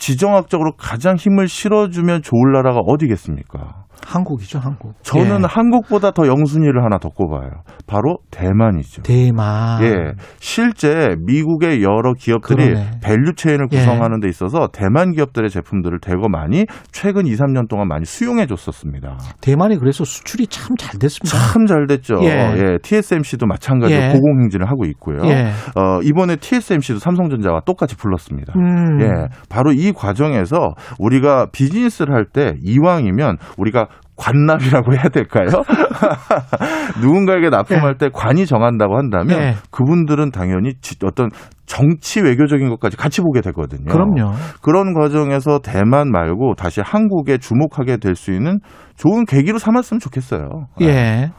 [0.00, 3.79] 지정학적으로 가장 힘을 실어주면 좋을 나라가 어디겠습니까?
[4.06, 4.94] 한국이죠, 한국.
[5.02, 5.46] 저는 예.
[5.48, 7.50] 한국보다 더 영순위를 하나 더 꼽아요.
[7.86, 9.02] 바로 대만이죠.
[9.02, 9.82] 대만.
[9.82, 10.12] 예.
[10.38, 12.90] 실제 미국의 여러 기업들이 그러네.
[13.02, 13.76] value chain을 예.
[13.78, 19.18] 구성하는 데 있어서 대만 기업들의 제품들을 대거 많이 최근 2, 3년 동안 많이 수용해 줬었습니다.
[19.40, 21.36] 대만이 그래서 수출이 참 잘 됐습니다.
[21.36, 22.14] 참 잘 됐죠.
[22.22, 22.28] 예.
[22.56, 22.78] 예.
[22.82, 24.08] TSMC도 마찬가지로 예.
[24.12, 25.20] 고공행진을 하고 있고요.
[25.26, 25.50] 예.
[25.76, 28.54] 어, 이번에 TSMC도 삼성전자와 똑같이 불렀습니다.
[28.56, 29.00] 음.
[29.02, 29.06] 예.
[29.48, 30.56] 바로 이 과정에서
[30.98, 33.88] 우리가 비즈니스를 할 때 이왕이면 우리가
[34.20, 35.46] 관납이라고 해야 될까요?
[37.00, 39.54] 누군가에게 납품할 때 관이 정한다고 한다면 예.
[39.70, 41.30] 그분들은 당연히 지- 어떤
[41.66, 43.90] 정치 외교적인 것까지 같이 보게 되거든요.
[43.90, 44.32] 그럼요.
[44.62, 48.58] 그런 과정에서 대만 말고 다시 한국에 주목하게 될 수 있는
[48.96, 50.66] 좋은 계기로 삼았으면 좋겠어요.
[50.82, 51.30] 예.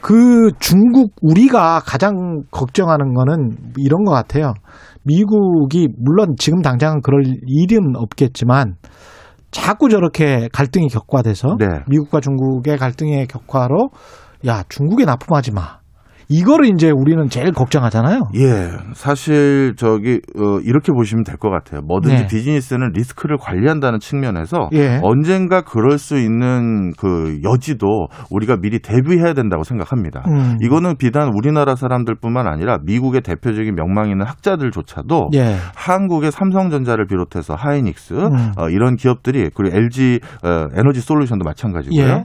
[0.00, 4.52] 그 중국 우리가 가장 걱정하는 거는 이런 것 같아요.
[5.04, 8.74] 미국이 물론 지금 당장은 그럴 일은 없겠지만
[9.54, 11.66] 자꾸 저렇게 갈등이 격화돼서 네.
[11.88, 13.90] 미국과 중국의 갈등의 격화로
[14.46, 15.78] 야 중국에 납품하지 마.
[16.28, 18.20] 이거를 이제 우리는 제일 걱정하잖아요.
[18.36, 21.80] 예, 사실 저기 어, 이렇게 보시면 될 것 같아요.
[21.82, 22.26] 뭐든지 네.
[22.26, 25.00] 비즈니스는 리스크를 관리한다는 측면에서 예.
[25.02, 27.86] 언젠가 그럴 수 있는 그 여지도
[28.30, 30.22] 우리가 미리 대비해야 된다고 생각합니다.
[30.28, 30.56] 음.
[30.62, 35.56] 이거는 비단 우리나라 사람들뿐만 아니라 미국의 대표적인 명망 있는 학자들조차도 예.
[35.74, 38.52] 한국의 삼성전자를 비롯해서 하이닉스 음.
[38.56, 42.00] 어, 이런 기업들이 그리고 LG 어, 에너지 솔루션도 마찬가지고요.
[42.00, 42.24] 예.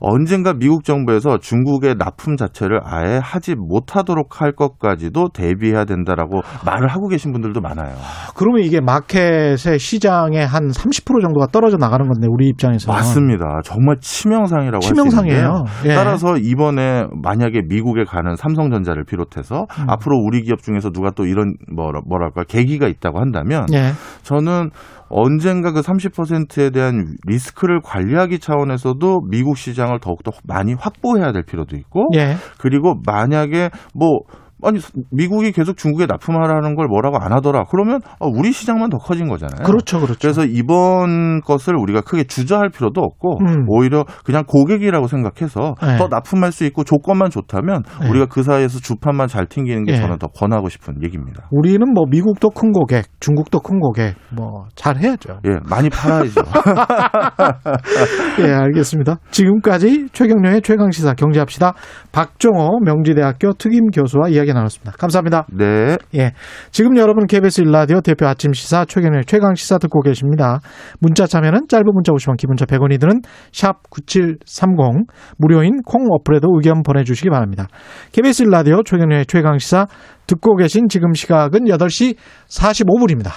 [0.00, 7.08] 언젠가 미국 정부에서 중국의 납품 자체를 아예 하지 못하도록 할 것까지도 대비해야 된다라고 말을 하고
[7.08, 7.94] 계신 분들도 많아요.
[8.34, 13.60] 그러면 이게 마켓의 시장의 한 30% 정도가 떨어져 나가는 건데 우리 입장에서는 맞습니다.
[13.64, 15.64] 정말 치명상이라고 치명상이에요.
[15.86, 15.94] 예.
[15.94, 19.90] 따라서 이번에 만약에 미국에 가는 삼성전자를 비롯해서 음.
[19.90, 23.92] 앞으로 우리 기업 중에서 누가 또 이런 뭐랄까 계기가 있다고 한다면 예.
[24.22, 24.70] 저는
[25.10, 32.08] 언젠가 그 30%에 대한 리스크를 관리하기 차원에서도 미국 시장을 더욱더 많이 확보해야 될 필요도 있고
[32.14, 32.36] 예.
[32.58, 34.20] 그리고 만약에 뭐
[34.62, 34.80] 아니
[35.10, 37.64] 미국이 계속 중국에 납품하라는 걸 뭐라고 안 하더라.
[37.70, 39.64] 그러면 어, 우리 시장만 더 커진 거잖아요.
[39.64, 40.18] 그렇죠, 그렇죠.
[40.20, 43.66] 그래서 이번 것을 우리가 크게 주저할 필요도 없고 음.
[43.68, 45.96] 오히려 그냥 고객이라고 생각해서 네.
[45.96, 48.10] 더 납품할 수 있고 조건만 좋다면 네.
[48.10, 49.96] 우리가 그 사이에서 주판만 잘 튕기는 게 예.
[49.96, 51.48] 저는 더 권하고 싶은 얘기입니다.
[51.50, 55.40] 우리는 뭐 미국도 큰 고객, 중국도 큰 고객, 뭐 잘 해야죠.
[55.44, 56.40] 예, 많이 팔아야죠.
[58.40, 59.18] 예, 알겠습니다.
[59.30, 61.74] 지금까지 최경련의 최강 시사 경제합시다.
[62.12, 64.92] 박종호 명지대학교 특임 교수와 이야기 나눴습니다.
[64.98, 65.46] 감사합니다.
[65.52, 65.96] 네.
[66.14, 66.32] 예,
[66.70, 70.60] 지금 여러분 KBS 일라디오 대표 아침 시사 최경련의 최강 시사 듣고 계십니다.
[71.00, 73.20] 문자 참여는 짧은 문자 50원, 기본자 100원이 드는
[73.52, 75.06] 샵 #9730
[75.36, 77.66] 무료인 콩 어플에도 의견 보내 주시기 바랍니다.
[78.12, 79.86] KBS 일라디오 최경련의 최강 시사
[80.26, 82.16] 듣고 계신 지금 시각은 8시
[82.48, 83.30] 45분입니다.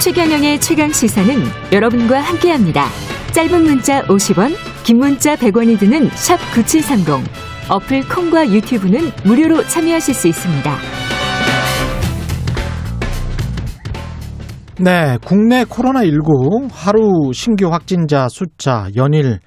[0.00, 1.34] 최경영의 최강 시사는
[1.72, 2.86] 여러분과 함께합니다.
[3.32, 7.47] 짧은 문자 50원, 긴 문자 100원이 드는 샵 9730.
[7.70, 10.70] 어플 콩과 유튜브는 무료로 참여하실 수 있습니다.
[14.80, 19.40] 네, 국내 코로나19 하루 신규 확진자 숫자 연일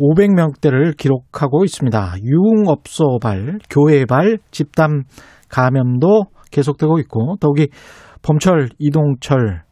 [0.00, 2.14] 500명대를 기록하고 있습니다.
[2.22, 5.02] 유흥업소 발, 교회 발, 집단
[5.50, 7.68] 감염도 계속되고 있고 더욱이
[8.22, 9.62] 범철, 이동철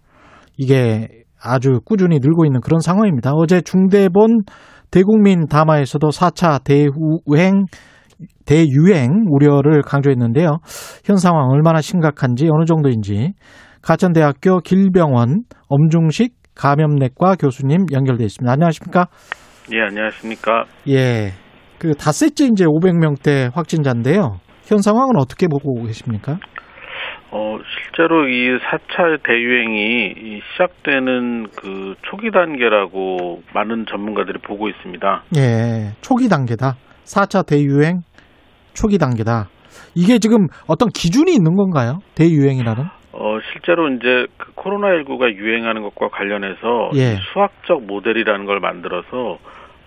[0.59, 1.09] 이게
[1.43, 3.33] 아주 꾸준히 늘고 있는 그런 상황입니다.
[3.33, 4.43] 어제 중대본
[4.91, 7.67] 대국민 담화에서도 4차 대유행
[8.45, 10.59] 대유행 우려를 강조했는데요.
[11.05, 13.33] 현 상황 얼마나 심각한지 어느 정도인지
[13.83, 18.53] 가천대학교 길병원 엄중식 감염내과 교수님 연결돼 있습니다.
[18.53, 19.07] 안녕하십니까?
[19.73, 20.65] 예, 안녕하십니까?
[20.89, 21.33] 예.
[21.79, 24.41] 그 닷새째 이제 500명대 확진자인데요.
[24.65, 26.39] 현 상황은 어떻게 보고 계십니까?
[27.33, 35.23] 어, 실제로 이 4차 대유행이 이 시작되는 그 초기 단계라고 많은 전문가들이 보고 있습니다.
[35.37, 35.93] 예.
[36.01, 36.75] 초기 단계다.
[37.05, 38.01] 4차 대유행
[38.75, 39.49] 초기 단계다.
[39.95, 41.99] 이게 지금 어떤 기준이 있는 건가요?
[42.17, 42.85] 대유행이라는?
[43.13, 47.17] 어, 실제로 이제 그 코로나19가 유행하는 것과 관련해서 예.
[47.33, 49.39] 수학적 모델이라는 걸 만들어서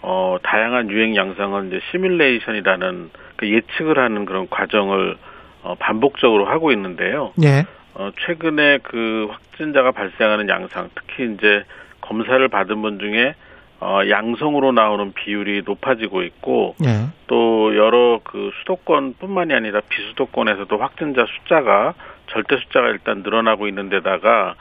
[0.01, 5.15] 어, 다양한 유행 양상을 이제 시뮬레이션이라는 그 예측을 하는 그런 과정을
[5.63, 7.31] 어, 반복적으로 하고 있는데요.
[7.41, 7.65] 예.
[7.95, 11.63] 어, 최근에 그 확진자가 발생하는 양상, 특히 이제
[12.01, 13.35] 검사를 받은 분 중에
[13.79, 17.07] 어, 양성으로 나오는 비율이 높아지고 있고 예.
[17.27, 21.93] 또 여러 그 수도권뿐만이 아니라 비수도권에서도 확진자 숫자가
[22.27, 24.55] 절대 숫자가 일단 늘어나고 있는 데다가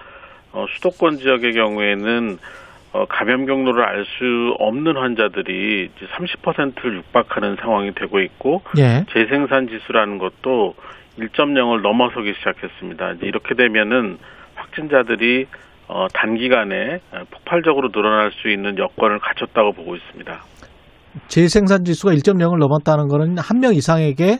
[0.52, 2.38] 어, 수도권 지역의 경우에는
[2.92, 9.04] 어, 감염 경로를 알 수 없는 환자들이 이제 30%를 육박하는 상황이 되고 있고 예.
[9.12, 10.74] 재생산 지수라는 것도
[11.18, 13.12] 1.0을 넘어서기 시작했습니다.
[13.12, 14.18] 이제 이렇게 되면은
[14.54, 15.46] 확진자들이
[15.88, 17.00] 어, 단기간에
[17.30, 20.40] 폭발적으로 늘어날 수 있는 여건을 갖췄다고 보고 있습니다.
[21.28, 24.38] 재생산 지수가 1.0을 넘었다는 거는 한 명 이상에게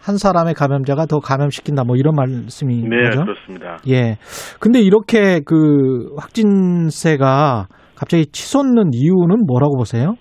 [0.00, 3.24] 한 사람의 감염자가 더 감염시킨다 뭐 이런 말씀인 네, 거죠?
[3.24, 3.78] 그렇습니다.
[3.88, 4.16] 예.
[4.60, 7.66] 근데 이렇게 그 확진세가
[8.02, 10.14] 갑자기 치솟는 이유는 뭐라고 보세요?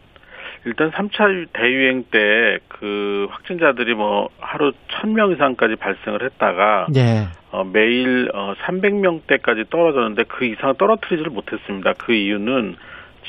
[0.66, 7.28] 일단 3차 대유행 때 그 확진자들이 뭐 하루 1000명 이상까지 발생을 했다가 예.
[7.52, 11.94] 어, 매일 어, 300명대까지 떨어졌는데 그 이상 떨어뜨리지를 못했습니다.
[12.00, 12.76] 그 이유는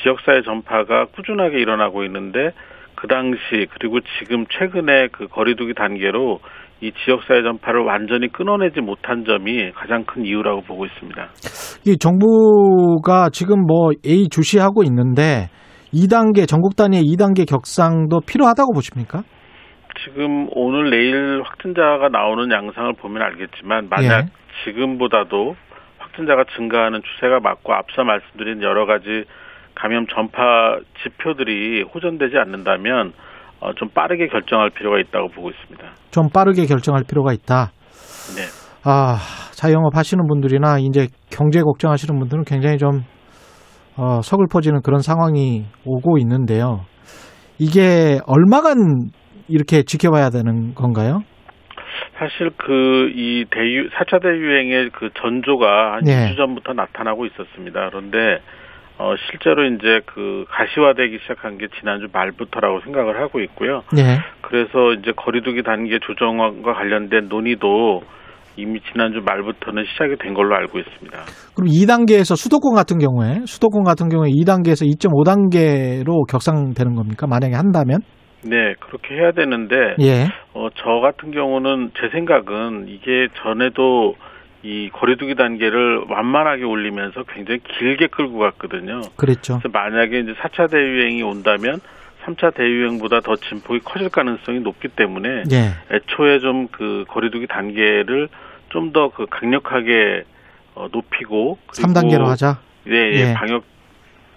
[0.01, 2.49] 지역사회 전파가 꾸준하게 일어나고 있는데
[2.95, 6.39] 그 당시 그리고 지금 최근에 그 거리두기 단계로
[6.83, 11.29] 이 지역사회 전파를 완전히 끊어내지 못한 점이 가장 큰 이유라고 보고 있습니다.
[11.87, 15.47] 이 정부가 지금 뭐 A 주시하고 있는데
[15.93, 19.21] 2단계 전국 단위의 2단계 격상도 필요하다고 보십니까?
[20.03, 24.65] 지금 오늘 내일 확진자가 나오는 양상을 보면 알겠지만 만약 예.
[24.65, 25.55] 지금보다도
[25.99, 29.23] 확진자가 증가하는 추세가 맞고 앞서 말씀드린 여러 가지
[29.73, 33.13] 감염 전파 지표들이 호전되지 않는다면
[33.63, 35.91] 어, 좀 빠르게 결정할 필요가 있다고 보고 있습니다.
[36.11, 37.71] 좀 빠르게 결정할 필요가 있다.
[38.35, 38.43] 네.
[38.83, 39.15] 아,
[39.53, 43.03] 자영업 하시는 분들이나 이제 경제 걱정하시는 분들은 굉장히 좀
[43.95, 46.81] 어, 서글퍼지는 그런 상황이 오고 있는데요.
[47.59, 48.75] 이게 얼마간
[49.47, 51.21] 이렇게 지켜봐야 되는 건가요?
[52.17, 56.29] 사실 그 이 대유 4차 대유행의 그 전조가 한 네.
[56.31, 57.89] 2주 전부터 나타나고 있었습니다.
[57.89, 58.17] 그런데
[58.99, 63.81] 어 실제로 이제 그 가시화되기 시작한 게 지난주 말부터라고 생각을 하고 있고요.
[63.91, 64.19] 네.
[64.41, 68.01] 그래서 이제 거리두기 단계 조정과 관련된 논의도
[68.55, 71.17] 이미 지난주 말부터는 시작이 된 걸로 알고 있습니다.
[71.55, 77.25] 그럼 2단계에서 수도권 같은 경우에 수도권 같은 경우에 2단계에서 2.5단계로 격상되는 겁니까?
[77.25, 78.01] 만약에 한다면?
[78.45, 80.25] 네, 그렇게 해야 되는데 예.
[80.53, 84.15] 어, 저 같은 경우는 제 생각은 이게 전에도
[84.63, 89.01] 이 거리두기 단계를 완만하게 올리면서 굉장히 길게 끌고 갔거든요.
[89.17, 89.59] 그랬죠.
[89.59, 91.79] 그래서 만약에 이제 4차 대유행이 온다면
[92.25, 95.73] 3차 대유행보다 더 진폭이 커질 가능성이 높기 때문에 예.
[95.93, 98.29] 애초에 좀 그 거리두기 단계를
[98.69, 100.23] 좀 더 그 강력하게
[100.75, 102.57] 어, 높이고 그리고 3단계로 하자.
[102.87, 103.33] 예, 예, 예.
[103.33, 103.63] 방역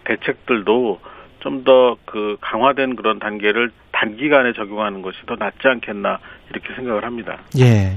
[0.04, 0.98] 대책들도
[1.40, 6.18] 좀 더 그 강화된 그런 단계를 단기간에 적용하는 것이 더 낫지 않겠나
[6.50, 7.38] 이렇게 생각을 합니다.
[7.58, 7.96] 예.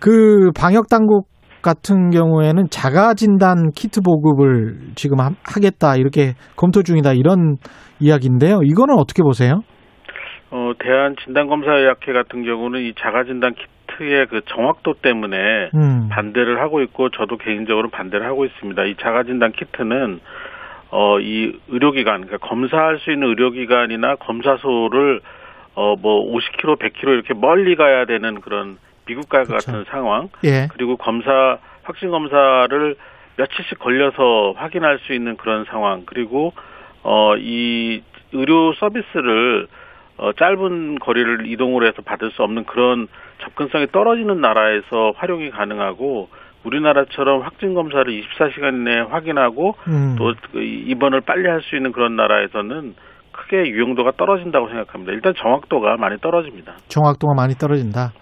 [0.00, 1.28] 그 방역 당국
[1.62, 7.56] 같은 경우에는 자가 진단 키트 보급을 지금 하- 하겠다 이렇게 검토 중이다 이런
[8.00, 8.60] 이야기인데요.
[8.62, 9.62] 이거는 어떻게 보세요?
[10.50, 15.36] 어, 대한 진단 검사의학회 같은 경우는 이 자가 진단 키트의 그 정확도 때문에
[15.74, 16.08] 음.
[16.10, 18.84] 반대를 하고 있고 저도 개인적으로 반대를 하고 있습니다.
[18.84, 20.20] 이 자가 진단 키트는
[20.90, 25.20] 어, 이 의료기관, 그러니까 검사할 수 있는 의료기관이나 검사소를
[25.74, 28.76] 어, 뭐 50km, 100km 이렇게 멀리 가야 되는 그런
[29.06, 30.28] 미국과 같은 상황.
[30.44, 30.68] 예.
[30.72, 32.96] 그리고 검사, 확진 검사를
[33.36, 36.02] 며칠씩 걸려서 확인할 수 있는 그런 상황.
[36.06, 36.52] 그리고
[37.02, 38.02] 어, 이
[38.32, 39.66] 의료 서비스를
[40.18, 43.08] 어, 짧은 거리를 이동을 해서 받을 수 없는 그런
[43.42, 46.28] 접근성이 떨어지는 나라에서 활용이 가능하고
[46.64, 50.14] 우리나라처럼 확진 검사를 24시간 내에 확인하고 음.
[50.16, 52.94] 또그 입원을 빨리 할 수 있는 그런 나라에서는
[53.32, 55.12] 크게 유용도가 떨어진다고 생각합니다.
[55.12, 56.74] 일단 정확도가 많이 떨어집니다.
[56.88, 58.12] 정확도가 많이 떨어진다.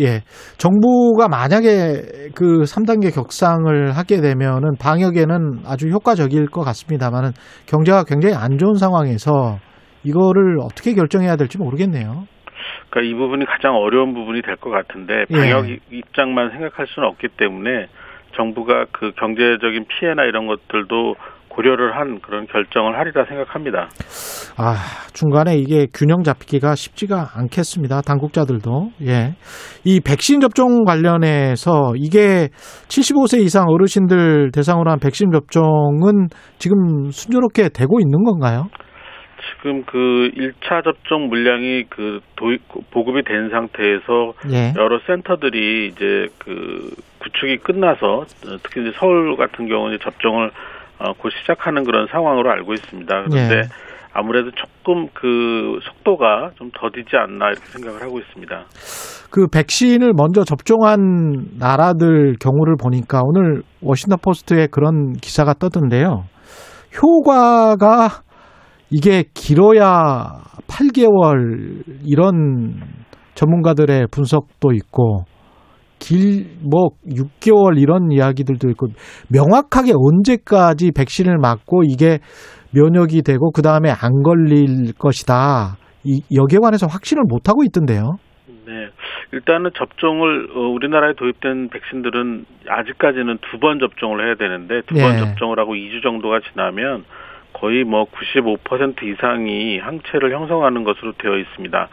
[0.00, 0.20] 예.
[0.58, 7.30] 정부가 만약에 그 3단계 격상을 하게 되면은 방역에는 아주 효과적일 것 같습니다만은
[7.66, 9.58] 경제가 굉장히 안 좋은 상황에서
[10.04, 12.24] 이거를 어떻게 결정해야 될지 모르겠네요.
[12.90, 15.78] 그러니까 이 부분이 가장 어려운 부분이 될 것 같은데 방역 예.
[15.90, 17.86] 입장만 생각할 수는 없기 때문에
[18.36, 21.16] 정부가 그 경제적인 피해나 이런 것들도
[21.58, 23.88] 고려를 한 그런 결정을 하리라 생각합니다.
[24.56, 24.74] 아,
[25.12, 28.00] 중간에 이게 균형 잡히기가 쉽지가 않겠습니다.
[28.02, 28.90] 당국자들도.
[29.02, 29.34] 예.
[29.84, 32.46] 이 백신 접종 관련해서 이게
[32.86, 36.28] 75세 이상 어르신들 대상으로 한 백신 접종은
[36.58, 38.68] 지금 순조롭게 되고 있는 건가요?
[39.50, 42.60] 지금 그 1차 접종 물량이 그 도입,
[42.92, 44.78] 보급이 된 상태에서 예.
[44.78, 50.50] 여러 센터들이 이제 그 구축이 끝나서 어, 특히 이제 서울 같은 경우는 접종을
[50.98, 53.22] 어, 곧 시작하는 그런 상황으로 알고 있습니다.
[53.28, 53.62] 그런데 예.
[54.12, 58.64] 아무래도 조금 그 속도가 좀 더디지 않나 이렇게 생각을 하고 있습니다.
[59.30, 66.24] 그 백신을 먼저 접종한 나라들 경우를 보니까 오늘 워싱턴 포스트에 그런 기사가 떠던데요.
[67.00, 68.22] 효과가
[68.90, 72.80] 이게 길어야 8개월 이런
[73.34, 75.24] 전문가들의 분석도 있고
[75.98, 78.88] 길 뭐 6개월 이런 이야기들도 있고
[79.32, 82.18] 명확하게 언제까지 백신을 맞고 이게
[82.74, 85.76] 면역이 되고 그 다음에 안 걸릴 것이다.
[86.04, 88.16] 이 여기에 관해서 확신을 못 하고 있던데요.
[88.66, 88.88] 네.
[89.32, 95.18] 일단은 접종을 어, 우리나라에 도입된 백신들은 아직까지는 두 번 접종을 해야 되는데 두번 예.
[95.18, 97.04] 접종을 하고 2주 정도가 지나면
[97.54, 101.88] 거의 뭐 95% 이상이 항체를 형성하는 것으로 되어 있습니다.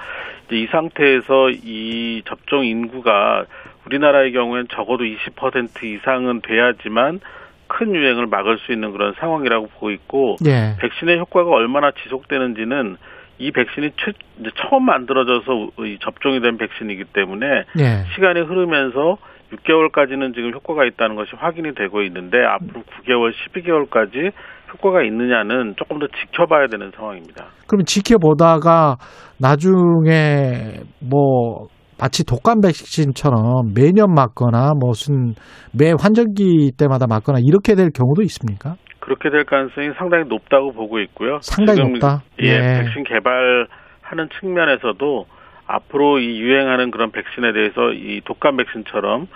[0.48, 3.46] 이제 이 상태에서 이 접종 인구가
[3.86, 7.20] 우리나라의 경우엔 적어도 20% 이상은 돼야지만
[7.68, 10.76] 큰 유행을 막을 수 있는 그런 상황이라고 보고 있고 예.
[10.80, 12.98] 백신의 효과가 얼마나 지속되는지는
[13.38, 14.14] 이 백신이 최,
[14.56, 17.46] 처음 만들어져서 이 접종이 된 백신이기 때문에
[17.80, 18.04] 예.
[18.16, 19.18] 시간이 흐르면서
[19.52, 24.32] 6개월까지는 지금 효과가 있다는 것이 확인이 되고 있는데 앞으로 9개월, 12개월까지
[24.74, 27.46] 효과가 있느냐는 조금 더 지켜봐야 되는 상황입니다.
[27.68, 28.96] 그러면 지켜보다가
[29.40, 31.68] 나중에 뭐
[32.00, 35.34] 마치 독감 백신처럼 매년 맞거나 무슨
[35.78, 38.76] 매 환절기 때마다 맞거나 이렇게 될 경우도 있습니까?
[39.00, 41.38] 그렇게 될 가능성이 상당히 높다고 보고 있고요.
[41.42, 42.24] 상당히 높다?
[42.42, 42.82] 예, 예.
[42.82, 45.26] 백신 개발하는 측면에서도
[45.68, 49.28] 앞으로 이 유행하는 그런 백신에 대해서 이 독감 백신처럼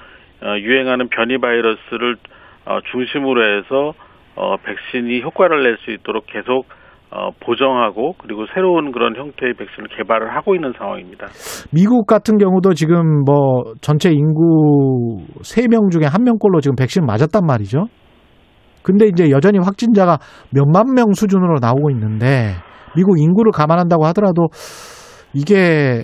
[0.41, 2.15] 어, 유행하는 변이 바이러스를
[2.65, 3.94] 어, 중심으로 해서
[4.36, 6.68] 어, 백신이 효과를 낼 수 있도록 계속
[7.11, 11.27] 어, 보정하고 그리고 새로운 그런 형태의 백신을 개발을 하고 있는 상황입니다.
[11.73, 17.88] 미국 같은 경우도 지금 뭐 전체 인구 3명 중에 1명꼴로 지금 백신 맞았단 말이죠.
[18.84, 20.18] 근데 이제 여전히 확진자가
[20.52, 22.53] 몇만 명 수준으로 나오고 있는데
[22.95, 24.48] 미국 인구를 감안한다고 하더라도
[25.34, 26.03] 이게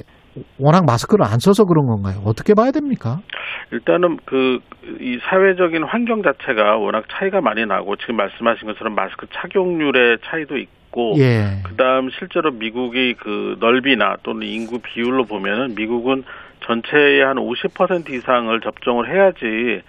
[0.60, 2.22] 워낙 마스크를 안 써서 그런 건가요?
[2.26, 3.20] 어떻게 봐야 됩니까?
[3.72, 4.60] 일단은 그
[5.00, 10.72] 이 사회적인 환경 자체가 워낙 차이가 많이 나고 지금 말씀하신 것처럼 마스크 착용률의 차이도 있고
[11.18, 11.62] 예.
[11.64, 16.24] 그다음 실제로 미국의 그 넓이나 또는 인구 비율로 보면은 미국은
[16.66, 19.82] 전체의 한 50% 이상을 접종을 해야지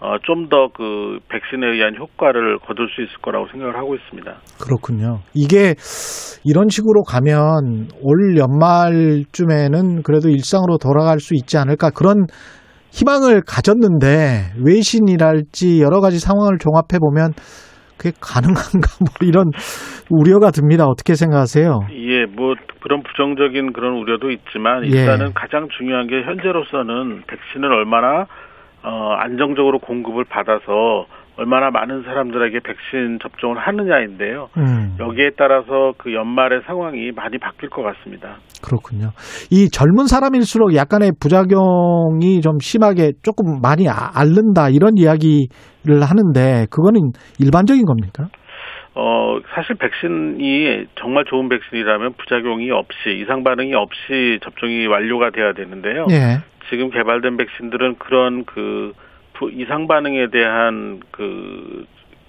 [0.00, 4.34] 어, 좀 더 그 백신에 의한 효과를 거둘 수 있을 거라고 생각을 하고 있습니다.
[4.60, 5.20] 그렇군요.
[5.32, 5.74] 이게
[6.44, 12.26] 이런 식으로 가면 올 연말쯤에는 그래도 일상으로 돌아갈 수 있지 않을까 그런
[12.90, 17.32] 희망을 가졌는데 외신이랄지 여러 가지 상황을 종합해 보면
[18.02, 19.52] 그게 가능한가 뭐 이런
[20.10, 20.86] 우려가 듭니다.
[20.86, 21.86] 어떻게 생각하세요?
[21.92, 24.88] 예, 뭐 그런 부정적인 그런 우려도 있지만 예.
[24.88, 28.26] 일단은 가장 중요한 게 현재로서는 백신을 얼마나
[28.82, 31.06] 어, 안정적으로 공급을 받아서
[31.36, 34.48] 얼마나 많은 사람들에게 백신 접종을 하느냐인데요.
[34.58, 34.96] 음.
[35.00, 38.36] 여기에 따라서 그 연말의 상황이 많이 바뀔 것 같습니다.
[38.62, 39.10] 그렇군요.
[39.50, 47.12] 이 젊은 사람일수록 약간의 부작용이 좀 심하게 조금 많이 아- 앓는다 이런 이야기를 하는데 그거는
[47.40, 48.28] 일반적인 겁니까?
[48.94, 56.04] 어, 사실 백신이 정말 좋은 백신이라면 부작용이 없이 이상 반응이 없이 접종이 완료가 돼야 되는데요.
[56.10, 56.38] 예.
[56.68, 59.11] 지금 개발된 백신들은 그런 그 부-
[59.50, 61.86] 이상 반응에 대한 그,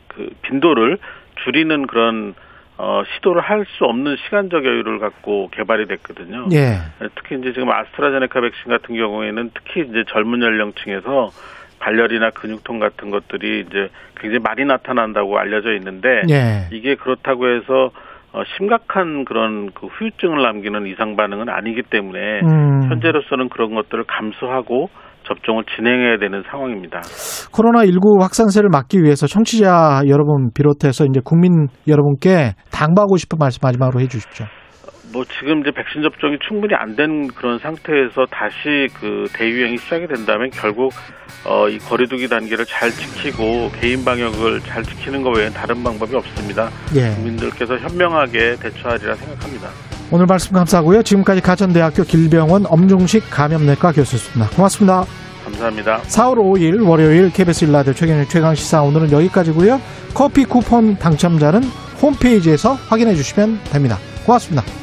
[0.08, 0.98] 그 빈도를
[1.44, 2.34] 줄이는 그런
[2.78, 6.48] 어, 시도를 할 수 없는 시간적 여유를 갖고 개발이 됐거든요.
[6.54, 6.78] 예.
[7.16, 11.30] 특히 이제 지금 아스트라제네카 백신 같은 경우에는 특히 이제 젊은 연령층에서
[11.80, 16.68] 발열이나 근육통 같은 것들이 이제 굉장히 많이 나타난다고 알려져 있는데 예.
[16.72, 17.92] 이게 그렇다고 해서
[18.32, 22.90] 어, 심각한 그런 그 후유증을 남기는 이상 반응은 아니기 때문에 음.
[22.90, 24.90] 현재로서는 그런 것들을 감수하고
[25.28, 27.00] 접종을 진행해야 되는 상황입니다.
[27.52, 34.08] 코로나19 확산세를 막기 위해서 청취자 여러분 비롯해서 이제 국민 여러분께 당부하고 싶은 말씀 마지막으로 해
[34.08, 34.45] 주십시오.
[35.14, 40.50] 뭐 지금 이제 백신 접종이 충분히 안 된 그런 상태에서 다시 그 대유행이 시작이 된다면
[40.52, 40.91] 결국
[41.45, 46.70] 어, 이 거리두기 단계를 잘 지키고 개인 방역을 잘 지키는 것 외에는 다른 방법이 없습니다.
[46.95, 47.14] 예.
[47.16, 49.70] 국민들께서 현명하게 대처하리라 생각합니다.
[50.14, 51.02] 오늘 말씀 감사하고요.
[51.02, 54.56] 지금까지 가천대학교 길병원 엄중식 감염내과 교수였습니다.
[54.56, 55.06] 고맙습니다.
[55.44, 56.02] 감사합니다.
[56.03, 59.81] 4월 5일 월요일 KBS 일라드 최경영 최강 시사 오늘은 여기까지고요.
[60.14, 61.64] 커피 쿠폰 당첨자는
[61.99, 63.98] 홈페이지에서 확인해 주시면 됩니다.
[64.23, 64.82] 고맙습니다.